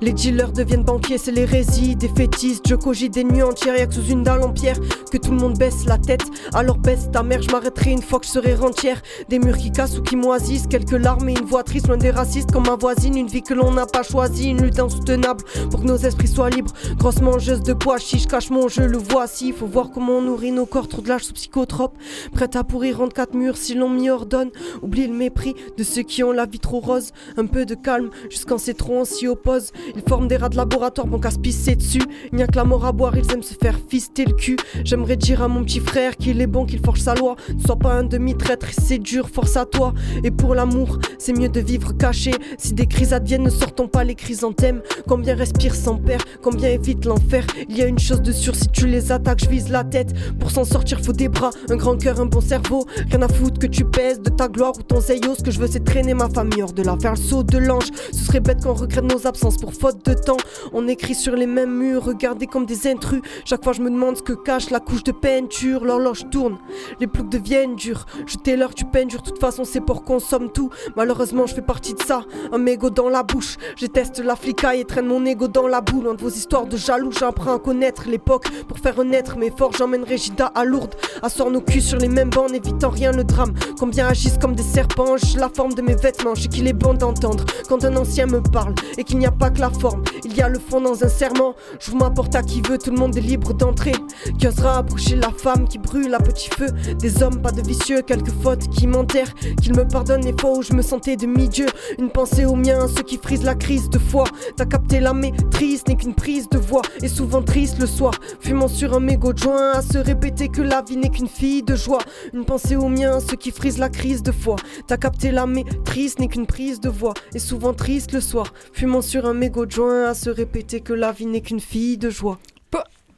Les 0.01 0.12
dealers 0.12 0.53
deviennent 0.53 0.85
banquiers, 0.85 1.18
c'est 1.18 1.33
l'hérésie 1.33 1.97
des 1.97 2.09
fétistes. 2.09 2.68
Je 2.68 2.75
cogite 2.75 3.14
des 3.14 3.25
nuits 3.25 3.42
entières, 3.42 3.77
y'a 3.77 3.87
que 3.87 3.94
sous 3.94 4.07
une 4.07 4.23
dalle 4.23 4.42
en 4.42 4.53
pierre 4.53 4.79
que 5.11 5.18
tout 5.18 5.31
le 5.31 5.37
monde 5.37 5.57
baisse 5.59 5.85
la 5.87 5.99
tête. 5.99 6.25
Alors 6.53 6.79
baisse 6.79 7.11
ta 7.12 7.23
mère, 7.23 7.42
je 7.42 7.51
m'arrêterai 7.51 7.92
une 7.92 8.03
fois 8.03 8.18
que 8.20 8.27
je 8.27 8.33
serai 8.33 8.55
rentière. 8.55 9.01
Des 9.29 9.38
murs 9.38 9.57
qui 9.57 9.70
cassent 9.70 9.99
ou 9.99 10.03
qui 10.03 10.16
moisissent, 10.16 10.66
quelques 10.66 10.92
larmes 10.92 11.29
et 11.29 11.33
une 11.33 11.47
voix 11.47 11.62
triste, 11.62 11.88
loin 11.88 11.97
des 11.97 12.11
racistes 12.11 12.51
comme 12.53 12.66
ma 12.66 12.77
voisine. 12.77 13.16
Une 13.16 13.29
vie 13.29 13.42
que 13.42 13.55
l'on 13.55 13.70
n'a 13.73 13.87
pas 13.87 14.03
choisie, 14.03 14.51
une 14.51 14.62
lutte 14.62 14.79
insoutenable 14.79 15.44
pour 15.70 15.81
que 15.81 15.87
nos 15.87 15.97
esprits 15.97 16.29
soient 16.29 16.51
libres. 16.51 16.73
Grosse 16.99 17.20
mangeuse 17.20 17.62
de 17.62 17.73
pois 17.73 17.99
chiche, 17.99 18.27
cache 18.27 18.51
mon 18.51 18.68
jeu, 18.68 18.87
le 18.87 18.99
voici. 18.99 19.53
Faut 19.53 19.66
voir 19.66 19.90
comment 19.90 20.14
on 20.14 20.23
nourrit 20.23 20.53
nos 20.53 20.66
corps, 20.66 20.88
trop 20.88 21.03
de 21.03 21.09
lâche 21.09 21.25
sous 21.25 21.35
psychotrope. 21.35 21.97
Prête 22.33 22.57
à 22.57 22.64
pourrir 22.64 23.01
entre 23.01 23.14
quatre 23.14 23.35
murs 23.35 23.57
si 23.57 23.75
l'on 23.75 23.88
m'y 23.88 24.11
ordonne. 24.11 24.51
Oublie 24.83 25.07
le 25.07 25.14
mépris 25.14 25.55
de 25.77 25.85
ceux 25.85 26.03
qui 26.03 26.25
ont 26.25 26.33
la 26.33 26.47
vie 26.47 26.59
trop 26.59 26.81
rose. 26.81 27.12
Un 27.37 27.47
peu 27.47 27.64
de 27.64 27.75
calme 27.75 28.11
jusqu'en 28.31 28.59
c'est 28.59 28.75
trop, 28.75 28.94
on 28.94 29.05
s'y 29.05 29.29
oppose. 29.29 29.70
Ils 29.95 30.03
forment 30.09 30.29
des 30.29 30.37
rats 30.37 30.49
de 30.49 30.57
laboratoire, 30.57 31.07
bon 31.07 31.19
qu'à 31.19 31.31
se 31.31 31.39
dessus. 31.39 32.03
Il 32.33 32.37
n'y 32.37 32.43
a 32.43 32.47
que 32.47 32.57
la 32.57 32.65
mort 32.65 32.85
à 32.85 32.93
boire, 32.93 33.17
ils 33.17 33.31
aiment 33.33 33.43
se 33.43 33.55
faire 33.55 33.79
fister 33.89 34.25
le 34.25 34.33
cul. 34.33 34.57
J'aimerais 34.85 35.17
dire 35.17 35.43
à 35.43 35.49
mon 35.49 35.63
petit 35.65 35.81
frère 35.81 36.17
qu'il 36.17 36.41
est 36.41 36.47
bon, 36.47 36.67
qu'il 36.67 36.81
forge 36.81 37.01
sa 37.01 37.15
loi. 37.15 37.37
Ne 37.55 37.61
sois 37.61 37.77
pas 37.77 37.95
un 37.95 38.05
demi-traître, 38.05 38.67
c'est 38.71 38.99
dur, 38.99 39.29
force 39.29 39.57
à 39.57 39.65
toi. 39.65 39.95
Et 40.23 40.31
pour 40.31 40.55
l'amour, 40.55 40.99
c'est 41.19 41.33
mieux 41.33 41.49
de 41.49 41.61
vivre 41.61 41.93
caché. 41.93 42.33
Si 42.59 42.75
des 42.75 42.87
crises 42.87 43.13
adviennent, 43.13 43.43
ne 43.43 43.51
sortons 43.51 43.89
pas 43.89 44.05
les 44.05 44.15
chrysanthèmes. 44.15 44.83
Combien 45.09 45.35
respire 45.35 45.75
sans 45.75 45.97
père, 45.97 46.21
combien 46.43 46.71
évite 46.71 47.05
l'enfer. 47.05 47.45
Il 47.69 47.77
y 47.77 47.83
a 47.83 47.87
une 47.87 47.99
chose 47.99 48.23
de 48.23 48.33
sûre, 48.33 48.55
si 48.55 48.69
tu 48.69 48.87
les 48.87 49.13
attaques, 49.13 49.45
je 49.45 49.49
vise 49.49 49.69
la 49.71 49.85
tête. 49.85 50.13
Pour 50.39 50.51
s'en 50.51 50.65
sortir, 50.65 51.01
faut 51.01 51.13
des 51.13 51.29
bras, 51.29 51.51
un 51.71 51.77
grand 51.77 51.97
cœur, 51.97 52.21
un 52.21 52.27
bon 52.27 52.41
cerveau. 52.41 52.87
Rien 53.11 53.23
à 53.23 53.29
foutre 53.29 53.59
que 53.59 53.67
tu 53.67 53.85
pèses 53.85 54.21
de 54.21 54.31
ta 54.31 54.49
gloire 54.49 54.73
ou 54.79 54.83
ton 54.83 55.01
zeyo. 55.01 55.35
Ce 55.37 55.43
que 55.43 55.51
je 55.51 55.59
veux, 55.61 55.69
c'est 55.69 55.85
traîner 55.85 56.15
ma 56.15 56.29
famille 56.29 56.63
hors 56.63 56.73
de 56.73 56.83
là, 56.83 56.97
faire 57.01 57.13
le 57.13 57.21
saut 57.21 57.43
de 57.43 57.59
l'ange. 57.59 57.89
Ce 58.13 58.25
serait 58.25 58.41
bête 58.41 58.63
qu'on 58.63 58.75
regrette 58.75 59.05
nos 59.05 59.27
absences 59.27 59.57
pour 59.64 59.72
faute 59.72 60.05
de 60.05 60.12
temps. 60.12 60.37
On 60.74 60.87
écrit 60.88 61.14
sur 61.14 61.35
les 61.35 61.46
mêmes 61.46 61.74
murs, 61.74 62.05
regardez 62.05 62.46
comme 62.46 62.66
des 62.66 62.87
intrus. 62.87 63.22
Chaque 63.46 63.64
fois, 63.64 63.72
je 63.72 63.81
me 63.81 63.88
demande 63.88 64.18
ce 64.18 64.22
que 64.22 64.35
cache 64.35 64.68
la 64.68 64.79
couche 64.79 65.03
de 65.05 65.12
peinture. 65.12 65.87
L'horloge 65.87 66.29
tourne, 66.31 66.59
les 67.00 67.07
ploucs 67.07 67.31
deviennent 67.31 67.74
durs. 67.74 68.05
Jetez 68.27 68.57
l'heure, 68.57 68.74
tu 68.74 68.85
peines 68.85 69.09
dur. 69.09 69.22
De 69.22 69.31
toute 69.31 69.40
façon, 69.40 69.64
c'est 69.64 69.81
pour 69.81 70.05
qu'on 70.05 70.18
somme 70.18 70.53
tout. 70.53 70.68
Malheureusement, 70.96 71.46
je 71.46 71.55
fais 71.55 71.62
partie 71.62 71.94
de 71.94 72.03
ça. 72.03 72.24
Un 72.53 72.59
mégot 72.59 72.90
dans 72.90 73.09
la 73.09 73.22
bouche. 73.22 73.57
Je 73.77 73.87
teste 73.87 74.18
la 74.18 74.37
flicaille 74.37 74.81
et 74.81 74.85
traîne 74.85 75.07
mon 75.07 75.24
ego 75.24 75.48
dans 75.48 75.66
la 75.66 75.81
boule. 75.81 76.05
Loin 76.05 76.14
de 76.14 76.20
vos 76.20 76.29
histoires 76.29 76.66
de 76.66 76.77
jaloux, 76.77 77.12
j'apprends 77.12 77.55
à 77.55 77.59
connaître 77.59 78.07
l'époque. 78.07 78.48
Pour 78.68 78.79
faire 78.79 78.96
renaître 78.96 79.38
mes 79.38 79.50
forts, 79.50 79.72
j'emmène 79.72 80.05
Régida 80.05 80.53
à 80.55 80.66
Lourdes. 80.66 80.94
Assort 81.22 81.50
nos 81.50 81.62
culs 81.62 81.81
sur 81.81 81.96
les 81.96 82.09
mêmes 82.09 82.29
bancs, 82.29 82.50
n'évitant 82.50 82.90
rien 82.90 83.12
le 83.12 83.24
drame. 83.24 83.55
Combien 83.79 84.09
agissent 84.09 84.38
comme 84.38 84.55
des 84.55 84.62
serpents, 84.62 85.14
la 85.38 85.48
forme 85.48 85.72
de 85.72 85.81
mes 85.81 85.94
vêtements. 85.94 86.35
Je 86.35 86.42
sais 86.42 86.48
qu'il 86.48 86.68
est 86.68 86.74
bon 86.74 86.92
d'entendre 86.92 87.44
quand 87.66 87.83
un 87.87 87.96
ancien 87.96 88.27
me 88.27 88.42
parle 88.42 88.74
et 88.98 89.05
qu'il 89.05 89.18
n'y 89.18 89.27
a 89.27 89.31
pas 89.31 89.50
la 89.59 89.71
forme. 89.71 90.03
Il 90.25 90.37
y 90.37 90.43
a 90.43 90.49
le 90.49 90.59
fond 90.59 90.81
dans 90.81 91.05
un 91.05 91.09
serment. 91.09 91.55
J'ouvre 91.79 91.99
ma 91.99 92.11
porte 92.11 92.35
à 92.35 92.43
qui 92.43 92.61
veut, 92.61 92.79
tout 92.79 92.90
le 92.90 92.97
monde 92.97 93.17
est 93.17 93.21
libre 93.21 93.55
d'entrer. 93.55 93.93
Qui 94.38 94.47
osera 94.47 94.79
approcher 94.79 95.17
la 95.17 95.31
femme 95.31 95.69
qui 95.69 95.79
brûle 95.79 96.14
à 96.14 96.19
petit 96.19 96.49
feu. 96.51 96.67
Des 96.99 97.23
hommes, 97.23 97.40
pas 97.40 97.53
de 97.53 97.62
vicieux, 97.62 98.03
quelques 98.03 98.33
fautes 98.43 98.69
qui 98.69 98.87
m'enterrent. 98.87 99.35
Qu'ils 99.62 99.77
me 99.77 99.87
pardonnent 99.87 100.25
les 100.25 100.35
fois 100.38 100.59
où 100.59 100.62
je 100.62 100.73
me 100.73 100.83
sentais 100.83 101.17
demi-dieu. 101.17 101.67
Une 101.99 102.11
pensée 102.11 102.45
aux 102.45 102.57
miens, 102.57 102.88
ceux 102.88 103.03
qui 103.03 103.19
frisent 103.19 103.45
la 103.45 103.55
crise 103.55 103.88
de 103.90 103.99
foi. 103.99 104.25
T'as 104.57 104.67
capté 104.67 105.01
la 105.01 105.14
maîtrise, 105.14 105.83
n'est 105.87 105.97
qu'une 105.97 106.14
prise 106.14 106.49
de 106.49 106.59
voix. 106.59 106.83
Et 107.03 107.09
souvent 107.09 107.43
triste 107.43 107.79
le 107.79 107.87
soir, 107.87 108.14
fumant 108.40 108.69
sur 108.69 108.95
un 108.95 109.01
mégot 109.01 109.33
de 109.33 109.38
joint. 109.38 109.73
À 109.73 109.83
se 109.83 109.99
répéter 109.99 110.49
que 110.49 110.62
la 110.62 110.83
vie 110.83 110.97
n'est 110.97 111.11
qu'une 111.11 111.29
fille 111.29 111.62
de 111.62 111.77
joie. 111.77 112.03
Une 112.33 112.45
pensée 112.45 112.77
aux 112.77 112.88
miens, 112.88 113.21
ceux 113.21 113.37
qui 113.37 113.51
frisent 113.51 113.79
la 113.79 113.88
crise 113.88 114.23
de 114.23 114.33
foi. 114.33 114.57
T'as 114.87 114.97
capté 114.97 115.31
la 115.31 115.47
maîtrise, 115.47 116.19
n'est 116.19 116.29
qu'une 116.29 116.47
prise 116.47 116.81
de 116.81 116.88
voix. 116.88 117.14
Et 117.35 117.38
souvent 117.38 117.73
triste 117.73 118.12
le 118.12 118.21
soir, 118.21 118.53
fumant 118.73 119.03
sur 119.03 119.27
un 119.27 119.35
mégot 119.35 119.43
de 119.50 119.70
joint. 119.70 120.04
À 120.11 120.14
se 120.14 120.30
répéter 120.30 120.80
que 120.80 120.92
la 120.92 121.12
vie 121.12 121.26
n'est 121.26 121.40
qu'une 121.40 121.61
fille 121.61 121.96
de 121.98 122.11
joie. 122.11 122.38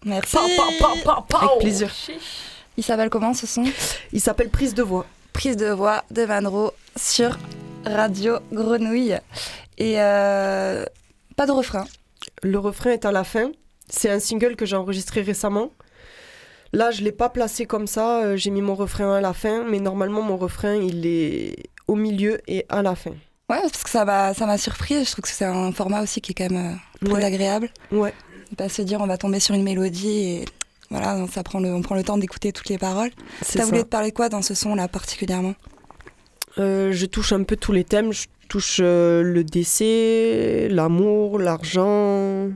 Merci. 0.05 0.37
Avec 0.37 1.59
plaisir. 1.59 1.93
Il 2.77 2.85
s'appelle 2.85 3.11
comment 3.11 3.35
ce 3.35 3.47
son? 3.47 3.65
Il 4.13 4.21
s'appelle 4.21 4.51
Prise 4.51 4.75
de 4.75 4.83
voix. 4.83 5.07
Prise 5.33 5.57
de 5.57 5.67
voix 5.71 6.05
de 6.11 6.23
Vanro 6.23 6.73
sur 6.97 7.39
Radio 7.85 8.39
Grenouille. 8.53 9.17
Et 9.79 10.01
euh, 10.01 10.85
pas 11.37 11.47
de 11.47 11.53
refrain. 11.53 11.87
Le 12.43 12.59
refrain 12.59 12.91
est 12.91 13.05
à 13.05 13.13
la 13.13 13.25
fin. 13.25 13.51
C'est 13.89 14.11
un 14.11 14.21
single 14.21 14.57
que 14.57 14.65
j'ai 14.67 14.77
enregistré 14.77 15.23
récemment. 15.23 15.71
Là, 16.73 16.91
je 16.91 17.03
l'ai 17.03 17.13
pas 17.13 17.29
placé 17.29 17.67
comme 17.67 17.87
ça. 17.87 18.23
euh, 18.25 18.37
J'ai 18.37 18.51
mis 18.51 18.63
mon 18.63 18.75
refrain 18.75 19.15
à 19.15 19.21
la 19.21 19.33
fin, 19.33 19.65
mais 19.65 19.81
normalement, 19.81 20.23
mon 20.23 20.37
refrain, 20.37 20.75
il 20.75 21.07
est 21.07 21.57
au 21.89 21.95
milieu 21.95 22.41
et 22.49 22.67
à 22.69 22.83
la 22.83 22.95
fin. 22.95 23.15
Ouais, 23.49 23.61
parce 23.63 23.83
que 23.85 23.91
ça 23.91 24.05
m'a 24.05 24.35
ça 24.35 24.47
m'a 24.47 24.59
surpris. 24.59 25.05
Je 25.05 25.11
trouve 25.13 25.23
que 25.23 25.29
c'est 25.29 25.45
un 25.45 25.71
format 25.73 26.03
aussi 26.03 26.21
qui 26.21 26.33
est 26.33 26.35
quand 26.35 26.51
même 26.51 26.79
euh, 27.03 27.07
très 27.07 27.15
Ouais. 27.15 27.25
agréable. 27.25 27.71
Ouais. 27.93 28.13
De 28.51 28.57
pas 28.57 28.69
se 28.69 28.83
dire 28.83 29.01
on 29.01 29.07
va 29.07 29.17
tomber 29.19 29.39
sur 29.41 29.55
une 29.55 29.63
mélodie 29.63 30.09
et 30.19 30.45
voilà, 30.91 31.25
ça 31.33 31.43
prend 31.43 31.59
le, 31.61 31.73
on 31.75 31.83
prend 31.83 31.95
le 31.95 32.03
temps 32.05 32.17
d'écouter 32.19 32.53
toutes 32.53 32.69
les 32.69 32.79
paroles. 32.79 33.11
C'est 33.43 33.59
T'as 33.59 33.65
ça. 33.65 33.71
voulu 33.71 33.83
te 33.83 33.89
parler 33.89 34.13
quoi 34.13 34.29
dans 34.29 34.43
ce 34.43 34.55
son-là 34.55 34.89
particulièrement? 34.89 35.55
Euh, 36.59 36.91
je 36.93 37.07
touche 37.07 37.33
un 37.33 37.43
peu 37.45 37.57
tous 37.57 37.73
les 37.73 37.85
thèmes. 37.85 38.13
Je 38.13 38.27
touche 38.49 38.79
euh, 38.81 39.23
le 39.23 39.45
décès, 39.45 40.69
l'amour, 40.71 41.39
l'argent, 41.39 42.51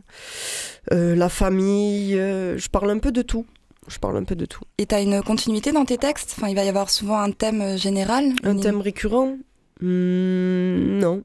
euh, 0.93 1.15
la 1.17 1.29
famille. 1.29 2.13
je 2.15 2.69
parle 2.69 2.91
un 2.91 2.99
peu 2.99 3.13
de 3.13 3.23
tout. 3.23 3.47
Je 3.89 3.99
parle 3.99 4.17
un 4.17 4.25
peu 4.25 4.37
de 4.37 4.47
tout. 4.47 4.63
Et 4.79 4.87
t'as 4.87 5.03
une 5.03 5.21
continuité 5.23 5.73
dans 5.73 5.85
tes 5.85 5.99
textes? 5.99 6.35
Enfin, 6.37 6.49
il 6.49 6.55
va 6.55 6.63
y 6.65 6.69
avoir 6.69 6.91
souvent 6.91 7.19
un 7.19 7.33
thème 7.33 7.77
général. 7.77 8.33
Un 8.45 8.57
thème 8.57 8.81
récurrent 8.81 9.37
Hmm, 9.81 10.99
Non. 10.99 11.23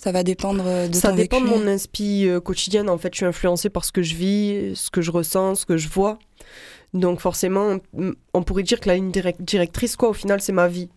Ça 0.00 0.12
va 0.12 0.22
dépendre 0.22 0.62
euh, 0.66 0.86
de 0.86 0.94
Ça 0.94 1.10
ton 1.10 1.16
dépend 1.16 1.40
de 1.40 1.46
mon 1.46 1.66
inspi 1.66 2.28
euh, 2.28 2.38
quotidien. 2.40 2.86
En 2.86 2.98
fait, 2.98 3.12
je 3.12 3.16
suis 3.18 3.26
influencée 3.26 3.68
par 3.68 3.84
ce 3.84 3.90
que 3.90 4.00
je 4.02 4.14
vis, 4.14 4.76
ce 4.76 4.90
que 4.90 5.00
je 5.00 5.10
ressens, 5.10 5.56
ce 5.56 5.66
que 5.66 5.76
je 5.76 5.88
vois. 5.88 6.18
Donc 6.94 7.20
forcément, 7.20 7.78
on- 8.32 8.42
pourrait 8.44 8.62
dire 8.62 8.78
que 8.80 8.88
la 8.88 8.94
ligne 8.94 9.10
direct- 9.10 9.42
directrice, 9.42 9.96
quoi, 9.96 10.10
au 10.10 10.12
final, 10.12 10.40
c'est 10.40 10.52
ma 10.52 10.68
vie. 10.68 10.88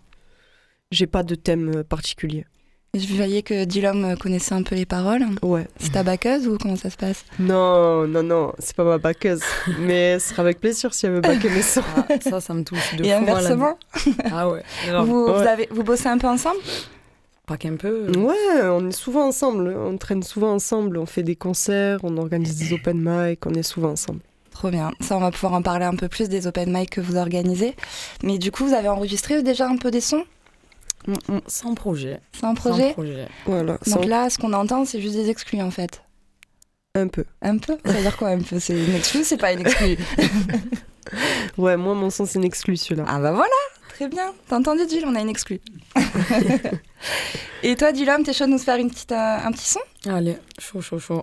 J'ai 0.92 1.08
pas 1.08 1.24
de 1.24 1.34
thème 1.36 1.72
euh, 1.78 1.84
particulier. 1.84 2.46
Je 2.94 3.08
voyais 3.16 3.42
que 3.42 3.64
Dylan 3.64 4.16
connaissait 4.18 4.54
un 4.54 4.62
peu 4.64 4.76
les 4.76 4.86
paroles. 4.86 5.24
Ouais. 5.42 5.66
C'est 5.80 5.94
ta 5.94 6.04
backeuse 6.04 6.46
ou 6.48 6.58
comment 6.60 6.76
ça 6.76 6.90
se 6.92 6.98
passe? 6.98 7.24
Non, 7.40 8.06
non, 8.06 8.22
non, 8.22 8.52
c'est 8.60 8.76
pas 8.76 8.84
ma 8.84 8.98
backeuse. 9.00 9.42
Mais 9.80 10.20
ce 10.20 10.30
sera 10.30 10.44
avec 10.44 10.60
plaisir 10.60 10.94
si 10.94 11.06
elle 11.08 11.14
veut 11.14 11.22
backer 11.22 11.50
mes 11.50 11.62
sons. 11.64 11.82
Ah, 11.96 12.06
ça, 12.22 12.40
ça 12.42 12.54
me 12.54 12.64
touche 12.64 12.96
de 12.98 13.04
Et 13.06 13.10
fou, 13.14 13.22
moi, 13.22 13.30
là. 13.32 13.38
inversement, 13.38 13.80
Ah 14.32 14.50
ouais. 14.50 14.64
vous, 15.06 15.26
vous 15.26 15.32
Ouais. 15.32 15.48
avez, 15.48 15.68
vous 15.72 15.84
bossez 15.84 16.08
un 16.08 16.18
peu 16.20 16.28
ensemble? 16.28 16.60
Pas 17.48 17.58
qu'un 17.58 17.76
peu. 17.76 18.12
Ouais, 18.18 18.62
on 18.64 18.88
est 18.88 18.92
souvent 18.94 19.26
ensemble. 19.28 19.70
On 19.76 19.98
traîne 19.98 20.24
souvent 20.24 20.54
ensemble. 20.54 20.98
On 20.98 21.06
fait 21.06 21.24
des 21.24 21.36
concerts, 21.36 22.00
on 22.04 22.18
organise 22.18 22.56
des 22.58 22.74
open 22.74 22.98
mic, 23.04 23.46
on 23.46 23.54
est 23.54 23.64
souvent 23.64 23.92
ensemble. 23.92 24.20
Trop 24.52 24.70
bien. 24.70 24.92
Ça, 25.00 25.18
on 25.18 25.20
va 25.20 25.32
pouvoir 25.32 25.54
en 25.54 25.62
parler 25.62 25.86
un 25.86 25.96
peu 25.96 26.08
plus 26.08 26.30
des 26.30 26.46
open 26.48 26.72
mic 26.72 26.90
que 26.92 27.02
vous 27.02 27.18
organisez. 27.18 27.76
Mais 28.24 28.38
du 28.38 28.52
coup, 28.52 28.66
vous 28.66 28.74
avez 28.74 28.88
enregistré 28.90 29.42
déjà 29.44 29.68
un 29.68 29.78
peu 29.78 29.92
des 29.92 30.02
sons? 30.02 30.24
Sans 31.48 31.74
projet. 31.74 32.20
C'est 32.32 32.44
un 32.46 32.50
Sans 32.50 32.54
projet 32.54 32.94
projet. 32.94 33.28
Voilà, 33.48 33.74
Donc 33.74 33.88
sans- 33.88 34.08
là, 34.08 34.30
ce 34.30 34.38
qu'on 34.38 34.54
entend, 34.54 34.86
c'est 34.86 35.02
juste 35.02 35.16
des 35.16 35.30
exclus 35.32 35.62
en 35.62 35.72
fait. 35.72 36.04
un 36.94 37.08
peu. 37.08 37.24
Un 37.42 37.58
peu? 37.58 37.76
Ça 37.84 37.92
veut 37.94 38.02
dire 38.02 38.16
quoi 38.18 38.28
un 38.30 38.40
peu? 38.42 38.60
C'est 38.60 38.78
une 38.78 38.94
exclue 38.96 39.24
C'est 39.24 39.38
pas 39.38 39.52
une 39.54 39.62
exclue 39.62 39.98
Ouais, 41.58 41.76
moi, 41.78 41.96
mon 41.96 42.10
son, 42.12 42.26
c'est 42.28 42.38
une 42.38 42.46
exclu, 42.46 42.78
celui-là. 42.78 43.06
Ah 43.08 43.20
bah 43.20 43.32
voilà 43.32 43.50
Très 44.02 44.10
bien. 44.10 44.34
T'as 44.48 44.58
entendu, 44.58 44.82
Jill 44.90 45.04
On 45.06 45.14
a 45.14 45.22
une 45.22 45.30
exclue. 45.30 45.62
Et 47.62 47.76
toi, 47.76 47.92
Dylan, 47.92 48.24
t'es 48.24 48.34
chaud 48.34 48.48
de 48.48 48.50
nous 48.50 48.58
faire 48.58 48.78
une 48.78 48.90
petite, 48.90 49.12
euh, 49.12 49.38
un 49.46 49.52
petit 49.52 49.70
son? 49.70 49.80
Allez, 50.08 50.38
chaud, 50.58 50.82
chaud, 50.82 50.98
chaud. 50.98 51.22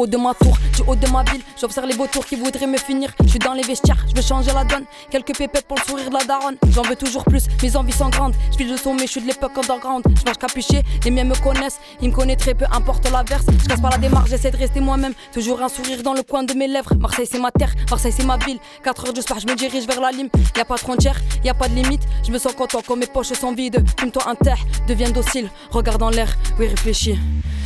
Haut 0.00 0.06
de 0.06 0.16
ma 0.16 0.32
tour, 0.32 0.56
du 0.74 0.82
haut 0.86 0.96
de 0.96 1.06
ma 1.08 1.22
ville, 1.24 1.42
j'observe 1.60 1.86
les 1.86 1.94
vautours 1.94 2.24
qui 2.24 2.36
voudraient 2.36 2.66
me 2.66 2.78
finir. 2.78 3.10
Je 3.22 3.28
suis 3.28 3.38
dans 3.38 3.52
les 3.52 3.62
vestiaires, 3.62 4.02
je 4.08 4.14
veux 4.14 4.22
changer 4.22 4.50
la 4.52 4.64
donne. 4.64 4.84
Quelques 5.10 5.36
pépettes 5.36 5.66
pour 5.66 5.76
le 5.76 5.82
sourire 5.84 6.08
de 6.08 6.14
la 6.14 6.24
daronne. 6.24 6.56
J'en 6.70 6.82
veux 6.82 6.96
toujours 6.96 7.24
plus, 7.24 7.44
mes 7.62 7.76
envies 7.76 7.92
sont 7.92 8.08
grandes. 8.08 8.34
Je 8.50 8.54
suis 8.56 8.64
le 8.64 8.78
sommet, 8.78 9.06
je 9.06 9.12
suis 9.12 9.20
de 9.20 9.26
l'époque 9.26 9.56
underground. 9.58 10.04
Je 10.18 10.24
marche 10.24 10.38
capuché, 10.38 10.82
les 11.04 11.10
miens 11.10 11.24
me 11.24 11.34
connaissent. 11.34 11.78
Ils 12.00 12.08
me 12.08 12.14
connaîtraient, 12.14 12.54
peu 12.54 12.64
importe 12.72 13.10
la 13.10 13.22
verse. 13.22 13.44
Je 13.62 13.68
casse 13.68 13.80
pas 13.80 13.90
la 13.90 13.98
démarche, 13.98 14.30
j'essaie 14.30 14.50
de 14.50 14.56
rester 14.56 14.80
moi-même. 14.80 15.12
Toujours 15.34 15.60
un 15.62 15.68
sourire 15.68 16.02
dans 16.02 16.14
le 16.14 16.22
coin 16.22 16.44
de 16.44 16.54
mes 16.54 16.66
lèvres. 16.66 16.94
Marseille, 16.98 17.28
c'est 17.30 17.38
ma 17.38 17.50
terre, 17.50 17.74
Marseille, 17.90 18.14
c'est 18.16 18.24
ma 18.24 18.38
ville. 18.38 18.58
4 18.82 19.06
heures 19.06 19.12
du 19.12 19.20
soir, 19.20 19.38
je 19.38 19.46
me 19.46 19.54
dirige 19.54 19.86
vers 19.86 20.00
la 20.00 20.12
lime. 20.12 20.30
Y 20.56 20.60
a 20.60 20.64
pas 20.64 20.76
de 20.76 20.80
frontière, 20.80 21.20
y 21.44 21.50
a 21.50 21.54
pas 21.54 21.68
de 21.68 21.74
limite. 21.74 22.02
Je 22.26 22.32
me 22.32 22.38
sens 22.38 22.54
content 22.54 22.80
quand 22.86 22.96
mes 22.96 23.06
poches 23.06 23.34
sont 23.34 23.52
vides. 23.52 23.84
Fume-toi 23.98 24.22
un 24.26 24.34
terre, 24.34 24.58
deviens 24.88 25.10
docile. 25.10 25.50
Regarde 25.70 26.02
en 26.02 26.10
l'air, 26.10 26.34
oui, 26.58 26.68
réfléchis. 26.68 27.18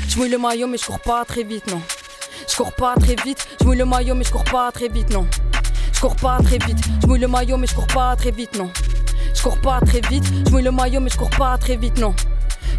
Je 0.09 0.19
mouille 0.19 0.31
le 0.31 0.39
maillot, 0.39 0.67
mais 0.67 0.79
je 0.79 0.85
cours 0.85 1.01
pas 1.01 1.25
très 1.25 1.45
vite, 1.45 1.67
non. 1.69 1.81
Je 2.49 2.57
cours 2.57 2.73
pas 2.73 2.95
très 2.97 3.17
vite, 3.25 3.47
je 3.61 3.65
mouille 3.65 3.79
le 3.79 3.85
maillot 3.85 4.15
mais 4.15 4.25
je 4.25 4.31
cours 4.31 4.45
pas 4.45 4.71
très 4.73 4.89
vite 4.89 5.11
non. 5.11 5.27
Je 5.93 6.01
cours 6.01 6.17
pas 6.17 6.39
très 6.43 6.59
vite, 6.59 6.79
je 7.03 7.07
mouille 7.07 7.21
le 7.21 7.29
maillot 7.29 7.57
mais 7.57 7.67
je 7.67 7.75
cours 7.75 7.87
pas 7.87 8.15
très 8.17 8.31
vite 8.31 8.57
non. 8.59 8.71
Je 9.35 9.43
cours 9.43 9.59
pas 9.61 9.81
très 9.81 10.01
vite, 10.01 10.25
je 10.47 10.51
mouille 10.51 10.63
le 10.63 10.71
maillot 10.71 11.01
mais 11.01 11.11
je 11.11 11.17
cours 11.17 11.31
pas 11.31 11.57
très 11.59 11.77
vite 11.77 11.99
non. 11.99 12.15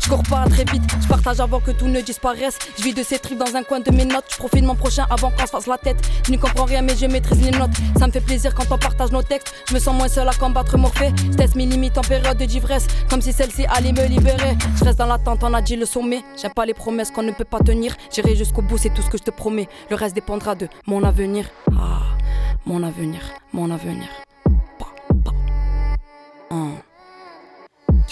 Je 0.02 0.10
cours 0.10 0.24
pas 0.24 0.46
très 0.50 0.66
vite, 0.66 0.84
je 1.02 1.08
partage 1.08 1.40
avant 1.40 1.60
que 1.60 1.72
tout 1.72 1.88
ne 1.88 2.02
disparaisse. 2.02 2.58
Je 2.78 2.84
vis 2.84 2.94
de 2.94 3.04
ces 3.04 3.20
tripes 3.20 3.40
dans 3.40 3.56
un 3.56 3.64
coin 3.64 3.80
de 3.80 3.92
mes 3.92 4.06
notes. 4.06 4.26
Je 4.32 4.38
profite 4.38 4.62
de 4.62 4.68
mon 4.68 4.76
prochain 4.76 5.06
avant 5.10 5.32
qu'on 5.32 5.46
se 5.46 5.52
fasse 5.52 5.68
la 5.68 5.78
tête. 5.78 5.98
Je 6.26 6.32
ne 6.32 6.38
comprends 6.38 6.66
rien, 6.66 6.82
mais 6.82 6.96
je 6.96 7.06
maîtrise 7.06 7.42
les 7.42 7.52
notes. 7.52 7.72
Ça 8.00 8.08
me 8.08 8.12
fait 8.12 8.22
plaisir 8.22 8.54
quand 8.54 8.72
on 8.72 8.78
partage 8.78 9.12
nos 9.12 9.24
textes. 9.24 9.54
Je 9.70 9.74
me 9.74 9.80
sens 9.80 9.96
moins 9.96 10.08
seul 10.08 10.28
à 10.28 10.34
combattre 10.34 10.78
Morphée. 10.78 11.14
Je 11.32 11.38
teste 11.38 11.56
mes 11.56 11.66
limites 11.66 11.98
en 11.98 12.02
période 12.02 12.38
d'ivresse, 12.38 12.88
comme 13.10 13.22
si 13.22 13.34
celle-ci 13.34 13.66
allait 13.66 13.94
me 13.94 14.06
libérer. 14.08 14.58
Je 14.78 14.84
reste 14.84 15.00
dans 15.00 15.08
l'attente, 15.08 15.44
on 15.44 15.54
a 15.54 15.62
dit 15.62 15.76
le 15.76 15.86
sommet. 15.86 16.24
J'aime 16.42 16.54
pas 16.54 16.66
les 16.66 16.74
promesses 16.74 17.12
qu'on 17.12 17.24
ne 17.24 17.32
peut 17.32 17.46
pas 17.46 17.60
tenir. 17.60 17.96
J'irai 18.14 18.36
jusqu'au 18.36 18.62
bout, 18.62 18.78
c'est 18.78 18.94
tout 18.94 19.02
ce 19.02 19.10
que 19.10 19.18
je 19.18 19.24
te 19.24 19.32
promets. 19.32 19.68
Le 19.90 19.96
reste 19.96 20.16
dépendra 20.16 20.56
de 20.56 20.68
mon 20.88 21.04
avenir. 21.04 21.50
Ah, 21.72 22.02
mon 22.66 22.84
avenir, 22.84 23.22
mon 23.54 23.72
avenir. 23.72 24.08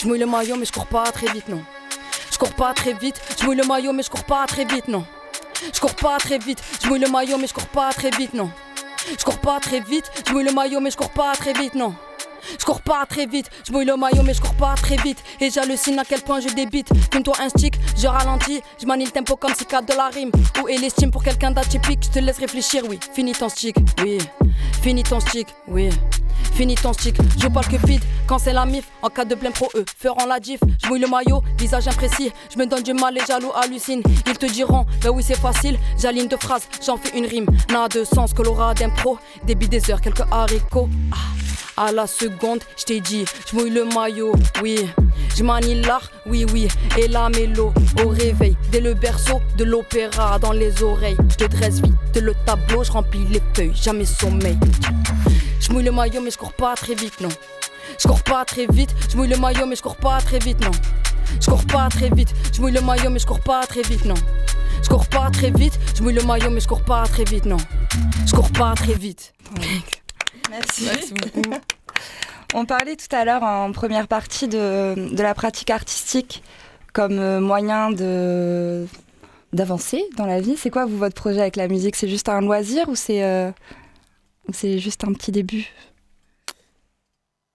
Je 0.04 0.10
mouille 0.10 0.20
le 0.20 0.26
maillot, 0.26 0.58
mais 0.58 0.66
je 0.66 0.74
cours 0.74 0.88
pas 0.88 1.10
très 1.14 1.32
vite, 1.32 1.48
non. 1.48 1.64
Je 2.30 2.38
cours 2.38 2.54
pas 2.54 2.74
très 2.74 2.92
vite, 2.92 3.22
je 3.40 3.46
mouille 3.46 3.56
le 3.56 3.66
maillot, 3.66 3.94
mais 3.94 4.04
je 4.04 4.10
cours 4.10 4.26
pas 4.26 4.46
très 4.46 4.66
vite, 4.66 4.90
non. 4.90 5.06
Je 5.74 5.80
cours 5.80 5.96
pas 5.96 6.18
très 6.18 6.40
vite, 6.40 6.62
je 6.82 6.90
mouille 6.90 7.00
le 7.00 7.10
maillot, 7.10 7.38
mais 7.38 7.48
je 7.48 7.54
cours 7.54 7.68
pas 7.68 7.90
très 7.94 8.10
vite, 8.10 8.34
non. 8.34 8.52
Je 9.18 9.24
cours 9.24 9.40
pas 9.40 9.62
très 9.62 9.80
vite, 9.80 10.12
je 10.28 10.34
mouille 10.34 10.44
le 10.44 10.52
maillot, 10.52 10.82
mais 10.82 10.92
je 10.92 10.98
cours 10.98 11.12
pas 11.12 11.32
très 11.38 11.54
vite, 11.54 11.76
non. 11.76 11.96
Je 12.60 12.66
cours 12.66 12.82
pas 12.82 13.06
très 13.08 13.26
vite, 13.26 13.50
je 13.68 13.72
mouille 13.72 13.86
le 13.86 13.96
maillot, 13.96 14.24
mais 14.24 14.34
je 14.34 14.42
cours 14.42 14.56
pas 14.56 14.76
très 14.76 14.98
vite. 14.98 15.24
Et 15.40 15.50
j'hallucine 15.50 16.00
à 16.00 16.04
quel 16.06 16.22
point 16.22 16.40
je 16.40 16.50
débite. 16.50 16.90
Fume-toi 17.12 17.36
un 17.40 17.50
stick, 17.50 17.76
je 17.98 18.08
ralentis, 18.08 18.62
je 18.82 18.86
manie 18.86 19.06
le 19.06 19.12
tempo 19.12 19.36
comme 19.36 19.54
si 19.56 19.66
de 19.66 19.98
la 19.98 20.10
rime. 20.10 20.32
Où 20.62 20.68
est 20.68 20.78
l'estime 20.78 21.12
pour 21.12 21.24
quelqu'un 21.24 21.52
d'atypique? 21.52 22.00
Je 22.04 22.10
te 22.10 22.20
laisse 22.20 22.38
réfléchir, 22.38 22.84
oui. 22.88 23.00
Finis 23.14 23.34
ton 23.34 23.50
stick, 23.50 23.76
oui. 24.04 24.18
Finis 24.82 25.04
ton 25.04 25.20
stick, 25.20 25.48
oui. 25.68 25.90
Finis 26.54 26.76
ton 26.76 26.94
stick, 26.94 27.16
je 27.40 27.48
parle 27.48 27.66
que 27.66 27.88
vide 27.88 28.04
quand 28.28 28.38
c'est 28.38 28.54
la 28.54 28.66
mif. 28.66 28.86
En 29.02 29.10
cas 29.10 29.26
de 29.26 29.34
plein 29.34 29.52
pro, 29.52 29.70
eux 29.76 29.86
feront 29.98 30.26
la 30.28 30.40
diff. 30.40 30.60
Je 30.84 30.88
mouille 30.88 31.00
le 31.00 31.08
maillot, 31.08 31.42
visage 31.58 31.88
imprécis. 31.88 32.32
Je 32.54 32.60
me 32.60 32.66
donne 32.66 32.84
du 32.84 32.94
mal, 32.94 33.14
les 33.14 33.26
jaloux 33.26 33.52
hallucinent. 33.56 34.04
Ils 34.28 34.38
te 34.38 34.46
diront, 34.46 34.86
bah 35.02 35.10
oui, 35.12 35.24
c'est 35.26 35.40
facile. 35.40 35.80
J'aligne 35.98 36.28
deux 36.28 36.38
phrases, 36.38 36.68
j'en 36.86 36.98
fais 36.98 37.18
une 37.18 37.26
rime. 37.26 37.48
N'a 37.72 37.88
de 37.88 38.04
sens 38.04 38.34
que 38.34 38.44
l'aura 38.44 38.74
d'impro. 38.74 39.18
Débit 39.46 39.68
des 39.68 39.90
heures, 39.90 40.02
quelques 40.02 40.26
haricots. 40.32 40.90
Ah, 41.12 41.16
à 41.78 41.92
la 41.92 42.08
seconde, 42.08 42.62
je 42.78 42.84
t'ai 42.84 43.00
dit, 43.00 43.26
je 43.50 43.56
mouille 43.56 43.72
le 43.72 43.86
maillot, 43.86 44.34
oui. 44.62 44.90
Je 45.36 45.44
manie 45.44 45.82
l'art, 45.82 46.12
oui, 46.28 46.46
oui. 46.54 46.68
Et 46.98 47.08
la 47.08 47.30
mélo, 47.30 47.74
au 48.04 48.10
réveil, 48.10 48.56
dès 48.72 48.80
le 48.80 48.94
berceau, 48.94 49.42
de 49.58 49.64
l'opéra 49.64 50.38
dans 50.38 50.52
les 50.52 50.84
oreilles. 50.84 51.18
Je 51.32 51.36
te 51.36 51.46
dresse 51.46 51.82
vite, 51.82 52.22
le 52.22 52.34
tableau, 52.46 52.84
je 52.84 52.92
remplis 52.92 53.26
les 53.32 53.42
feuilles, 53.56 53.74
jamais 53.74 54.06
sommeil. 54.06 54.58
Je 55.60 55.72
mouille 55.72 55.84
le 55.84 55.92
maillot, 55.92 56.22
mais 56.22 56.30
je 56.30 56.38
cours 56.38 56.54
pas 56.54 56.76
très 56.76 56.94
vite, 56.94 57.20
non. 57.20 57.30
Je 58.00 58.08
cours 58.08 58.22
pas 58.22 58.46
très 58.46 58.68
vite, 58.68 58.94
je 59.10 59.18
mouille 59.18 59.30
le 59.30 59.38
maillot, 59.38 59.66
mais 59.66 59.76
je 59.76 59.82
cours 59.82 59.96
pas 59.96 60.20
très 60.22 60.40
vite, 60.40 60.62
non. 60.62 60.72
Je 61.42 61.48
cours 61.48 61.66
pas 61.66 61.90
très 61.90 62.10
vite, 62.10 62.34
je 62.54 62.62
mouille 62.62 62.74
le 62.74 62.82
maillot, 62.82 63.10
mais 63.10 63.20
je 63.20 63.26
cours 63.26 63.40
pas 63.40 63.66
très 63.66 63.82
vite, 63.82 64.06
non. 64.06 64.16
Je 64.84 64.90
pas 64.90 65.30
très 65.32 65.50
vite, 65.50 65.80
je 65.96 66.04
mouille 66.04 66.14
le 66.14 66.24
maillot, 66.24 66.50
mais 66.50 66.60
je 66.60 66.68
cours 66.68 66.84
pas 66.84 67.04
très 67.08 67.24
vite, 67.24 67.46
non. 67.46 67.58
Je 68.26 68.34
cours 68.34 68.52
pas 68.52 68.74
très 68.76 68.94
vite. 68.94 69.34
Merci. 70.54 71.14
beaucoup. 71.14 71.52
On 72.54 72.66
parlait 72.66 72.96
tout 72.96 73.14
à 73.16 73.26
l'heure 73.26 73.44
en 73.44 73.72
première 73.72 74.08
partie 74.08 74.48
de, 74.48 74.94
de 75.16 75.24
la 75.24 75.34
pratique 75.34 75.70
artistique 75.72 76.44
comme 76.94 77.18
euh, 77.20 77.40
moyen 77.42 77.90
de 77.92 78.86
d'avancer 79.52 80.04
dans 80.18 80.26
la 80.26 80.40
vie. 80.42 80.56
C'est 80.58 80.70
quoi 80.70 80.86
vous 80.86 80.98
votre 80.98 81.16
projet 81.16 81.42
avec 81.42 81.56
la 81.56 81.68
musique? 81.68 81.96
C'est 81.96 82.08
juste 82.08 82.30
un 82.30 82.42
loisir 82.42 82.88
ou 82.90 82.96
c'est 82.96 83.24
euh, 83.24 83.52
c'est 84.52 84.78
juste 84.80 85.04
un 85.04 85.14
petit 85.14 85.32
début? 85.32 85.68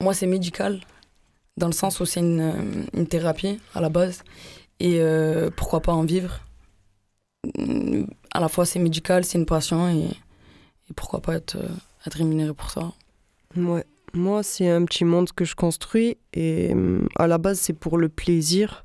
Moi, 0.02 0.14
c'est 0.14 0.26
médical, 0.26 0.80
dans 1.56 1.66
le 1.66 1.72
sens 1.72 1.98
où 2.00 2.06
c'est 2.06 2.20
une, 2.20 2.86
une 2.94 3.06
thérapie 3.06 3.60
à 3.74 3.80
la 3.80 3.88
base. 3.88 4.22
Et 4.80 4.98
euh, 5.00 5.50
pourquoi 5.54 5.80
pas 5.80 5.92
en 5.92 6.04
vivre? 6.04 6.40
Mm, 7.56 8.04
À 8.32 8.40
la 8.40 8.48
fois, 8.48 8.64
c'est 8.64 8.78
médical, 8.78 9.24
c'est 9.24 9.38
une 9.38 9.46
passion. 9.46 9.88
Et, 9.88 10.04
et 10.88 10.94
pourquoi 10.94 11.20
pas 11.20 11.34
être, 11.34 11.56
euh, 11.56 11.68
être 12.06 12.14
rémunéré 12.14 12.54
pour 12.54 12.70
ça 12.70 12.92
Ouais. 13.56 13.84
Moi, 14.14 14.42
c'est 14.42 14.68
un 14.68 14.84
petit 14.84 15.04
monde 15.04 15.30
que 15.32 15.44
je 15.44 15.54
construis 15.54 16.16
et 16.32 16.72
hum, 16.72 17.08
à 17.16 17.26
la 17.26 17.38
base, 17.38 17.58
c'est 17.58 17.72
pour 17.72 17.98
le 17.98 18.08
plaisir. 18.08 18.84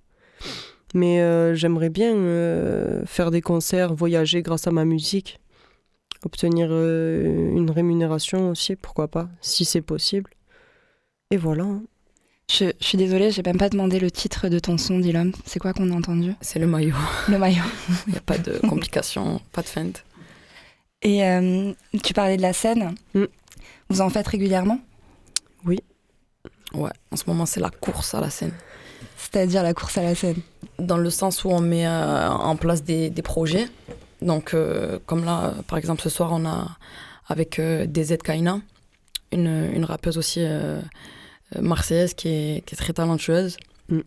Mais 0.94 1.22
euh, 1.22 1.56
j'aimerais 1.56 1.90
bien 1.90 2.16
euh, 2.16 3.04
faire 3.06 3.32
des 3.32 3.42
concerts, 3.42 3.96
voyager 3.96 4.42
grâce 4.42 4.68
à 4.68 4.72
ma 4.72 4.86
musique, 4.86 5.40
obtenir 6.24 6.68
euh, 6.70 7.56
une 7.56 7.72
rémunération 7.72 8.50
aussi, 8.50 8.76
pourquoi 8.76 9.08
pas, 9.08 9.30
si 9.42 9.66
c'est 9.66 9.82
possible. 9.82 10.30
Et 11.32 11.38
voilà. 11.38 11.66
je, 12.52 12.66
je 12.80 12.86
suis 12.86 12.98
désolée, 12.98 13.32
j'ai 13.32 13.42
même 13.42 13.58
pas 13.58 13.70
demandé 13.70 14.00
le 14.00 14.12
titre 14.12 14.50
de 14.50 14.60
ton 14.60 14.78
son, 14.78 15.00
Dylan. 15.00 15.32
C'est 15.46 15.60
quoi 15.60 15.74
qu'on 15.74 15.90
a 15.90 15.96
entendu? 15.96 16.34
C'est 16.42 16.60
le 16.60 16.68
maillot. 16.68 16.96
Le 17.28 17.40
maillot. 17.40 17.64
Il 18.08 18.12
n'y 18.12 18.18
a 18.18 18.22
pas 18.22 18.38
de 18.38 18.60
complications, 18.68 19.42
pas 19.52 19.64
de 19.64 19.68
feinte. 19.68 20.06
Et 21.04 21.26
euh, 21.26 21.74
tu 22.02 22.14
parlais 22.14 22.38
de 22.38 22.42
la 22.42 22.54
scène. 22.54 22.96
Mm. 23.14 23.26
Vous 23.90 24.02
en 24.02 24.10
faites 24.10 24.28
régulièrement? 24.28 24.80
Ouais, 26.74 26.90
en 27.12 27.16
ce 27.18 27.24
moment, 27.28 27.46
c'est 27.46 27.60
la 27.60 27.70
course 27.70 28.16
à 28.16 28.22
la 28.22 28.32
scène. 28.32 28.54
C'est-à-dire 29.18 29.62
la 29.62 29.74
course 29.74 29.98
à 29.98 30.02
la 30.04 30.16
scène? 30.16 30.38
dans 30.80 30.98
le 30.98 31.12
sens 31.12 31.44
où 31.44 31.50
on 31.50 31.62
met 31.62 31.86
euh, 31.86 32.30
en 32.30 32.56
place 32.56 32.84
des, 32.84 33.12
des 33.12 33.22
projets. 33.22 33.68
Donc, 34.24 34.54
euh, 34.54 34.98
comme 35.06 35.24
là, 35.24 35.54
par 35.68 35.78
exemple, 35.78 36.02
ce 36.02 36.10
soir, 36.10 36.32
on 36.34 36.46
a 36.46 36.78
avec 37.28 37.62
DZ 37.62 38.18
Kaina, 38.18 38.60
une, 39.32 39.70
une 39.74 39.86
rappeuse 39.86 40.18
aussi 40.18 40.44
marseillaise 41.60 42.16
qui 42.16 42.28
est, 42.28 42.66
qui 42.66 42.74
est 42.74 42.78
très 42.78 42.94
talentueuse. 42.94 43.58
Mm. 43.90 44.00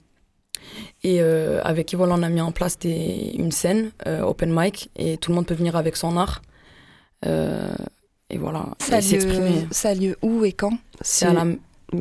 Et 1.05 1.21
avec 1.21 1.87
qui, 1.87 1.97
voilà, 1.97 2.15
on 2.15 2.23
a 2.23 2.29
mis 2.29 2.41
en 2.41 2.53
place 2.53 2.79
des, 2.79 3.33
une 3.39 3.53
scène, 3.53 3.93
open 4.05 4.53
mic, 4.53 4.91
et 4.97 5.17
tout 5.17 5.31
le 5.31 5.37
monde 5.37 5.47
peut 5.47 5.55
venir 5.55 5.77
avec 5.77 5.97
son 5.97 6.17
art. 6.17 6.43
Euh, 7.25 7.75
et 8.31 8.39
voilà, 8.39 8.67
Ça 8.79 8.97
a, 8.97 9.01
s'exprimer. 9.01 9.61
lieu, 9.63 9.67
ça 9.71 9.91
a 9.91 9.95
lieu 9.95 10.17
où 10.23 10.45
et 10.45 10.53
quand? 10.53 10.73
C'est 11.01 11.33
la, 11.33 11.45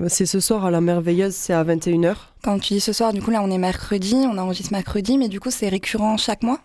ce 0.10 0.40
soir 0.40 0.66
à 0.66 0.72
la 0.72 0.82
Merveilleuse, 0.82 1.34
c'est 1.36 1.54
à 1.54 1.64
21h. 1.64 2.16
Quand 2.44 2.60
tu 2.60 2.74
dis 2.74 2.80
ce 2.80 2.92
soir, 2.94 3.14
du 3.14 3.22
coup 3.22 3.32
là 3.32 3.42
on 3.44 3.50
est 3.52 3.58
mercredi, 3.58 4.16
on 4.16 4.38
enregistre 4.38 4.72
mercredi, 4.74 5.18
mais 5.18 5.30
du 5.30 5.40
coup 5.40 5.52
c'est 5.52 5.70
récurrent 5.70 6.18
chaque 6.18 6.44
mois? 6.44 6.60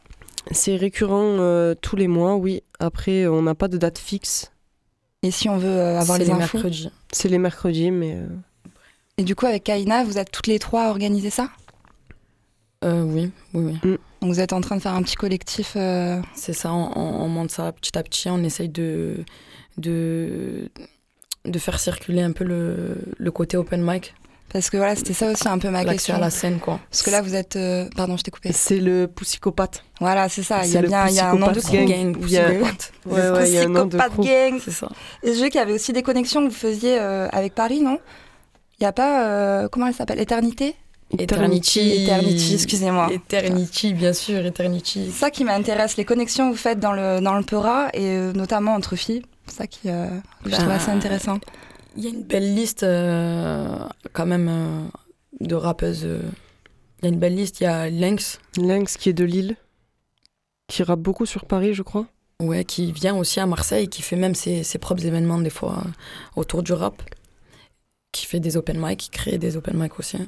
C'est 0.51 0.76
récurrent 0.76 1.36
euh, 1.38 1.74
tous 1.80 1.96
les 1.96 2.09
mois, 2.09 2.36
oui. 2.36 2.62
Après, 2.78 3.26
on 3.26 3.42
n'a 3.42 3.55
pas 3.55 3.68
de 3.68 3.76
date 3.76 3.98
fixe. 3.98 4.51
Et 5.22 5.30
si 5.30 5.51
on 5.51 5.59
veut 5.59 5.68
euh, 5.68 6.01
avoir 6.01 6.16
c'est 6.16 6.24
les, 6.24 6.30
les 6.30 6.32
infos? 6.40 6.57
mercredis. 6.57 6.90
C'est 7.12 7.28
les 7.28 7.38
mercredis, 7.38 7.90
mais 7.90 8.14
euh, 8.16 8.26
Et 9.18 9.22
du 9.24 9.34
coup 9.36 9.44
avec 9.44 9.64
Kaina, 9.64 10.03
vous 10.03 10.16
êtes 10.16 10.30
toutes 10.32 10.46
les 10.46 10.59
trois 10.59 10.84
à 10.84 10.88
organiser 10.90 11.28
ça? 11.28 11.51
Euh, 12.84 13.03
oui, 13.03 13.30
oui, 13.53 13.78
oui. 13.84 13.98
Donc 14.21 14.33
vous 14.33 14.41
êtes 14.41 14.53
en 14.53 14.61
train 14.61 14.77
de 14.77 14.83
faire 14.83 14.95
un 14.95 15.03
petit 15.03 15.16
collectif 15.16 15.73
euh, 15.77 16.21
C'est 16.35 16.53
ça, 16.53 16.73
on, 16.73 16.93
on- 16.97 17.23
on 17.25 17.29
monte 17.29 17.51
ça 17.51 17.73
petit 17.73 17.97
à 17.97 18.03
petit, 18.03 18.29
on 18.29 18.43
essaye 18.45 18.68
de, 18.68 19.25
de, 19.79 20.68
de 21.45 21.59
faire 21.59 21.81
circuler 21.81 22.23
un 22.23 22.33
peu 22.33 22.45
le, 22.45 22.97
le 23.16 23.31
côté 23.31 23.57
open 23.57 23.81
mic 23.83 24.14
Parce 24.53 24.68
que 24.68 24.77
voilà, 24.77 24.95
c'était 24.95 25.14
ça 25.14 25.31
aussi 25.31 25.49
un 25.49 25.59
peu 25.59 25.71
ma 25.71 25.85
question. 25.87 26.16
à 26.16 26.18
la 26.18 26.29
scène, 26.31 26.59
quoi. 26.61 26.81
Parce 26.91 27.03
que 27.03 27.11
là, 27.11 27.23
vous 27.23 27.35
êtes. 27.35 27.57
euh, 27.57 27.89
Pardon, 27.97 28.16
je 28.18 28.23
t'ai 28.25 28.31
coupé. 28.31 28.53
C'est 28.53 28.79
le 28.81 29.07
poussicopathe. 29.07 29.85
Voilà, 30.01 30.29
c'est 30.29 30.43
ça. 30.43 30.66
Il 30.66 30.73
y 30.73 30.77
a 30.77 30.83
le 30.83 30.89
bien 30.89 31.07
il 31.09 31.14
y 31.14 31.18
a 31.21 31.31
un 31.31 31.37
nom 31.37 31.51
de. 31.53 31.61
Gang. 31.61 31.87
Gang, 31.89 32.16
Il 32.21 32.31
y 32.31 32.37
a- 32.37 32.45
psychopathe. 32.51 32.93
Ouais, 33.07 33.31
ouais, 33.31 33.49
il 33.49 33.55
y 33.55 33.59
a 33.59 33.62
un 33.62 33.68
nom 33.68 33.87
de 33.87 33.97
Psychopath 33.97 34.12
crew. 34.12 34.25
gang. 34.25 34.61
C'est 34.62 34.71
ça. 34.71 34.89
Et 35.23 35.33
je 35.35 35.41
veux 35.41 35.47
qu'il 35.47 35.55
y 35.61 35.62
avait 35.62 35.73
aussi 35.73 35.93
des 35.95 36.03
connexions 36.03 36.43
que 36.47 36.51
vous 36.53 36.59
faisiez 36.59 36.99
euh, 37.01 37.27
avec 37.33 37.55
Paris, 37.55 37.81
non? 37.81 37.99
Il 38.79 38.83
n'y 38.83 38.87
a 38.87 38.93
pas. 38.93 39.25
euh, 39.27 39.68
comment 39.68 39.87
elle 39.87 39.95
s'appelle? 39.95 40.21
Éternité? 40.21 40.75
Eternity. 41.19 42.05
Eternity, 42.05 42.55
excusez-moi. 42.55 43.13
Eternity, 43.13 43.95
bien 43.95 44.13
sûr, 44.13 44.45
Eternity. 44.47 45.07
C'est 45.07 45.19
ça 45.19 45.31
qui 45.31 45.45
m'intéresse, 45.45 45.97
les 45.97 46.05
connexions 46.05 46.49
que 46.49 46.53
vous 46.53 46.61
faites 46.63 46.79
dans 46.79 46.93
le, 46.93 47.21
dans 47.21 47.37
le 47.37 47.43
Peura 47.45 47.89
et 47.95 48.05
euh, 48.17 48.33
notamment 48.33 48.75
entre 48.75 48.97
filles. 48.97 49.23
C'est 49.47 49.57
ça 49.57 49.67
qui, 49.67 49.89
euh, 49.91 50.07
que 50.45 50.51
je 50.51 50.55
trouve 50.55 50.69
Bah, 50.69 50.75
assez 50.75 50.91
intéressant. 50.91 51.39
Il 51.97 52.05
y 52.05 52.07
a 52.07 52.11
une 52.11 52.23
belle 52.23 52.55
liste, 52.55 52.85
euh, 52.85 53.77
quand 54.13 54.27
même, 54.27 54.49
euh, 54.49 54.85
de 55.41 55.55
rappeuses. 55.57 56.05
euh. 56.05 56.21
Il 57.03 57.07
y 57.07 57.09
a 57.09 57.13
une 57.13 57.19
belle 57.19 57.35
liste. 57.35 57.61
Il 57.61 57.65
y 57.65 57.67
a 57.67 57.91
Lynx, 57.91 58.39
Lynx 58.57 58.97
qui 58.97 59.09
est 59.09 59.13
de 59.13 59.25
Lille, 59.25 59.57
qui 60.69 60.83
rappe 60.85 61.01
beaucoup 61.01 61.27
sur 61.27 61.45
Paris, 61.47 61.75
je 61.75 61.83
crois. 61.83 62.07
ouais, 62.41 62.65
qui 62.65 62.93
vient 62.93 63.17
aussi 63.17 63.41
à 63.41 63.47
Marseille, 63.47 63.89
qui 63.89 64.03
fait 64.03 64.17
même 64.17 64.37
ses, 64.37 64.63
ses 64.63 64.79
propres 64.79 65.05
événements, 65.05 65.39
des 65.39 65.51
fois, 65.51 65.83
euh, 65.85 65.91
autour 66.37 66.63
du 66.63 66.73
rap. 66.73 67.03
Qui 68.13 68.27
fait 68.27 68.41
des 68.41 68.57
open 68.57 68.79
mic, 68.81 68.99
qui 68.99 69.11
crée 69.11 69.39
des 69.39 69.57
open 69.57 69.77
mic 69.77 69.99
aussi. 69.99 70.19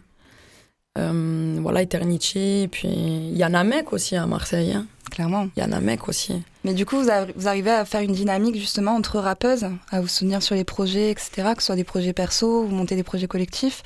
Euh, 0.99 1.57
voilà, 1.61 1.83
Eternity. 1.83 2.69
Puis 2.71 2.89
il 2.89 3.37
y 3.37 3.43
a 3.43 3.49
Namek 3.49 3.93
aussi 3.93 4.17
à 4.17 4.27
Marseille. 4.27 4.73
hein. 4.73 4.87
Clairement. 5.11 5.49
Il 5.57 5.61
y 5.61 5.63
a 5.63 5.67
Namek 5.67 6.09
aussi. 6.09 6.43
Mais 6.65 6.75
du 6.75 6.87
coup, 6.87 6.97
vous, 6.97 7.09
arri- 7.09 7.33
vous 7.37 7.49
arrivez 7.49 7.71
à 7.71 7.85
faire 7.85 8.01
une 8.01 8.13
dynamique 8.13 8.57
justement 8.57 8.93
entre 8.95 9.19
rappeuses, 9.19 9.67
à 9.91 10.01
vous 10.01 10.09
soutenir 10.09 10.43
sur 10.43 10.55
les 10.55 10.65
projets, 10.65 11.11
etc., 11.11 11.31
que 11.55 11.63
ce 11.63 11.67
soit 11.67 11.77
des 11.77 11.85
projets 11.85 12.13
perso, 12.13 12.65
vous 12.65 12.75
montez 12.75 12.97
des 12.97 13.03
projets 13.03 13.27
collectifs? 13.27 13.83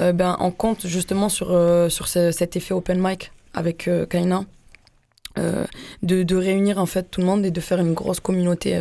Euh, 0.00 0.12
ben, 0.12 0.36
on 0.40 0.50
compte 0.50 0.86
justement 0.86 1.28
sur, 1.28 1.52
euh, 1.52 1.88
sur 1.88 2.08
ce- 2.08 2.32
cet 2.32 2.56
effet 2.56 2.74
open 2.74 2.98
mic 3.00 3.30
avec 3.54 3.88
Kaina. 4.10 4.44
De, 5.36 6.22
de 6.22 6.36
réunir 6.36 6.78
en 6.78 6.86
fait 6.86 7.10
tout 7.10 7.20
le 7.20 7.26
monde 7.26 7.44
et 7.44 7.50
de 7.50 7.60
faire 7.60 7.80
une 7.80 7.92
grosse 7.92 8.20
communauté 8.20 8.80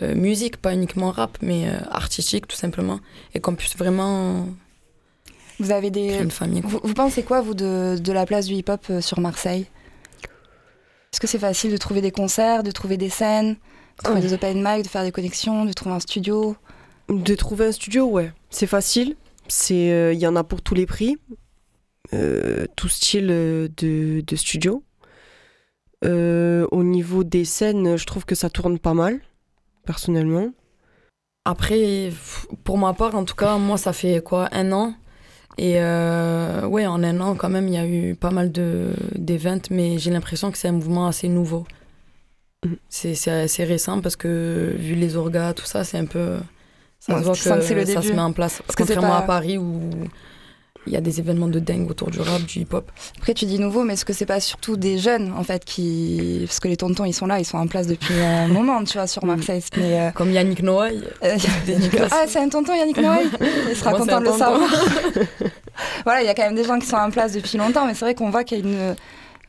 musique, 0.00 0.56
pas 0.56 0.72
uniquement 0.72 1.10
rap, 1.10 1.36
mais 1.42 1.66
artistique 1.90 2.46
tout 2.48 2.56
simplement. 2.56 3.00
Et 3.34 3.40
qu'on 3.40 3.54
puisse 3.54 3.76
vraiment 3.76 4.46
Vous 5.58 5.70
avez 5.72 5.90
des. 5.90 6.18
une 6.18 6.30
famille. 6.30 6.60
Vous, 6.64 6.80
vous 6.82 6.94
pensez 6.94 7.22
quoi, 7.22 7.40
vous, 7.40 7.54
de, 7.54 7.96
de 7.98 8.12
la 8.12 8.26
place 8.26 8.46
du 8.46 8.54
hip-hop 8.54 8.80
euh, 8.90 9.00
sur 9.00 9.20
Marseille? 9.20 9.66
Est-ce 11.12 11.20
que 11.20 11.26
c'est 11.26 11.38
facile 11.38 11.72
de 11.72 11.76
trouver 11.76 12.00
des 12.00 12.10
concerts, 12.10 12.62
de 12.62 12.70
trouver 12.70 12.96
des 12.96 13.08
scènes, 13.08 13.54
de 13.54 14.02
trouver 14.04 14.20
Ouais. 14.20 14.26
des 14.26 14.34
open 14.34 14.62
mic, 14.64 14.84
de 14.84 14.88
faire 14.88 15.02
des 15.02 15.10
connexions, 15.12 15.64
de 15.64 15.72
trouver 15.72 15.94
un 15.94 16.00
studio? 16.00 16.56
De 17.08 17.34
trouver 17.34 17.66
un 17.66 17.72
studio, 17.72 18.06
ouais, 18.06 18.32
c'est 18.50 18.66
facile. 18.66 19.16
C'est, 19.48 19.90
euh, 19.90 20.12
il 20.12 20.18
y 20.20 20.26
en 20.26 20.36
a 20.36 20.44
pour 20.44 20.60
tous 20.60 20.74
les 20.74 20.84
prix, 20.84 21.16
euh, 22.12 22.66
tout 22.76 22.88
style 22.88 23.26
de, 23.28 23.70
de 24.24 24.36
studio. 24.36 24.84
Euh, 26.04 26.66
au 26.70 26.84
niveau 26.84 27.24
des 27.24 27.44
scènes, 27.46 27.96
je 27.96 28.04
trouve 28.04 28.24
que 28.26 28.34
ça 28.34 28.50
tourne 28.50 28.78
pas 28.78 28.94
mal, 28.94 29.20
personnellement. 29.86 30.50
Après, 31.46 32.10
pour 32.62 32.76
ma 32.76 32.92
part, 32.92 33.14
en 33.14 33.24
tout 33.24 33.34
cas, 33.34 33.56
moi, 33.56 33.78
ça 33.78 33.94
fait 33.94 34.22
quoi, 34.22 34.48
un 34.52 34.70
an 34.72 34.94
Et 35.58 35.74
euh, 35.82 36.64
ouais, 36.66 36.86
en 36.86 37.02
un 37.02 37.20
an, 37.20 37.34
quand 37.34 37.48
même, 37.48 37.66
il 37.68 37.74
y 37.74 37.78
a 37.78 37.86
eu 37.86 38.14
pas 38.14 38.30
mal 38.30 38.52
d'événements, 38.52 39.60
mais 39.70 39.98
j'ai 39.98 40.10
l'impression 40.12 40.50
que 40.52 40.58
c'est 40.58 40.68
un 40.68 40.72
mouvement 40.72 41.08
assez 41.08 41.28
nouveau. 41.28 41.66
Mhm. 42.64 42.76
C'est 42.88 43.28
assez 43.28 43.64
récent 43.64 44.00
parce 44.00 44.14
que, 44.16 44.74
vu 44.78 44.94
les 44.94 45.16
orgas, 45.16 45.54
tout 45.54 45.64
ça, 45.66 45.82
c'est 45.84 45.98
un 45.98 46.06
peu. 46.06 46.36
Ça 47.00 47.12
Ouais, 47.14 47.20
se 47.20 47.24
voit 47.24 47.34
que 47.34 47.38
le 47.74 47.86
ça 47.86 48.02
se 48.02 48.12
met 48.12 48.20
en 48.20 48.32
place. 48.32 48.62
Parce 48.66 48.76
que 48.76 48.84
c'est 48.84 48.94
Contrairement 48.94 49.18
pas- 49.18 49.24
à 49.24 49.26
Paris 49.26 49.58
où 49.58 49.80
il 50.86 50.92
y 50.92 50.96
a 50.96 51.00
des 51.02 51.18
événements 51.20 51.48
de 51.48 51.58
dingue 51.58 51.90
autour 51.90 52.10
du 52.10 52.20
rap, 52.20 52.40
du 52.42 52.60
hip-hop. 52.60 52.90
Après, 53.18 53.34
tu 53.34 53.44
dis 53.44 53.58
nouveau, 53.58 53.84
mais 53.84 53.92
est-ce 53.92 54.04
que 54.06 54.12
c'est 54.14 54.24
pas 54.26 54.40
surtout 54.40 54.76
des 54.78 54.96
jeunes, 54.98 55.34
en 55.36 55.44
fait, 55.44 55.64
qui. 55.64 56.44
Parce 56.46 56.60
que 56.60 56.68
les 56.68 56.76
tontons, 56.78 57.04
ils 57.04 57.12
sont 57.12 57.26
là, 57.26 57.38
ils 57.38 57.44
sont 57.44 57.58
en 57.58 57.66
place 57.66 57.86
depuis 57.86 58.14
un 58.14 58.48
moment, 58.58 58.82
tu 58.84 58.94
vois, 58.96 59.06
sur 59.06 59.24
Marseille. 59.26 59.62
Mais. 59.76 60.00
euh, 60.00 60.10
Comme 60.12 60.30
Yannick 60.32 60.62
Noailles. 60.62 61.02
euh, 61.24 61.36
ah, 62.10 62.24
c'est 62.26 62.38
un 62.38 62.48
tonton, 62.48 62.74
Yannick 62.74 62.96
Noël 62.98 63.26
Il 63.70 63.76
sera 63.76 63.90
Moi, 63.90 63.98
content 64.00 64.20
de 64.20 64.26
le 64.26 64.32
savoir. 64.32 64.70
voilà, 66.04 66.22
il 66.22 66.26
y 66.26 66.28
a 66.30 66.34
quand 66.34 66.44
même 66.44 66.54
des 66.54 66.64
gens 66.64 66.78
qui 66.78 66.86
sont 66.86 66.96
en 66.96 67.10
place 67.10 67.32
depuis 67.32 67.58
longtemps, 67.58 67.86
mais 67.86 67.94
c'est 67.94 68.04
vrai 68.04 68.14
qu'on 68.14 68.30
voit 68.30 68.44
qu'il 68.44 68.58
y 68.58 68.60
a 68.62 68.64
une. 68.64 68.96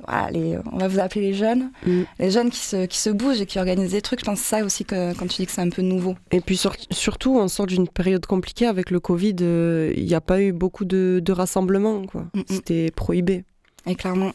Voilà, 0.07 0.31
les, 0.31 0.57
on 0.71 0.77
va 0.77 0.87
vous 0.87 0.99
appeler 0.99 1.21
les 1.21 1.33
jeunes. 1.33 1.71
Mm. 1.85 2.01
Les 2.19 2.31
jeunes 2.31 2.49
qui 2.49 2.59
se, 2.59 2.85
qui 2.85 2.97
se 2.97 3.09
bougent 3.09 3.41
et 3.41 3.45
qui 3.45 3.59
organisent 3.59 3.91
des 3.91 4.01
trucs. 4.01 4.19
Je 4.21 4.25
pense 4.25 4.39
que 4.39 4.45
c'est 4.45 4.55
ça 4.57 4.63
aussi 4.65 4.85
que 4.85 5.13
quand 5.13 5.27
tu 5.27 5.37
dis 5.41 5.45
que 5.45 5.51
c'est 5.51 5.61
un 5.61 5.69
peu 5.69 5.81
nouveau. 5.81 6.15
Et 6.31 6.39
puis 6.41 6.55
sur- 6.57 6.75
surtout, 6.91 7.37
on 7.37 7.47
sort 7.47 7.67
d'une 7.67 7.87
période 7.87 8.25
compliquée 8.25 8.65
avec 8.65 8.91
le 8.91 8.99
Covid. 8.99 9.35
euh, 9.41 9.93
Il 9.97 10.05
n'y 10.05 10.15
a 10.15 10.21
pas 10.21 10.41
eu 10.41 10.51
beaucoup 10.53 10.85
de, 10.85 11.21
de 11.23 11.31
rassemblements, 11.33 12.05
quoi. 12.05 12.21
Mm, 12.33 12.39
mm. 12.39 12.43
C'était 12.49 12.91
prohibé. 12.91 13.43
Et 13.85 13.95
clairement. 13.95 14.31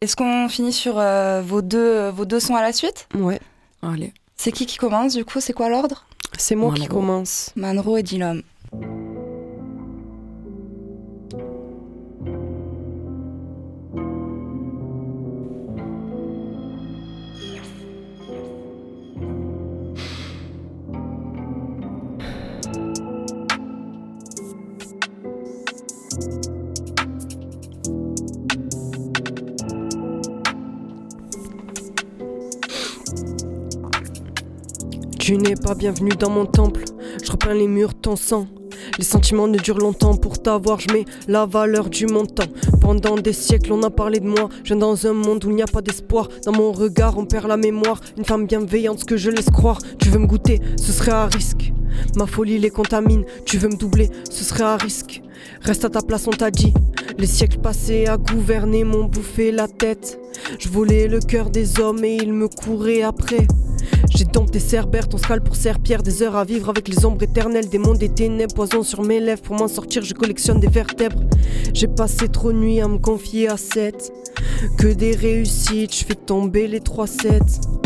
Est-ce 0.00 0.14
qu'on 0.14 0.48
finit 0.48 0.72
sur 0.72 0.98
euh, 0.98 1.42
vos, 1.44 1.62
deux, 1.62 2.08
vos 2.10 2.24
deux 2.26 2.38
sons 2.40 2.54
à 2.54 2.62
la 2.62 2.72
suite? 2.72 3.08
Ouais. 3.14 3.40
Allez. 3.82 4.12
C'est 4.36 4.52
qui 4.52 4.66
qui 4.66 4.76
commence 4.76 5.14
du 5.14 5.24
coup? 5.24 5.40
C'est 5.40 5.54
quoi 5.54 5.68
l'ordre? 5.68 6.06
C'est 6.38 6.54
moi 6.54 6.72
qui 6.74 6.82
Manro. 6.82 6.94
commence. 6.94 7.50
Manro 7.56 7.96
et 7.96 8.02
Dilom. 8.02 8.42
Tu 35.26 35.36
n'es 35.36 35.56
pas 35.56 35.74
bienvenu 35.74 36.10
dans 36.10 36.30
mon 36.30 36.46
temple. 36.46 36.84
Je 37.20 37.32
repeins 37.32 37.52
les 37.52 37.66
murs 37.66 37.94
ton 37.94 38.14
sang. 38.14 38.46
Les 38.96 39.02
sentiments 39.02 39.48
ne 39.48 39.58
durent 39.58 39.80
longtemps 39.80 40.16
pour 40.16 40.40
t'avoir, 40.40 40.78
je 40.78 40.92
mets 40.92 41.04
la 41.26 41.46
valeur 41.46 41.90
du 41.90 42.06
montant. 42.06 42.46
Pendant 42.80 43.16
des 43.16 43.32
siècles, 43.32 43.72
on 43.72 43.82
a 43.82 43.90
parlé 43.90 44.20
de 44.20 44.28
moi. 44.28 44.48
Je 44.62 44.68
viens 44.68 44.76
dans 44.76 45.04
un 45.04 45.14
monde 45.14 45.44
où 45.44 45.50
il 45.50 45.56
n'y 45.56 45.64
a 45.64 45.66
pas 45.66 45.82
d'espoir. 45.82 46.28
Dans 46.44 46.52
mon 46.52 46.70
regard, 46.70 47.18
on 47.18 47.24
perd 47.24 47.48
la 47.48 47.56
mémoire. 47.56 48.00
Une 48.16 48.24
femme 48.24 48.46
bienveillante, 48.46 49.00
ce 49.00 49.04
que 49.04 49.16
je 49.16 49.32
laisse 49.32 49.50
croire. 49.50 49.78
Tu 49.98 50.10
veux 50.10 50.20
me 50.20 50.28
goûter, 50.28 50.60
ce 50.80 50.92
serait 50.92 51.10
à 51.10 51.26
risque. 51.26 51.72
Ma 52.14 52.26
folie 52.26 52.60
les 52.60 52.70
contamine. 52.70 53.24
Tu 53.44 53.58
veux 53.58 53.68
me 53.68 53.76
doubler, 53.76 54.10
ce 54.30 54.44
serait 54.44 54.62
à 54.62 54.76
risque. 54.76 55.22
Reste 55.60 55.84
à 55.84 55.90
ta 55.90 56.02
place, 56.02 56.28
on 56.28 56.30
t'a 56.30 56.52
dit. 56.52 56.72
Les 57.18 57.26
siècles 57.26 57.58
passés 57.58 58.06
à 58.06 58.16
gouverner 58.16 58.84
m'ont 58.84 59.06
bouffé 59.06 59.50
la 59.50 59.66
tête. 59.66 60.20
Je 60.60 60.68
volais 60.68 61.08
le 61.08 61.18
cœur 61.18 61.50
des 61.50 61.80
hommes 61.80 62.04
et 62.04 62.14
ils 62.14 62.32
me 62.32 62.46
couraient 62.46 63.02
après. 63.02 63.48
J'ai 64.16 64.24
dompté 64.24 64.60
Cerbère, 64.60 65.10
ton 65.10 65.18
scal 65.18 65.42
pour 65.42 65.56
serpillère, 65.56 66.02
des 66.02 66.22
heures 66.22 66.36
à 66.36 66.44
vivre 66.44 66.70
avec 66.70 66.88
les 66.88 67.04
ombres 67.04 67.22
éternelles, 67.22 67.68
des 67.68 67.76
mondes 67.76 67.98
des 67.98 68.08
ténèbres, 68.08 68.54
poison 68.54 68.82
sur 68.82 69.02
mes 69.02 69.20
lèvres, 69.20 69.42
pour 69.42 69.56
m'en 69.56 69.68
sortir 69.68 70.02
je 70.04 70.14
collectionne 70.14 70.58
des 70.58 70.68
vertèbres. 70.68 71.20
J'ai 71.74 71.86
passé 71.86 72.26
trop 72.28 72.50
de 72.50 72.56
nuits 72.56 72.80
à 72.80 72.88
me 72.88 72.96
confier 72.96 73.50
à 73.50 73.58
7, 73.58 74.10
que 74.78 74.86
des 74.86 75.14
réussites, 75.14 75.94
je 75.94 76.02
fais 76.02 76.14
tomber 76.14 76.66
les 76.66 76.80
3-7. 76.80 77.85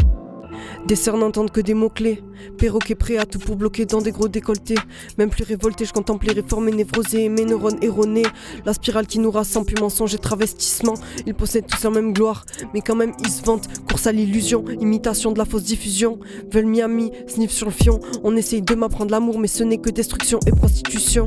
Des 0.87 0.97
sœurs 0.97 1.17
n'entendent 1.17 1.51
que 1.51 1.61
des 1.61 1.75
mots-clés, 1.75 2.23
perroquet 2.59 2.95
prêt 2.95 3.19
à 3.19 3.27
tout 3.27 3.39
pour 3.39 3.57
bloquer 3.57 3.85
dans 3.85 4.01
des 4.01 4.13
gros 4.13 4.29
décolletés. 4.29 4.77
Même 5.19 5.31
plus 5.31 5.45
révolté, 5.45 5.85
je 5.85 5.93
contemple 5.93 6.27
les 6.27 6.33
réformes 6.33 6.69
et 6.69 6.73
névrosées, 6.73 7.29
mes 7.29 7.45
neurones 7.45 7.79
erronés. 7.83 8.27
La 8.65 8.73
spirale 8.73 9.07
qui 9.07 9.19
nous 9.19 9.31
rassemble, 9.31 9.67
puis 9.67 9.77
mensonge 9.81 10.15
et 10.15 10.19
travestissement. 10.19 10.95
Ils 11.27 11.35
possèdent 11.35 11.67
tous 11.67 11.85
la 11.85 11.91
même 11.91 12.13
gloire, 12.13 12.45
mais 12.75 12.81
quand 12.81 12.97
même 12.97 13.13
ils 13.21 13.31
se 13.31 13.43
vantent. 13.43 13.69
Course 13.89 14.07
à 14.07 14.13
l'illusion, 14.13 14.65
imitation 14.81 15.33
de 15.33 15.39
la 15.39 15.45
fausse 15.45 15.65
diffusion. 15.65 16.19
Veulent 16.51 16.67
Miami, 16.67 17.13
sniff 17.27 17.51
sur 17.51 17.67
le 17.67 17.73
fion. 17.73 18.01
On 18.25 18.35
essaye 18.37 18.63
de 18.63 18.75
m'apprendre 18.75 19.11
l'amour, 19.11 19.39
mais 19.39 19.49
ce 19.49 19.63
n'est 19.63 19.79
que 19.79 19.91
destruction 19.91 20.41
et 20.47 20.51
prostitution. 20.51 21.27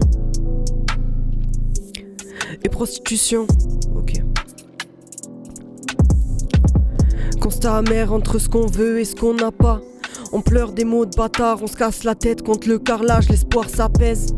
Et 2.63 2.69
prostitution. 2.69 3.47
Ok. 3.95 4.22
Constat 7.43 7.75
amer 7.75 8.13
entre 8.13 8.39
ce 8.39 8.47
qu'on 8.47 8.67
veut 8.67 9.01
et 9.01 9.03
ce 9.03 9.17
qu'on 9.17 9.33
n'a 9.33 9.51
pas. 9.51 9.81
On 10.31 10.39
pleure 10.41 10.71
des 10.71 10.85
mots 10.85 11.05
de 11.05 11.13
bâtard, 11.13 11.61
on 11.61 11.67
se 11.67 11.75
casse 11.75 12.05
la 12.05 12.15
tête 12.15 12.41
contre 12.41 12.69
le 12.69 12.79
carrelage, 12.79 13.27
l'espoir 13.27 13.69
s'apaise. 13.69 14.33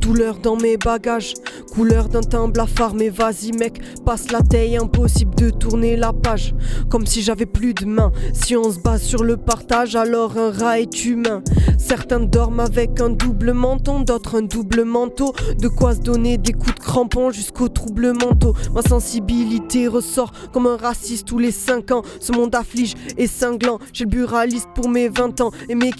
Douleur 0.00 0.38
dans 0.38 0.56
mes 0.56 0.76
bagages, 0.76 1.34
couleur 1.72 2.08
d'un 2.08 2.20
teint 2.20 2.48
blafard, 2.48 2.94
mais 2.94 3.08
vas-y 3.08 3.52
mec, 3.52 3.80
passe 4.04 4.30
la 4.30 4.40
taille, 4.40 4.76
impossible 4.76 5.34
de 5.34 5.50
tourner 5.50 5.96
la 5.96 6.12
page. 6.12 6.54
Comme 6.88 7.06
si 7.06 7.22
j'avais 7.22 7.46
plus 7.46 7.74
de 7.74 7.84
main, 7.84 8.12
si 8.32 8.56
on 8.56 8.70
se 8.70 8.78
base 8.78 9.02
sur 9.02 9.22
le 9.22 9.36
partage, 9.36 9.96
alors 9.96 10.36
un 10.38 10.50
rat 10.50 10.80
est 10.80 11.04
humain. 11.04 11.42
Certains 11.78 12.20
dorment 12.20 12.60
avec 12.60 13.00
un 13.00 13.10
double 13.10 13.52
menton, 13.52 14.00
d'autres 14.00 14.36
un 14.36 14.42
double 14.42 14.84
manteau. 14.84 15.32
De 15.58 15.68
quoi 15.68 15.94
se 15.94 16.00
donner 16.00 16.38
des 16.38 16.52
coups 16.52 16.74
de 16.74 16.80
crampon 16.80 17.30
jusqu'au 17.30 17.68
trouble 17.68 18.12
mentaux. 18.12 18.54
Ma 18.74 18.82
sensibilité 18.82 19.88
ressort 19.88 20.32
comme 20.52 20.66
un 20.66 20.76
raciste 20.76 21.26
tous 21.26 21.38
les 21.38 21.50
5 21.50 21.90
ans. 21.92 22.02
Ce 22.20 22.32
monde 22.32 22.54
afflige 22.54 22.94
et 23.16 23.26
cinglant. 23.26 23.78
J'ai 23.92 24.04
le 24.04 24.10
buraliste 24.10 24.68
pour 24.74 24.88
mes 24.88 25.08
20 25.08 25.40
ans. 25.40 25.50
Et 25.68 25.74
mes 25.74 25.90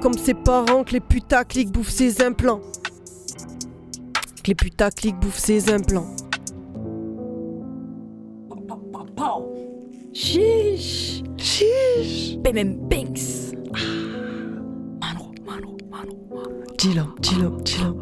comme 0.00 0.16
ses 0.18 0.34
parents, 0.34 0.84
que 0.84 0.92
les 0.92 1.00
putaclics 1.00 1.70
bouffent 1.70 1.90
ses 1.90 2.22
implants. 2.22 2.60
Que 4.46 4.50
les 4.50 4.54
putaclics 4.54 5.18
bouffent 5.18 5.38
ses 5.38 5.72
implants. 5.72 6.06
Chiche. 10.12 11.22
Chiche 11.36 12.38
Bim 12.38 12.88
Binks. 12.88 13.52
Mano, 15.00 15.32
mano, 15.44 15.76
mano, 15.90 16.12
mano. 16.30 16.50
Dis-le, 16.78 17.02
dis-le, 17.20 17.50
dis-le. 17.64 17.92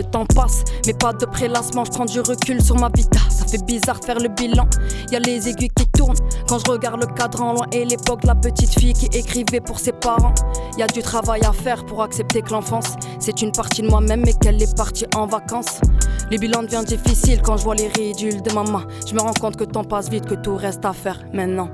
Le 0.00 0.06
temps 0.06 0.24
passe, 0.34 0.64
mais 0.86 0.94
pas 0.94 1.12
de 1.12 1.26
prélassement, 1.26 1.84
je 1.84 1.90
prends 1.90 2.06
du 2.06 2.20
recul 2.20 2.62
sur 2.64 2.74
ma 2.74 2.88
vita. 2.88 3.20
Ça 3.28 3.44
fait 3.44 3.62
bizarre 3.66 4.00
faire 4.02 4.18
le 4.18 4.28
bilan. 4.28 4.64
Y 5.12 5.16
a 5.16 5.18
les 5.18 5.46
aiguilles 5.46 5.68
qui 5.76 5.86
tournent 5.88 6.16
quand 6.48 6.58
je 6.58 6.70
regarde 6.70 7.02
le 7.02 7.06
cadran 7.06 7.52
loin 7.52 7.66
et 7.70 7.84
l'époque, 7.84 8.24
la 8.24 8.34
petite 8.34 8.70
fille 8.80 8.94
qui 8.94 9.14
écrivait 9.14 9.60
pour 9.60 9.78
ses 9.78 9.92
parents. 9.92 10.32
Y 10.78 10.82
a 10.84 10.86
du 10.86 11.02
travail 11.02 11.42
à 11.42 11.52
faire 11.52 11.84
pour 11.84 12.02
accepter 12.02 12.40
que 12.40 12.50
l'enfance, 12.50 12.94
c'est 13.18 13.42
une 13.42 13.52
partie 13.52 13.82
de 13.82 13.88
moi-même 13.88 14.26
et 14.26 14.32
qu'elle 14.32 14.62
est 14.62 14.74
partie 14.74 15.04
en 15.14 15.26
vacances. 15.26 15.82
Le 16.30 16.38
bilan 16.38 16.62
devient 16.62 16.84
difficile 16.86 17.42
quand 17.42 17.58
je 17.58 17.64
vois 17.64 17.74
les 17.74 17.88
ridules 17.88 18.40
de 18.40 18.52
maman. 18.54 18.80
Je 19.06 19.14
me 19.14 19.20
rends 19.20 19.34
compte 19.34 19.56
que 19.56 19.64
le 19.64 19.70
temps 19.70 19.84
passe 19.84 20.08
vite, 20.08 20.24
que 20.24 20.34
tout 20.34 20.56
reste 20.56 20.86
à 20.86 20.94
faire 20.94 21.18
maintenant. 21.34 21.68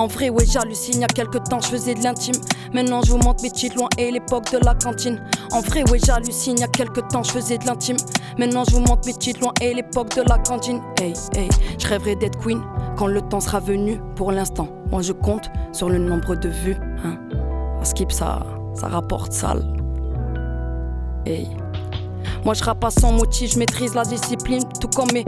En 0.00 0.06
vrai, 0.06 0.30
ouais, 0.30 0.46
j'hallucine. 0.46 1.02
Y 1.02 1.04
a 1.04 1.08
quelques 1.08 1.44
temps, 1.44 1.60
je 1.60 1.66
faisais 1.66 1.94
de 1.94 2.02
l'intime. 2.02 2.34
Maintenant, 2.72 3.02
je 3.04 3.10
vous 3.10 3.18
montre 3.18 3.42
mes 3.42 3.50
cheats 3.54 3.74
loin 3.76 3.90
et 3.98 4.10
l'époque 4.10 4.50
de 4.50 4.56
la 4.64 4.74
cantine. 4.74 5.22
En 5.52 5.60
vrai, 5.60 5.84
ouais, 5.90 5.98
j'hallucine. 6.02 6.58
Y 6.58 6.62
a 6.62 6.68
quelques 6.68 7.06
temps, 7.08 7.22
je 7.22 7.32
faisais 7.32 7.58
de 7.58 7.66
l'intime. 7.66 7.98
Maintenant, 8.38 8.64
je 8.66 8.76
vous 8.76 8.80
montre 8.80 9.02
mes 9.06 9.12
cheats 9.12 9.38
loin 9.38 9.52
et 9.60 9.74
l'époque 9.74 10.16
de 10.16 10.22
la 10.22 10.38
cantine. 10.38 10.80
Hey, 10.98 11.12
hey, 11.36 11.50
je 11.78 11.86
rêverais 11.86 12.16
d'être 12.16 12.38
queen 12.38 12.62
quand 12.96 13.08
le 13.08 13.20
temps 13.20 13.40
sera 13.40 13.60
venu. 13.60 14.00
Pour 14.16 14.32
l'instant, 14.32 14.68
moi, 14.90 15.02
je 15.02 15.12
compte 15.12 15.50
sur 15.72 15.90
le 15.90 15.98
nombre 15.98 16.34
de 16.34 16.48
vues. 16.48 16.78
Hein. 17.04 17.18
Skip, 17.82 18.10
ça, 18.10 18.46
ça 18.72 18.88
rapporte 18.88 19.34
sale. 19.34 19.62
Hey. 21.26 21.46
Moi 22.44 22.54
je 22.54 22.64
rappe 22.64 22.80
pas 22.80 22.90
sans 22.90 23.12
motif, 23.12 23.52
je 23.52 23.58
maîtrise 23.58 23.94
la 23.94 24.02
discipline 24.02 24.62
Tout 24.80 24.88
comme 24.88 25.12
mes 25.12 25.24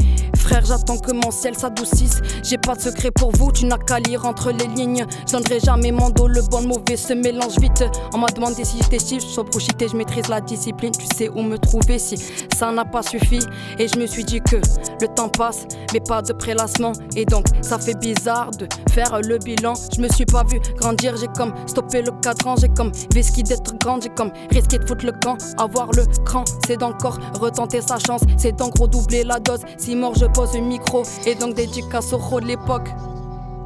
j'attends 0.65 0.99
que 0.99 1.13
mon 1.13 1.31
ciel 1.31 1.57
s'adoucisse. 1.57 2.21
J'ai 2.43 2.59
pas 2.59 2.75
de 2.75 2.81
secret 2.81 3.11
pour 3.11 3.33
vous, 3.33 3.53
tu 3.53 3.67
n'as 3.67 3.79
qu'à 3.79 3.99
lire 3.99 4.25
entre 4.27 4.51
les 4.51 4.67
lignes. 4.69 5.07
Je 5.27 5.33
donnerai 5.33 5.61
jamais 5.61 5.93
mon 5.93 6.11
dos, 6.11 6.29
le 6.29 6.43
bon 6.43 6.61
le 6.61 6.69
mauvais 6.69 6.97
se 6.97 7.13
mélange 7.13 7.59
vite. 7.59 7.85
On 8.15 8.19
m'a 8.19 8.29
demandé 8.29 8.65
si 8.65 8.79
j'étais 8.79 8.99
chiffre, 8.99 9.27
je 9.35 9.41
brochité, 9.41 9.89
je 9.89 9.97
maîtrise 9.97 10.29
la 10.29 10.41
discipline 10.41 10.93
Tu 10.93 11.07
sais 11.15 11.29
où 11.29 11.43
me 11.43 11.59
trouver. 11.59 11.99
Si 11.99 12.17
ça 12.57 12.71
n'a 12.73 12.85
pas 12.85 13.03
suffi 13.03 13.41
Et 13.79 13.89
je 13.89 13.99
me 13.99 14.07
suis 14.07 14.25
dit 14.25 14.41
que 14.41 14.57
le 15.01 15.09
temps 15.09 15.29
passe, 15.29 15.67
mais 15.93 16.01
pas 16.01 16.23
de 16.23 16.33
prélassement 16.33 16.93
Et 17.17 17.25
donc 17.25 17.47
ça 17.61 17.79
fait 17.79 17.99
bizarre 17.99 18.51
de 18.53 18.67
faire 18.93 19.21
le 19.21 19.39
bilan. 19.39 19.75
Je 19.95 20.01
me 20.01 20.09
suis 20.09 20.27
pas 20.27 20.45
vu 20.45 20.61
grandir, 20.77 21.17
j'ai 21.17 21.29
comme 21.37 21.53
stoppé 21.67 22.03
le 22.03 22.11
cadran. 22.23 22.57
J'ai 22.57 22.69
comme 22.69 22.93
vesquille 23.15 23.45
d'être 23.45 23.77
grande, 23.79 24.03
j'ai 24.03 24.11
comme 24.11 24.33
risqué 24.51 24.79
de 24.79 24.87
foutre 24.87 25.07
le 25.07 25.13
camp. 25.13 25.37
Avoir 25.59 25.91
le 25.93 26.05
cran, 26.25 26.45
c'est 26.67 26.83
encore 26.83 27.19
retenter 27.41 27.81
sa 27.81 27.99
chance, 27.99 28.23
c'est 28.37 28.53
donc 28.53 28.79
redoubler 28.79 29.25
la 29.25 29.39
dose. 29.41 29.61
Si 29.79 29.97
mort, 29.97 30.15
je 30.15 30.27
pose 30.27 30.42
le 30.55 30.61
micro 30.61 31.03
et 31.27 31.35
donc 31.35 31.55
dédicace 31.55 32.13
au 32.13 32.41
de 32.41 32.47
l'époque. 32.47 32.89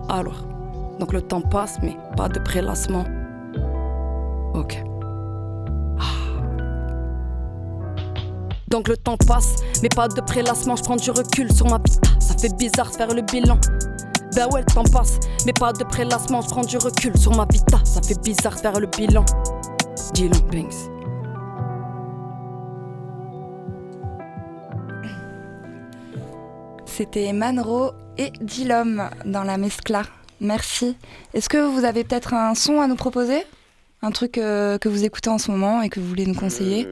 Alors, 0.09 0.45
donc 0.99 1.13
le 1.13 1.23
temps 1.23 1.41
passe, 1.41 1.79
mais 1.83 1.97
pas 2.17 2.29
de 2.29 2.39
prélassement. 2.39 3.05
Ok. 4.55 4.83
Ah. 5.99 6.05
Donc 8.69 8.89
le 8.89 8.97
temps 8.97 9.17
passe, 9.17 9.57
mais 9.83 9.89
pas 9.89 10.09
de 10.09 10.21
prélassement. 10.21 10.77
Je 10.77 10.83
prends 10.83 10.97
du 10.97 11.11
recul 11.11 11.51
sur 11.53 11.67
ma 11.67 11.79
pita. 11.79 12.09
Ça 12.21 12.35
fait 12.37 12.55
bizarre 12.57 12.93
faire 12.93 13.13
le 13.15 13.23
bilan. 13.23 13.59
Ben 14.35 14.47
ouais, 14.53 14.61
le 14.61 14.67
temps 14.67 14.85
passe, 14.93 15.19
mais 15.47 15.53
pas 15.53 15.73
de 15.73 15.85
prélassement. 15.85 16.43
Je 16.43 16.49
prends 16.49 16.65
du 16.65 16.77
recul 16.77 17.17
sur 17.19 17.35
ma 17.35 17.47
vita. 17.47 17.79
Ça 17.85 18.03
fait 18.03 18.21
bizarre 18.23 18.55
faire 18.55 18.79
le 18.79 18.87
bilan. 18.87 19.25
Dylan 20.13 20.41
Banks. 20.53 20.96
C'était 26.97 27.31
Manro 27.35 27.91
et 28.17 28.33
Dilom 28.41 29.11
dans 29.27 29.43
la 29.43 29.59
mescla. 29.59 30.05
Merci. 30.41 30.97
Est-ce 31.35 31.51
que 31.51 31.59
vous 31.59 31.85
avez 31.85 32.05
peut-être 32.05 32.33
un 32.33 32.55
son 32.55 32.81
à 32.81 32.87
nous 32.87 32.97
proposer? 32.97 33.43
Un 34.01 34.11
truc 34.13 34.39
euh, 34.39 34.79
que 34.79 34.89
vous 34.89 35.05
écoutez 35.05 35.29
en 35.29 35.37
ce 35.37 35.51
moment 35.51 35.83
et 35.83 35.91
que 35.91 36.01
vous 36.01 36.09
voulez 36.09 36.25
nous 36.25 36.35
conseiller? 36.35 36.89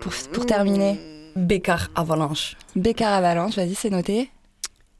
Pour, 0.00 0.12
pour 0.32 0.46
terminer 0.46 1.00
Bécard 1.34 1.88
Avalanche. 1.96 2.56
Bécard 2.76 3.12
Avalanche, 3.12 3.56
vas-y, 3.56 3.74
c'est 3.74 3.90
noté. 3.90 4.30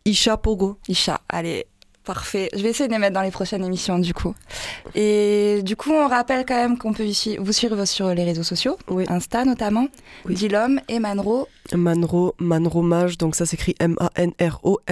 Isha 0.05 0.37
Pogo. 0.37 0.81
Isha, 0.89 1.21
allez, 1.29 1.65
parfait. 2.09 2.49
Je 2.57 2.63
vais 2.63 2.71
essayer 2.71 2.89
de 2.89 2.93
les 2.95 2.99
mettre 2.99 3.13
dans 3.15 3.21
les 3.23 3.31
prochaines 3.31 3.63
émissions 3.63 3.99
du 3.99 4.15
coup. 4.15 4.35
Et 4.95 5.61
du 5.63 5.77
coup, 5.77 5.93
on 5.93 6.09
rappelle 6.09 6.47
quand 6.47 6.57
même 6.57 6.79
qu'on 6.79 6.95
peut 6.95 7.05
vous 7.39 7.53
suivre 7.53 7.85
sur 7.85 8.15
les 8.15 8.25
réseaux 8.25 8.43
sociaux, 8.43 8.79
Oui. 8.89 9.05
Insta 9.09 9.45
notamment, 9.45 9.89
Oui. 10.25 10.35
Dilom 10.35 10.81
et 10.89 11.01
Manro. 11.01 11.47
Manro, 11.75 12.35
Manro 12.39 12.81
Mage, 12.81 13.19
donc 13.19 13.37
ça 13.37 13.45
s'écrit 13.45 13.75
M-A-N-R-O-M-A-G-E. 13.79 14.89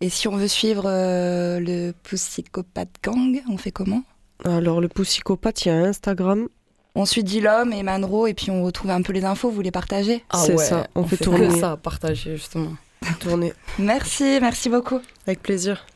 Et 0.00 0.08
si 0.08 0.28
on 0.28 0.36
veut 0.36 0.48
suivre 0.48 0.84
euh, 0.86 1.60
le 1.60 1.92
Psychopathe 2.04 2.96
Gang, 3.04 3.42
on 3.50 3.58
fait 3.58 3.70
comment? 3.70 4.02
Alors 4.44 4.80
le 4.80 4.88
poussicopathe, 4.88 5.66
il 5.66 5.68
y 5.68 5.70
a 5.70 5.76
Instagram. 5.76 6.48
On 6.94 7.04
suit 7.04 7.22
Dilom 7.22 7.72
et 7.72 7.82
Manro 7.82 8.26
et 8.26 8.34
puis 8.34 8.50
on 8.50 8.64
retrouve 8.64 8.90
un 8.90 9.02
peu 9.02 9.12
les 9.12 9.24
infos, 9.24 9.50
vous 9.50 9.60
les 9.60 9.70
partagez? 9.70 10.24
C'est 10.34 10.58
ça, 10.58 10.86
on 10.94 11.04
fait 11.04 11.18
tourner. 11.18 11.48
que 11.48 11.58
ça, 11.58 11.76
partager 11.76 12.36
justement. 12.36 12.72
Tournée. 13.20 13.52
Merci, 13.78 14.38
merci 14.40 14.68
beaucoup. 14.68 15.00
Avec 15.26 15.42
plaisir. 15.42 15.86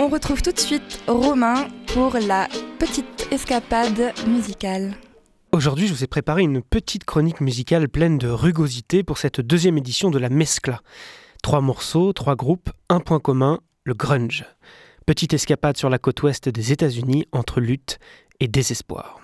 On 0.00 0.08
retrouve 0.08 0.42
tout 0.42 0.52
de 0.52 0.58
suite 0.58 1.02
Romain 1.06 1.68
pour 1.94 2.16
la 2.26 2.48
petite 2.78 3.28
escapade 3.30 4.12
musicale. 4.26 4.94
Aujourd'hui, 5.52 5.86
je 5.86 5.94
vous 5.94 6.04
ai 6.04 6.06
préparé 6.06 6.42
une 6.42 6.62
petite 6.62 7.04
chronique 7.04 7.40
musicale 7.40 7.88
pleine 7.88 8.18
de 8.18 8.28
rugosité 8.28 9.02
pour 9.02 9.18
cette 9.18 9.40
deuxième 9.40 9.78
édition 9.78 10.10
de 10.10 10.18
la 10.18 10.28
Mescla. 10.28 10.80
Trois 11.42 11.60
morceaux, 11.60 12.12
trois 12.12 12.36
groupes, 12.36 12.70
un 12.88 13.00
point 13.00 13.18
commun, 13.20 13.60
le 13.84 13.94
grunge. 13.94 14.44
Petite 15.06 15.32
escapade 15.32 15.76
sur 15.76 15.88
la 15.88 15.98
côte 15.98 16.22
ouest 16.22 16.48
des 16.48 16.72
États-Unis 16.72 17.26
entre 17.32 17.60
lutte 17.60 17.98
et 18.40 18.46
désespoir. 18.46 19.17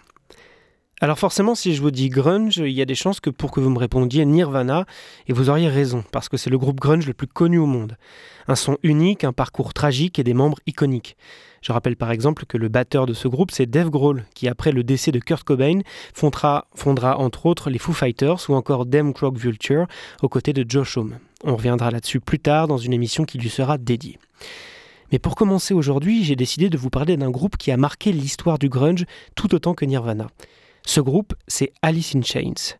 Alors 1.05 1.19
forcément, 1.19 1.55
si 1.55 1.75
je 1.75 1.83
vous 1.83 1.91
dis 1.91 2.09
grunge, 2.09 2.57
il 2.57 2.73
y 2.73 2.81
a 2.81 2.87
des 2.87 2.95
chances 2.95 3.21
que 3.21 3.29
pour 3.29 3.51
que 3.51 3.61
vous 3.61 3.69
me 3.69 3.79
répondiez 3.79 4.25
Nirvana, 4.25 4.87
et 5.29 5.35
vous 5.35 5.51
auriez 5.51 5.69
raison, 5.69 6.03
parce 6.13 6.31
que 6.31 6.39
c'est 6.39 6.49
le 6.49 6.57
groupe 6.57 6.81
grunge 6.81 7.07
le 7.07 7.13
plus 7.13 7.27
connu 7.27 7.59
au 7.59 7.67
monde. 7.67 7.99
Un 8.49 8.55
son 8.55 8.79
unique, 8.83 9.23
un 9.23 9.35
parcours 9.35 9.75
tragique 9.75 10.19
et 10.19 10.25
des 10.25 10.33
membres 10.33 10.57
iconiques. 10.67 11.19
Je 11.61 11.73
rappelle 11.73 11.97
par 11.97 12.11
exemple 12.11 12.47
que 12.47 12.57
le 12.57 12.69
batteur 12.69 13.05
de 13.05 13.13
ce 13.13 13.29
groupe, 13.29 13.51
c'est 13.51 13.67
Dave 13.67 13.91
Grohl, 13.91 14.25
qui 14.35 14.49
après 14.49 14.73
le 14.73 14.83
décès 14.83 15.13
de 15.13 15.19
Kurt 15.19 15.45
Cobain, 15.45 15.81
fondera, 16.15 16.65
entre 17.19 17.45
autres 17.45 17.69
les 17.69 17.79
Foo 17.79 17.93
Fighters 17.93 18.49
ou 18.49 18.55
encore 18.55 18.87
Dem 18.87 19.13
Croc 19.13 19.37
Vulture 19.37 19.87
aux 20.23 20.31
côtés 20.31 20.55
de 20.55 20.65
Josh 20.67 20.97
Homme. 20.97 21.19
On 21.45 21.57
reviendra 21.57 21.91
là-dessus 21.91 22.21
plus 22.21 22.39
tard 22.39 22.67
dans 22.67 22.79
une 22.79 22.95
émission 22.95 23.27
qui 23.27 23.37
lui 23.37 23.51
sera 23.51 23.77
dédiée. 23.77 24.19
Mais 25.13 25.19
pour 25.19 25.35
commencer 25.35 25.75
aujourd'hui, 25.75 26.25
j'ai 26.25 26.35
décidé 26.35 26.71
de 26.71 26.79
vous 26.79 26.89
parler 26.89 27.19
d'un 27.19 27.31
groupe 27.31 27.59
qui 27.59 27.71
a 27.71 27.77
marqué 27.77 28.11
l'histoire 28.11 28.59
du 28.59 28.71
grunge 28.71 29.05
tout 29.35 29.55
autant 29.55 29.75
que 29.75 29.85
Nirvana. 29.85 30.29
Ce 30.87 31.01
groupe, 31.01 31.35
c'est 31.49 31.73
Alice 31.83 32.15
in 32.15 32.23
Chains. 32.23 32.77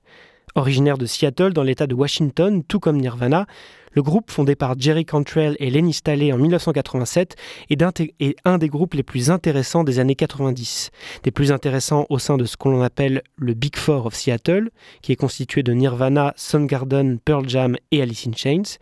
Originaire 0.55 0.99
de 0.99 1.07
Seattle 1.07 1.53
dans 1.53 1.63
l'État 1.63 1.87
de 1.87 1.95
Washington, 1.95 2.63
tout 2.63 2.79
comme 2.79 2.99
Nirvana, 2.99 3.47
le 3.93 4.03
groupe 4.03 4.31
fondé 4.31 4.57
par 4.57 4.79
Jerry 4.79 5.05
Cantrell 5.05 5.57
et 5.59 5.71
Lenny 5.71 5.93
Staley 5.93 6.33
en 6.33 6.37
1987 6.37 7.37
est, 7.71 8.37
un 8.45 8.59
des 8.59 8.69
groupes 8.69 8.95
les 8.95 9.03
plus 9.03 9.31
intéressants 9.31 9.85
des 9.85 10.01
années 10.01 10.17
90. 10.17 10.91
Des 11.23 11.31
plus 11.31 11.51
intéressants 11.51 12.07
au 12.11 12.19
sein 12.19 12.37
de 12.37 12.45
ce 12.45 12.57
qu'on 12.57 12.83
appelle 12.83 13.23
le 13.37 13.55
Big 13.55 13.77
Four 13.77 14.07
of 14.07 14.15
Seattle, 14.15 14.71
qui 15.01 15.13
est 15.13 15.17
constitué 15.17 15.63
de 15.63 15.73
Nirvana, 15.73 16.35
Soundgarden, 16.37 17.19
Pearl 17.19 17.49
Jam 17.49 17.77
et 17.91 18.03
Alice 18.03 18.27
in 18.27 18.33
Chains, 18.37 18.79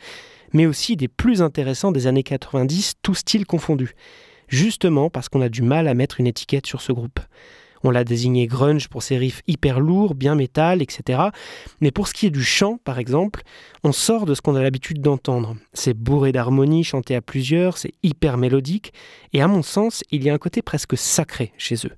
mais 0.52 0.66
aussi 0.66 0.96
des 0.96 1.08
plus 1.08 1.42
intéressants 1.42 1.92
des 1.92 2.06
années 2.06 2.22
90, 2.22 2.94
tous 3.02 3.14
styles 3.14 3.46
confondus. 3.46 3.94
Justement 4.48 5.10
parce 5.10 5.28
qu'on 5.28 5.40
a 5.40 5.48
du 5.48 5.62
mal 5.62 5.88
à 5.88 5.94
mettre 5.94 6.20
une 6.20 6.26
étiquette 6.26 6.66
sur 6.66 6.80
ce 6.80 6.92
groupe. 6.92 7.20
On 7.84 7.90
l'a 7.90 8.04
désigné 8.04 8.46
grunge 8.46 8.88
pour 8.88 9.02
ses 9.02 9.16
riffs 9.18 9.42
hyper 9.46 9.80
lourds, 9.80 10.14
bien 10.14 10.34
métal, 10.34 10.82
etc. 10.82 11.20
Mais 11.80 11.90
pour 11.90 12.08
ce 12.08 12.14
qui 12.14 12.26
est 12.26 12.30
du 12.30 12.44
chant, 12.44 12.78
par 12.84 12.98
exemple, 12.98 13.42
on 13.84 13.92
sort 13.92 14.26
de 14.26 14.34
ce 14.34 14.40
qu'on 14.40 14.54
a 14.54 14.62
l'habitude 14.62 15.00
d'entendre. 15.00 15.56
C'est 15.72 15.94
bourré 15.94 16.32
d'harmonie, 16.32 16.84
chanté 16.84 17.14
à 17.14 17.20
plusieurs, 17.20 17.78
c'est 17.78 17.92
hyper 18.02 18.38
mélodique, 18.38 18.92
et 19.32 19.42
à 19.42 19.48
mon 19.48 19.62
sens, 19.62 20.04
il 20.10 20.22
y 20.22 20.30
a 20.30 20.34
un 20.34 20.38
côté 20.38 20.62
presque 20.62 20.96
sacré 20.96 21.52
chez 21.58 21.76
eux. 21.86 21.96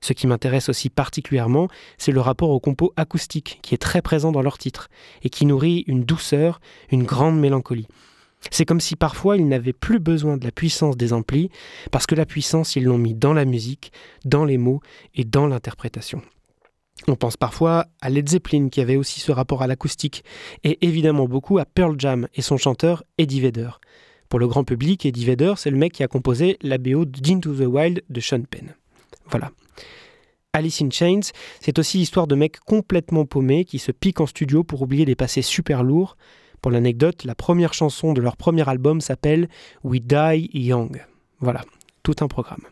Ce 0.00 0.12
qui 0.12 0.26
m'intéresse 0.26 0.68
aussi 0.68 0.90
particulièrement, 0.90 1.68
c'est 1.98 2.12
le 2.12 2.20
rapport 2.20 2.50
au 2.50 2.60
compo 2.60 2.92
acoustique, 2.96 3.58
qui 3.62 3.74
est 3.74 3.78
très 3.78 4.02
présent 4.02 4.32
dans 4.32 4.42
leur 4.42 4.58
titre, 4.58 4.88
et 5.22 5.30
qui 5.30 5.46
nourrit 5.46 5.84
une 5.86 6.04
douceur, 6.04 6.60
une 6.90 7.04
grande 7.04 7.40
mélancolie. 7.40 7.88
C'est 8.50 8.64
comme 8.64 8.80
si 8.80 8.96
parfois 8.96 9.36
ils 9.36 9.48
n'avaient 9.48 9.72
plus 9.72 9.98
besoin 9.98 10.36
de 10.36 10.44
la 10.44 10.52
puissance 10.52 10.96
des 10.96 11.12
amplis, 11.12 11.50
parce 11.90 12.06
que 12.06 12.14
la 12.14 12.26
puissance, 12.26 12.76
ils 12.76 12.84
l'ont 12.84 12.98
mis 12.98 13.14
dans 13.14 13.32
la 13.32 13.44
musique, 13.44 13.92
dans 14.24 14.44
les 14.44 14.58
mots 14.58 14.80
et 15.14 15.24
dans 15.24 15.46
l'interprétation. 15.46 16.22
On 17.08 17.16
pense 17.16 17.36
parfois 17.36 17.86
à 18.00 18.08
Led 18.08 18.28
Zeppelin 18.28 18.68
qui 18.68 18.80
avait 18.80 18.96
aussi 18.96 19.20
ce 19.20 19.30
rapport 19.30 19.62
à 19.62 19.66
l'acoustique, 19.66 20.24
et 20.64 20.78
évidemment 20.86 21.26
beaucoup 21.26 21.58
à 21.58 21.64
Pearl 21.64 21.94
Jam 21.98 22.28
et 22.34 22.42
son 22.42 22.56
chanteur 22.56 23.04
Eddie 23.18 23.40
Vedder. 23.40 23.70
Pour 24.28 24.40
le 24.40 24.48
grand 24.48 24.64
public, 24.64 25.06
Eddie 25.06 25.24
Vedder, 25.24 25.54
c'est 25.56 25.70
le 25.70 25.76
mec 25.76 25.92
qui 25.92 26.02
a 26.02 26.08
composé 26.08 26.58
la 26.62 26.78
BO 26.78 27.04
d'Into 27.04 27.54
the 27.54 27.66
Wild 27.66 28.02
de 28.08 28.20
Sean 28.20 28.42
Penn. 28.42 28.74
Voilà. 29.30 29.52
Alice 30.52 30.80
in 30.80 30.90
Chains, 30.90 31.32
c'est 31.60 31.78
aussi 31.78 31.98
l'histoire 31.98 32.26
de 32.26 32.34
mecs 32.34 32.58
complètement 32.60 33.26
paumés 33.26 33.66
qui 33.66 33.78
se 33.78 33.92
piquent 33.92 34.20
en 34.20 34.26
studio 34.26 34.64
pour 34.64 34.82
oublier 34.82 35.04
des 35.04 35.14
passés 35.14 35.42
super 35.42 35.84
lourds. 35.84 36.16
Pour 36.66 36.72
l'anecdote, 36.72 37.22
la 37.22 37.36
première 37.36 37.74
chanson 37.74 38.12
de 38.12 38.20
leur 38.20 38.36
premier 38.36 38.68
album 38.68 39.00
s'appelle 39.00 39.48
We 39.84 40.00
Die 40.02 40.50
Young. 40.52 41.00
Voilà, 41.38 41.60
tout 42.02 42.16
un 42.22 42.26
programme. 42.26 42.62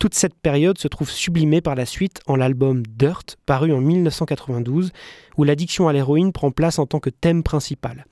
Toute 0.00 0.16
cette 0.16 0.34
période 0.34 0.76
se 0.76 0.88
trouve 0.88 1.08
sublimée 1.08 1.60
par 1.60 1.76
la 1.76 1.86
suite 1.86 2.20
en 2.26 2.34
l'album 2.34 2.82
Dirt, 2.84 3.36
paru 3.46 3.72
en 3.72 3.80
1992, 3.80 4.90
où 5.36 5.44
l'addiction 5.44 5.86
à 5.86 5.92
l'héroïne 5.92 6.32
prend 6.32 6.50
place 6.50 6.80
en 6.80 6.86
tant 6.86 6.98
que 6.98 7.10
thème 7.10 7.44
principal. 7.44 8.06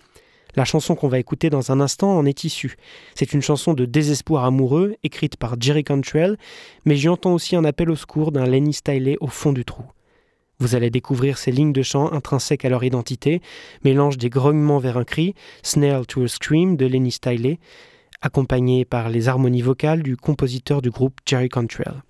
La 0.55 0.65
chanson 0.65 0.95
qu'on 0.95 1.09
va 1.09 1.19
écouter 1.19 1.51
dans 1.51 1.73
un 1.73 1.81
instant 1.81 2.17
en 2.17 2.25
est 2.25 2.45
issue. 2.45 2.77
C'est 3.17 3.33
une 3.33 3.43
chanson 3.43 3.75
de 3.75 3.85
désespoir 3.85 4.45
amoureux, 4.45 4.95
écrite 5.03 5.37
par 5.39 5.61
Jerry 5.61 5.83
Cantrell, 5.83 6.39
mais 6.85 6.95
j'y 6.95 7.09
entends 7.09 7.35
aussi 7.35 7.57
un 7.57 7.65
appel 7.65 7.91
au 7.91 7.97
secours 7.97 8.31
d'un 8.31 8.47
Lenny 8.47 8.75
Stiley 8.75 9.17
au 9.21 9.27
fond 9.27 9.53
du 9.53 9.65
trou. 9.65 9.83
Vous 10.61 10.75
allez 10.75 10.91
découvrir 10.91 11.39
ces 11.39 11.53
lignes 11.53 11.73
de 11.73 11.83
chant 11.83 12.11
intrinsèques 12.13 12.65
à 12.65 12.69
leur 12.69 12.83
identité, 12.83 13.41
mélange 13.85 14.19
des 14.19 14.29
grognements 14.29 14.79
vers 14.79 14.97
un 14.97 15.05
cri, 15.05 15.37
Snare 15.63 16.05
to 16.05 16.25
a 16.25 16.29
Scream 16.29 16.77
de 16.77 16.85
Lenny 16.85 17.13
Stiley, 17.13 17.61
accompagné 18.23 18.85
par 18.85 19.09
les 19.09 19.29
harmonies 19.29 19.63
vocales 19.63 20.03
du 20.03 20.17
compositeur 20.17 20.83
du 20.83 20.91
groupe 20.91 21.21
Jerry 21.25 21.49
Cantrell. 21.49 22.03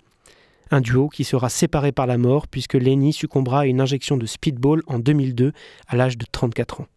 Un 0.71 0.81
duo 0.81 1.09
qui 1.09 1.25
sera 1.25 1.47
séparé 1.49 1.91
par 1.91 2.07
la 2.07 2.17
mort 2.17 2.47
puisque 2.47 2.73
Lenny 2.73 3.13
succombera 3.13 3.61
à 3.61 3.65
une 3.67 3.81
injection 3.81 4.17
de 4.17 4.25
speedball 4.25 4.81
en 4.87 4.97
2002 4.97 5.51
à 5.87 5.95
l'âge 5.95 6.17
de 6.17 6.25
34 6.31 6.81
ans. 6.81 6.87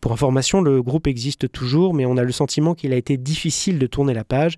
Pour 0.00 0.12
information, 0.12 0.62
le 0.62 0.82
groupe 0.82 1.06
existe 1.06 1.52
toujours, 1.52 1.92
mais 1.92 2.06
on 2.06 2.16
a 2.16 2.22
le 2.22 2.32
sentiment 2.32 2.74
qu'il 2.74 2.94
a 2.94 2.96
été 2.96 3.18
difficile 3.18 3.78
de 3.78 3.86
tourner 3.86 4.14
la 4.14 4.24
page. 4.24 4.56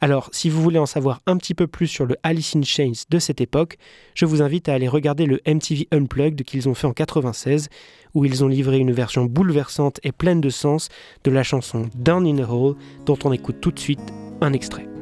Alors, 0.00 0.28
si 0.32 0.48
vous 0.48 0.62
voulez 0.62 0.78
en 0.78 0.86
savoir 0.86 1.20
un 1.26 1.36
petit 1.36 1.54
peu 1.54 1.66
plus 1.66 1.88
sur 1.88 2.06
le 2.06 2.16
Alice 2.22 2.54
in 2.54 2.62
Chains 2.62 2.92
de 3.08 3.18
cette 3.18 3.40
époque, 3.40 3.76
je 4.14 4.24
vous 4.24 4.40
invite 4.40 4.68
à 4.68 4.74
aller 4.74 4.86
regarder 4.86 5.26
le 5.26 5.40
MTV 5.46 5.88
Unplugged 5.90 6.44
qu'ils 6.44 6.68
ont 6.68 6.74
fait 6.74 6.86
en 6.86 6.92
96, 6.92 7.68
où 8.14 8.24
ils 8.24 8.44
ont 8.44 8.48
livré 8.48 8.78
une 8.78 8.92
version 8.92 9.24
bouleversante 9.24 9.98
et 10.04 10.12
pleine 10.12 10.40
de 10.40 10.50
sens 10.50 10.90
de 11.24 11.30
la 11.32 11.42
chanson 11.42 11.88
Down 11.96 12.24
in 12.26 12.38
a 12.38 12.48
Hole, 12.48 12.76
dont 13.04 13.18
on 13.24 13.32
écoute 13.32 13.60
tout 13.60 13.72
de 13.72 13.80
suite 13.80 14.12
un 14.40 14.52
extrait. 14.52 14.93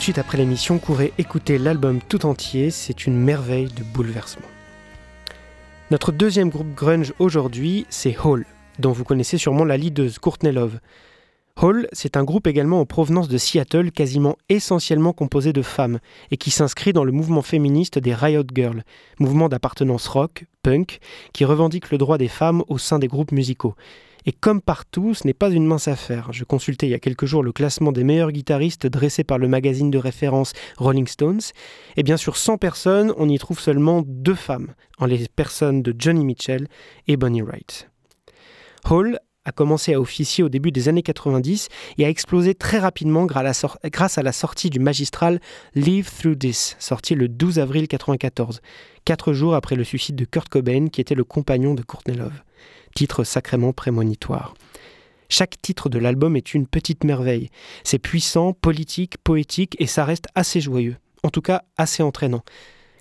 De 0.00 0.04
suite 0.04 0.18
après 0.18 0.38
l'émission, 0.38 0.78
courez 0.78 1.12
écouter 1.18 1.58
l'album 1.58 2.00
tout 2.00 2.24
entier, 2.24 2.70
c'est 2.70 3.06
une 3.06 3.18
merveille 3.18 3.68
de 3.68 3.82
bouleversement. 3.82 4.46
Notre 5.90 6.10
deuxième 6.10 6.48
groupe 6.48 6.74
grunge 6.74 7.12
aujourd'hui, 7.18 7.84
c'est 7.90 8.16
Hall, 8.24 8.46
dont 8.78 8.92
vous 8.92 9.04
connaissez 9.04 9.36
sûrement 9.36 9.66
la 9.66 9.76
leaduse 9.76 10.18
Courtney 10.18 10.52
Love. 10.52 10.80
Hall, 11.60 11.86
c'est 11.92 12.16
un 12.16 12.24
groupe 12.24 12.46
également 12.46 12.80
en 12.80 12.86
provenance 12.86 13.28
de 13.28 13.36
Seattle, 13.36 13.90
quasiment 13.90 14.38
essentiellement 14.48 15.12
composé 15.12 15.52
de 15.52 15.60
femmes, 15.60 15.98
et 16.30 16.38
qui 16.38 16.50
s'inscrit 16.50 16.94
dans 16.94 17.04
le 17.04 17.12
mouvement 17.12 17.42
féministe 17.42 17.98
des 17.98 18.14
Riot 18.14 18.44
Girls, 18.54 18.84
mouvement 19.18 19.50
d'appartenance 19.50 20.08
rock, 20.08 20.46
punk, 20.62 21.00
qui 21.34 21.44
revendique 21.44 21.90
le 21.90 21.98
droit 21.98 22.16
des 22.16 22.28
femmes 22.28 22.64
au 22.68 22.78
sein 22.78 22.98
des 22.98 23.08
groupes 23.08 23.32
musicaux. 23.32 23.74
Et 24.26 24.32
comme 24.32 24.60
partout, 24.60 25.14
ce 25.14 25.26
n'est 25.26 25.34
pas 25.34 25.50
une 25.50 25.66
mince 25.66 25.88
affaire. 25.88 26.32
Je 26.32 26.44
consultais 26.44 26.86
il 26.86 26.90
y 26.90 26.94
a 26.94 26.98
quelques 26.98 27.26
jours 27.26 27.42
le 27.42 27.52
classement 27.52 27.92
des 27.92 28.04
meilleurs 28.04 28.32
guitaristes 28.32 28.86
dressé 28.86 29.24
par 29.24 29.38
le 29.38 29.48
magazine 29.48 29.90
de 29.90 29.98
référence 29.98 30.52
Rolling 30.76 31.06
Stones. 31.06 31.40
Et 31.96 32.02
bien 32.02 32.16
sur 32.16 32.36
100 32.36 32.58
personnes, 32.58 33.12
on 33.16 33.28
y 33.28 33.38
trouve 33.38 33.60
seulement 33.60 34.02
deux 34.06 34.34
femmes, 34.34 34.74
en 34.98 35.06
les 35.06 35.26
personnes 35.34 35.82
de 35.82 35.94
Johnny 35.98 36.24
Mitchell 36.24 36.68
et 37.06 37.16
Bonnie 37.16 37.42
Wright. 37.42 37.88
Hall 38.88 39.18
a 39.44 39.52
commencé 39.52 39.94
à 39.94 40.00
officier 40.00 40.44
au 40.44 40.48
début 40.48 40.70
des 40.70 40.88
années 40.88 41.02
90 41.02 41.68
et 41.98 42.04
a 42.04 42.08
explosé 42.08 42.54
très 42.54 42.78
rapidement 42.78 43.24
grâce 43.24 44.18
à 44.18 44.22
la 44.22 44.32
sortie 44.32 44.68
du 44.68 44.80
magistral 44.80 45.40
Live 45.74 46.10
Through 46.10 46.38
This, 46.38 46.76
sorti 46.78 47.14
le 47.14 47.28
12 47.28 47.58
avril 47.58 47.82
1994, 47.82 48.60
quatre 49.04 49.32
jours 49.32 49.54
après 49.54 49.76
le 49.76 49.84
suicide 49.84 50.16
de 50.16 50.26
Kurt 50.26 50.48
Cobain, 50.48 50.88
qui 50.88 51.00
était 51.00 51.14
le 51.14 51.24
compagnon 51.24 51.74
de 51.74 51.82
Courtney 51.82 52.16
Love 52.16 52.42
titre 52.94 53.24
sacrément 53.24 53.72
prémonitoire. 53.72 54.54
Chaque 55.28 55.62
titre 55.62 55.88
de 55.88 55.98
l'album 55.98 56.36
est 56.36 56.54
une 56.54 56.66
petite 56.66 57.04
merveille. 57.04 57.50
C'est 57.84 58.00
puissant, 58.00 58.52
politique, 58.52 59.18
poétique 59.18 59.76
et 59.78 59.86
ça 59.86 60.04
reste 60.04 60.26
assez 60.34 60.60
joyeux. 60.60 60.96
En 61.22 61.30
tout 61.30 61.42
cas, 61.42 61.62
assez 61.76 62.02
entraînant. 62.02 62.42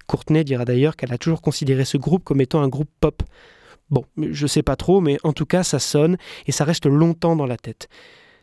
Courtenay 0.05 0.43
dira 0.43 0.65
d'ailleurs 0.65 0.95
qu'elle 0.95 1.13
a 1.13 1.17
toujours 1.17 1.41
considéré 1.41 1.85
ce 1.85 1.97
groupe 1.97 2.23
comme 2.23 2.41
étant 2.41 2.61
un 2.61 2.67
groupe 2.67 2.89
pop. 2.99 3.23
Bon, 3.89 4.05
je 4.17 4.45
sais 4.45 4.61
pas 4.61 4.75
trop, 4.75 5.01
mais 5.01 5.17
en 5.23 5.33
tout 5.33 5.45
cas, 5.45 5.63
ça 5.63 5.79
sonne 5.79 6.17
et 6.45 6.51
ça 6.51 6.63
reste 6.63 6.85
longtemps 6.85 7.35
dans 7.35 7.47
la 7.47 7.57
tête. 7.57 7.89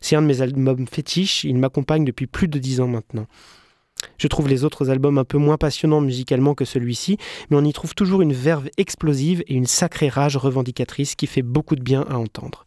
C'est 0.01 0.17
un 0.17 0.23
de 0.23 0.27
mes 0.27 0.43
albums 0.43 0.87
fétiches, 0.87 1.45
il 1.45 1.57
m'accompagne 1.57 2.05
depuis 2.05 2.27
plus 2.27 2.49
de 2.49 2.59
dix 2.59 2.81
ans 2.81 2.89
maintenant. 2.89 3.27
Je 4.19 4.29
trouve 4.29 4.49
les 4.49 4.65
autres 4.65 4.91
albums 4.91 5.19
un 5.19 5.25
peu 5.25 5.39
moins 5.39 5.57
passionnants 5.57 6.01
musicalement 6.01 6.55
que 6.55 6.65
celui-ci, 6.65 7.19
mais 7.51 7.57
on 7.57 7.65
y 7.65 7.73
trouve 7.73 7.95
toujours 7.95 8.23
une 8.23 8.33
verve 8.33 8.69
explosive 8.77 9.43
et 9.47 9.55
une 9.55 9.67
sacrée 9.67 10.09
rage 10.09 10.37
revendicatrice 10.37 11.15
qui 11.15 11.27
fait 11.27 11.43
beaucoup 11.43 11.77
de 11.77 11.83
bien 11.83 12.05
à 12.09 12.17
entendre. 12.17 12.67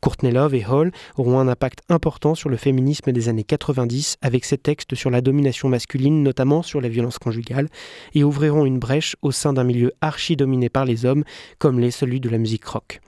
Courtney 0.00 0.32
Love 0.32 0.54
et 0.54 0.64
Hall 0.64 0.92
auront 1.16 1.38
un 1.38 1.48
impact 1.48 1.80
important 1.90 2.34
sur 2.34 2.48
le 2.48 2.56
féminisme 2.56 3.12
des 3.12 3.28
années 3.28 3.44
90 3.44 4.16
avec 4.22 4.44
ses 4.44 4.56
textes 4.56 4.94
sur 4.94 5.10
la 5.10 5.20
domination 5.20 5.68
masculine, 5.68 6.22
notamment 6.22 6.62
sur 6.62 6.80
la 6.80 6.88
violence 6.88 7.18
conjugale, 7.18 7.68
et 8.14 8.24
ouvriront 8.24 8.64
une 8.64 8.78
brèche 8.78 9.16
au 9.20 9.30
sein 9.30 9.52
d'un 9.52 9.64
milieu 9.64 9.92
archi 10.00 10.36
dominé 10.36 10.68
par 10.68 10.86
les 10.86 11.04
hommes, 11.04 11.24
comme 11.58 11.78
l'est 11.78 11.90
celui 11.90 12.20
de 12.20 12.30
la 12.30 12.38
musique 12.38 12.64
rock. 12.64 13.00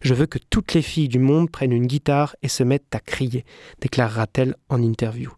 Je 0.00 0.14
veux 0.14 0.26
que 0.26 0.38
toutes 0.50 0.74
les 0.74 0.82
filles 0.82 1.08
du 1.08 1.18
monde 1.18 1.50
prennent 1.50 1.72
une 1.72 1.86
guitare 1.86 2.34
et 2.42 2.48
se 2.48 2.64
mettent 2.64 2.94
à 2.94 2.98
crier, 2.98 3.44
déclarera-t-elle 3.80 4.56
en 4.68 4.82
interview. 4.82 5.30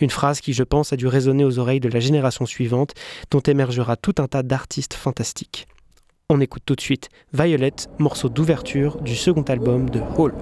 Une 0.00 0.10
phrase 0.10 0.40
qui, 0.40 0.54
je 0.54 0.62
pense, 0.62 0.92
a 0.92 0.96
dû 0.96 1.06
résonner 1.06 1.44
aux 1.44 1.58
oreilles 1.58 1.80
de 1.80 1.88
la 1.88 2.00
génération 2.00 2.46
suivante, 2.46 2.94
dont 3.30 3.40
émergera 3.40 3.96
tout 3.96 4.14
un 4.18 4.26
tas 4.26 4.42
d'artistes 4.42 4.94
fantastiques. 4.94 5.68
On 6.30 6.40
écoute 6.40 6.62
tout 6.64 6.74
de 6.74 6.80
suite 6.80 7.08
Violet, 7.34 7.74
morceau 7.98 8.28
d'ouverture 8.28 9.00
du 9.02 9.14
second 9.14 9.42
album 9.42 9.90
de 9.90 10.00
Hall. 10.16 10.32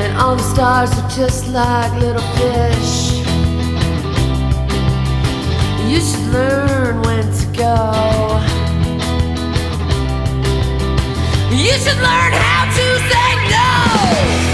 And 0.00 0.16
all 0.16 0.36
the 0.36 0.42
stars 0.42 0.96
are 0.96 1.08
just 1.10 1.48
like 1.48 1.92
little 2.00 2.22
fish. 2.38 3.18
You 5.88 6.00
should 6.00 6.32
learn 6.32 7.02
when 7.02 7.24
to 7.32 7.46
go. 7.56 8.47
You 11.58 11.72
should 11.72 11.96
learn 11.96 12.32
how 12.34 12.66
to 12.70 12.86
say 13.10 13.30
no. 13.50 14.47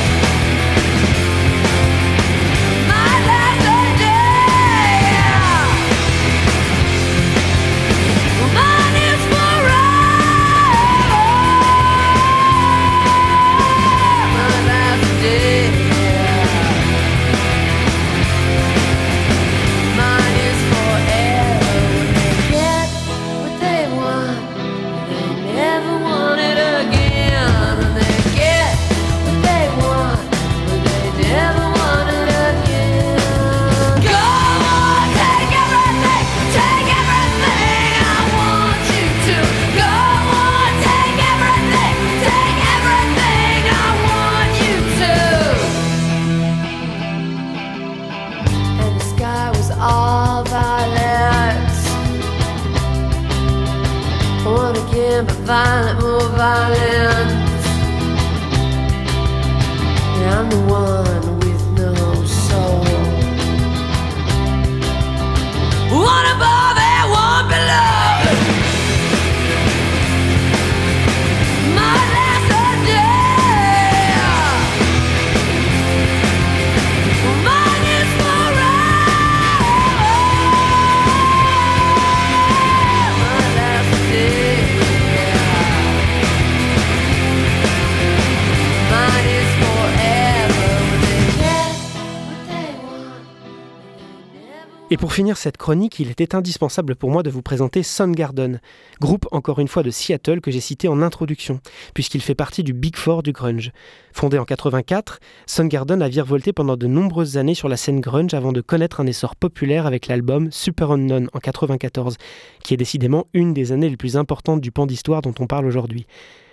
Et 94.91 94.99
pour 94.99 95.15
finir 95.15 95.39
cette 95.39 95.57
chronique, 95.57 95.99
il 95.99 96.11
était 96.11 96.35
indispensable 96.35 96.95
pour 96.95 97.11
moi 97.11 97.23
de 97.23 97.31
vous 97.31 97.41
présenter 97.41 97.83
Soundgarden, 97.83 98.61
groupe 99.01 99.27
encore 99.33 99.59
une 99.59 99.67
fois 99.67 99.83
de 99.83 99.91
Seattle 99.91 100.43
que 100.43 100.51
j'ai 100.51 100.61
cité 100.61 100.89
en 100.89 101.01
introduction, 101.01 101.61
puisqu'il 101.95 102.21
fait 102.21 102.35
partie 102.35 102.63
du 102.63 102.75
Big 102.75 102.95
Four 102.95 103.23
du 103.23 103.33
grunge. 103.33 103.73
Fondé 104.13 104.39
en 104.39 104.45
84, 104.45 105.21
Soundgarden 105.47 106.03
a 106.03 106.09
virevolté 106.09 106.53
pendant 106.53 106.77
de 106.77 106.87
nombreuses 106.87 107.39
années 107.39 107.55
sur 107.55 107.71
la 107.71 107.79
scène 107.79 108.01
grunge 108.01 108.35
avant 108.35 108.53
de 108.53 108.61
connaître 108.61 109.01
un 109.01 109.07
essor 109.07 109.37
populaire 109.37 109.87
avec 109.87 110.07
l'album 110.07 110.53
Super 110.53 110.91
Unknown 110.91 111.31
en 111.33 111.39
94, 111.39 112.19
qui 112.63 112.75
est 112.75 112.77
décidément 112.77 113.27
une 113.33 113.55
des 113.55 113.73
années 113.73 113.89
les 113.89 113.97
plus 113.97 114.19
importantes 114.19 114.61
du 114.61 114.71
pan 114.71 114.85
d'histoire 114.85 115.23
dont 115.23 115.35
on 115.39 115.47
parle 115.47 115.65
aujourd'hui. 115.65 116.07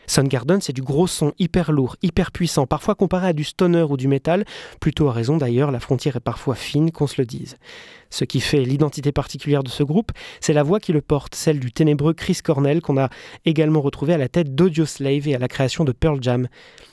Soundgarden, 0.08 0.60
c'est 0.60 0.74
du 0.74 0.82
gros 0.82 1.08
son 1.08 1.32
hyper 1.40 1.72
lourd, 1.72 1.96
hyper 2.02 2.32
puissant, 2.32 2.66
parfois 2.66 2.96
comparé 2.96 3.28
à 3.28 3.34
du 3.34 3.44
stoner 3.44 3.84
ou 3.84 3.98
du 3.98 4.08
métal, 4.08 4.46
plutôt 4.80 5.08
à 5.08 5.14
raison 5.14 5.38
d'ailleurs, 5.38 5.72
la 5.72 5.80
frontière 5.80 6.18
est 6.18 6.22
parfois 6.22 6.56
fine, 6.56 6.92
qu'on 6.92 7.08
se 7.08 7.22
le 7.22 7.26
dise. 7.26 7.58
Ce 8.12 8.26
qui 8.26 8.42
fait 8.42 8.60
l'identité 8.60 9.12
particulière 9.12 9.64
de 9.64 9.70
ce 9.70 9.82
groupe, 9.84 10.12
c'est 10.42 10.54
la 10.54 10.64
voix 10.64 10.80
qui 10.80 10.92
le 10.94 11.02
porte, 11.02 11.34
celle 11.34 11.60
du 11.60 11.72
ténébreux 11.72 12.14
Chris 12.14 12.40
Cornell 12.44 12.82
qu'on 12.82 12.98
a 12.98 13.10
également 13.46 13.82
retrouvé 13.82 14.14
à 14.14 14.18
la 14.18 14.30
tête 14.30 14.54
d'Audio 14.54 14.86
Slave 14.86 15.28
et 15.28 15.36
à 15.36 15.40
la 15.40 15.48
création 15.48 15.86
de 15.86 15.92
Pearl 15.92 16.20
Jam. 16.22 16.48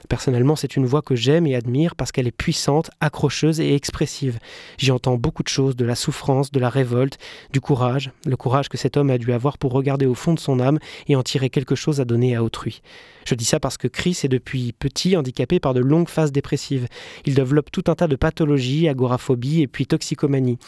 Personnellement, 0.09 0.57
c'est 0.57 0.77
une 0.77 0.87
voix 0.87 1.03
que 1.03 1.17
j'aime 1.17 1.47
et 1.47 1.55
admire 1.55 1.97
parce 1.97 2.13
qu'elle 2.13 2.29
est 2.29 2.33
puissante, 2.33 2.91
accrocheuse 3.01 3.61
et 3.61 3.75
expressive. 3.75 4.39
J'y 4.79 4.93
entends 4.93 5.17
beaucoup 5.17 5.43
de 5.43 5.49
choses, 5.49 5.77
de 5.77 5.85
la 5.85 5.97
souffrance, 5.97 6.53
de 6.53 6.61
la 6.61 6.71
révolte, 6.71 7.19
du 7.53 7.61
courage, 7.61 8.11
le 8.25 8.37
courage 8.37 8.69
que 8.69 8.79
cet 8.79 8.97
homme 8.97 9.11
a 9.11 9.19
dû 9.19 9.33
avoir 9.33 9.59
pour 9.59 9.73
regarder 9.73 10.07
au 10.07 10.15
fond 10.15 10.35
de 10.35 10.39
son 10.39 10.61
âme 10.61 10.79
et 11.09 11.17
en 11.17 11.23
tirer 11.23 11.51
quelque 11.51 11.75
chose 11.75 12.01
à 12.01 12.05
donner 12.05 12.37
à 12.37 12.45
autrui. 12.45 12.81
Je 13.29 13.35
dis 13.35 13.45
ça 13.45 13.61
parce 13.61 13.77
que 13.77 13.89
Chris 13.89 14.21
est 14.25 14.29
depuis 14.29 14.73
petit 14.73 15.15
handicapé 15.15 15.61
par 15.61 15.75
de 15.75 15.81
longues 15.81 16.09
phases 16.09 16.33
dépressives. 16.33 16.89
Il 17.27 17.35
développe 17.35 17.71
tout 17.71 17.85
un 17.89 17.95
tas 17.95 18.09
de 18.09 18.17
pathologies, 18.17 18.89
agoraphobie 18.89 19.61
et 19.61 19.67
puis 19.67 19.85
toxicomanie. 19.85 20.59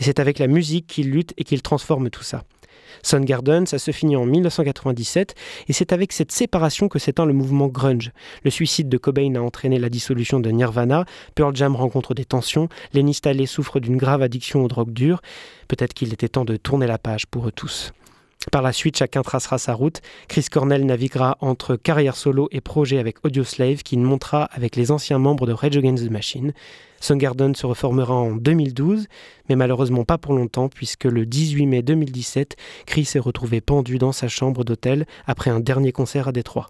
Et 0.00 0.04
c'est 0.04 0.18
avec 0.18 0.38
la 0.38 0.48
musique 0.48 0.86
qu'il 0.88 1.10
lutte 1.10 1.34
et 1.36 1.44
qu'il 1.44 1.62
transforme 1.62 2.10
tout 2.10 2.24
ça. 2.24 2.42
Soundgarden, 3.02 3.66
ça 3.66 3.78
se 3.78 3.92
finit 3.92 4.16
en 4.16 4.26
1997 4.26 5.34
et 5.68 5.72
c'est 5.72 5.92
avec 5.92 6.12
cette 6.12 6.32
séparation 6.32 6.88
que 6.88 6.98
s'éteint 6.98 7.26
le 7.26 7.32
mouvement 7.32 7.68
grunge. 7.68 8.10
Le 8.44 8.50
suicide 8.50 8.88
de 8.88 8.98
Cobain 8.98 9.34
a 9.36 9.40
entraîné 9.40 9.78
la 9.78 9.88
dissolution 9.88 10.40
de 10.40 10.50
Nirvana, 10.50 11.04
Pearl 11.34 11.54
Jam 11.54 11.76
rencontre 11.76 12.14
des 12.14 12.24
tensions, 12.24 12.68
Lenny 12.92 13.14
Staley 13.14 13.46
souffre 13.46 13.80
d'une 13.80 13.96
grave 13.96 14.22
addiction 14.22 14.64
aux 14.64 14.68
drogues 14.68 14.92
dures. 14.92 15.22
Peut-être 15.68 15.94
qu'il 15.94 16.12
était 16.12 16.28
temps 16.28 16.44
de 16.44 16.56
tourner 16.56 16.86
la 16.86 16.98
page 16.98 17.26
pour 17.26 17.46
eux 17.46 17.52
tous. 17.52 17.92
Par 18.50 18.62
la 18.62 18.72
suite, 18.72 18.96
chacun 18.96 19.20
tracera 19.20 19.58
sa 19.58 19.74
route. 19.74 20.00
Chris 20.26 20.46
Cornell 20.50 20.86
naviguera 20.86 21.36
entre 21.40 21.76
carrière 21.76 22.16
solo 22.16 22.48
et 22.50 22.62
projet 22.62 22.98
avec 22.98 23.24
Audioslave, 23.24 23.82
qui 23.82 23.98
montera 23.98 24.44
avec 24.44 24.76
les 24.76 24.90
anciens 24.90 25.18
membres 25.18 25.46
de 25.46 25.52
Rage 25.52 25.76
Against 25.76 26.06
the 26.06 26.10
Machine. 26.10 26.54
Soundgarden 27.00 27.54
se 27.54 27.66
reformera 27.66 28.14
en 28.14 28.36
2012, 28.36 29.06
mais 29.48 29.56
malheureusement 29.56 30.04
pas 30.04 30.18
pour 30.18 30.34
longtemps, 30.34 30.68
puisque 30.68 31.04
le 31.04 31.26
18 31.26 31.66
mai 31.66 31.82
2017, 31.82 32.56
Chris 32.86 33.08
est 33.14 33.18
retrouvé 33.18 33.60
pendu 33.60 33.98
dans 33.98 34.12
sa 34.12 34.28
chambre 34.28 34.64
d'hôtel 34.64 35.06
après 35.26 35.50
un 35.50 35.60
dernier 35.60 35.92
concert 35.92 36.28
à 36.28 36.32
Détroit. 36.32 36.68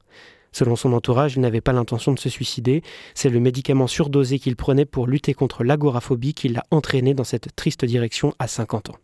Selon 0.52 0.76
son 0.76 0.92
entourage, 0.92 1.36
il 1.36 1.40
n'avait 1.40 1.60
pas 1.60 1.72
l'intention 1.72 2.12
de 2.12 2.18
se 2.18 2.28
suicider. 2.28 2.82
C'est 3.14 3.28
le 3.28 3.40
médicament 3.40 3.86
surdosé 3.86 4.38
qu'il 4.38 4.56
prenait 4.56 4.84
pour 4.84 5.06
lutter 5.06 5.34
contre 5.34 5.62
l'agoraphobie 5.62 6.34
qui 6.34 6.48
l'a 6.48 6.64
entraîné 6.70 7.14
dans 7.14 7.24
cette 7.24 7.54
triste 7.54 7.84
direction 7.84 8.34
à 8.38 8.48
50 8.48 8.90
ans. 8.90 8.96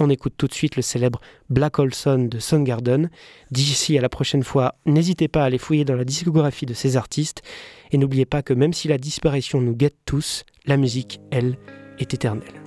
On 0.00 0.10
écoute 0.10 0.34
tout 0.36 0.48
de 0.48 0.52
suite 0.52 0.74
le 0.74 0.82
célèbre 0.82 1.20
Black 1.50 1.78
Olson 1.78 2.26
de 2.28 2.40
Soundgarden. 2.40 3.10
D'ici 3.52 3.96
à 3.96 4.00
la 4.00 4.08
prochaine 4.08 4.42
fois, 4.42 4.74
n'hésitez 4.86 5.28
pas 5.28 5.42
à 5.42 5.46
aller 5.46 5.58
fouiller 5.58 5.84
dans 5.84 5.94
la 5.94 6.04
discographie 6.04 6.66
de 6.66 6.74
ces 6.74 6.96
artistes 6.96 7.42
et 7.92 7.98
n'oubliez 7.98 8.26
pas 8.26 8.42
que 8.42 8.54
même 8.54 8.72
si 8.72 8.88
la 8.88 8.98
disparition 8.98 9.60
nous 9.60 9.76
guette 9.76 9.98
tous, 10.04 10.44
la 10.66 10.76
musique, 10.76 11.20
elle, 11.30 11.58
est 12.00 12.12
éternelle. 12.12 12.63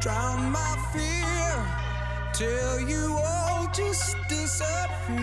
Drown 0.00 0.50
my 0.50 0.76
fear 0.94 1.66
till 2.32 2.80
you 2.88 3.18
all 3.22 3.68
just 3.70 4.16
disappear. 4.28 5.20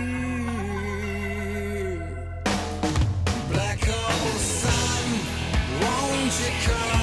Black 3.50 3.84
hole 3.84 4.38
sun, 4.38 5.20
won't 5.82 6.40
you 6.40 6.52
come? 6.64 6.97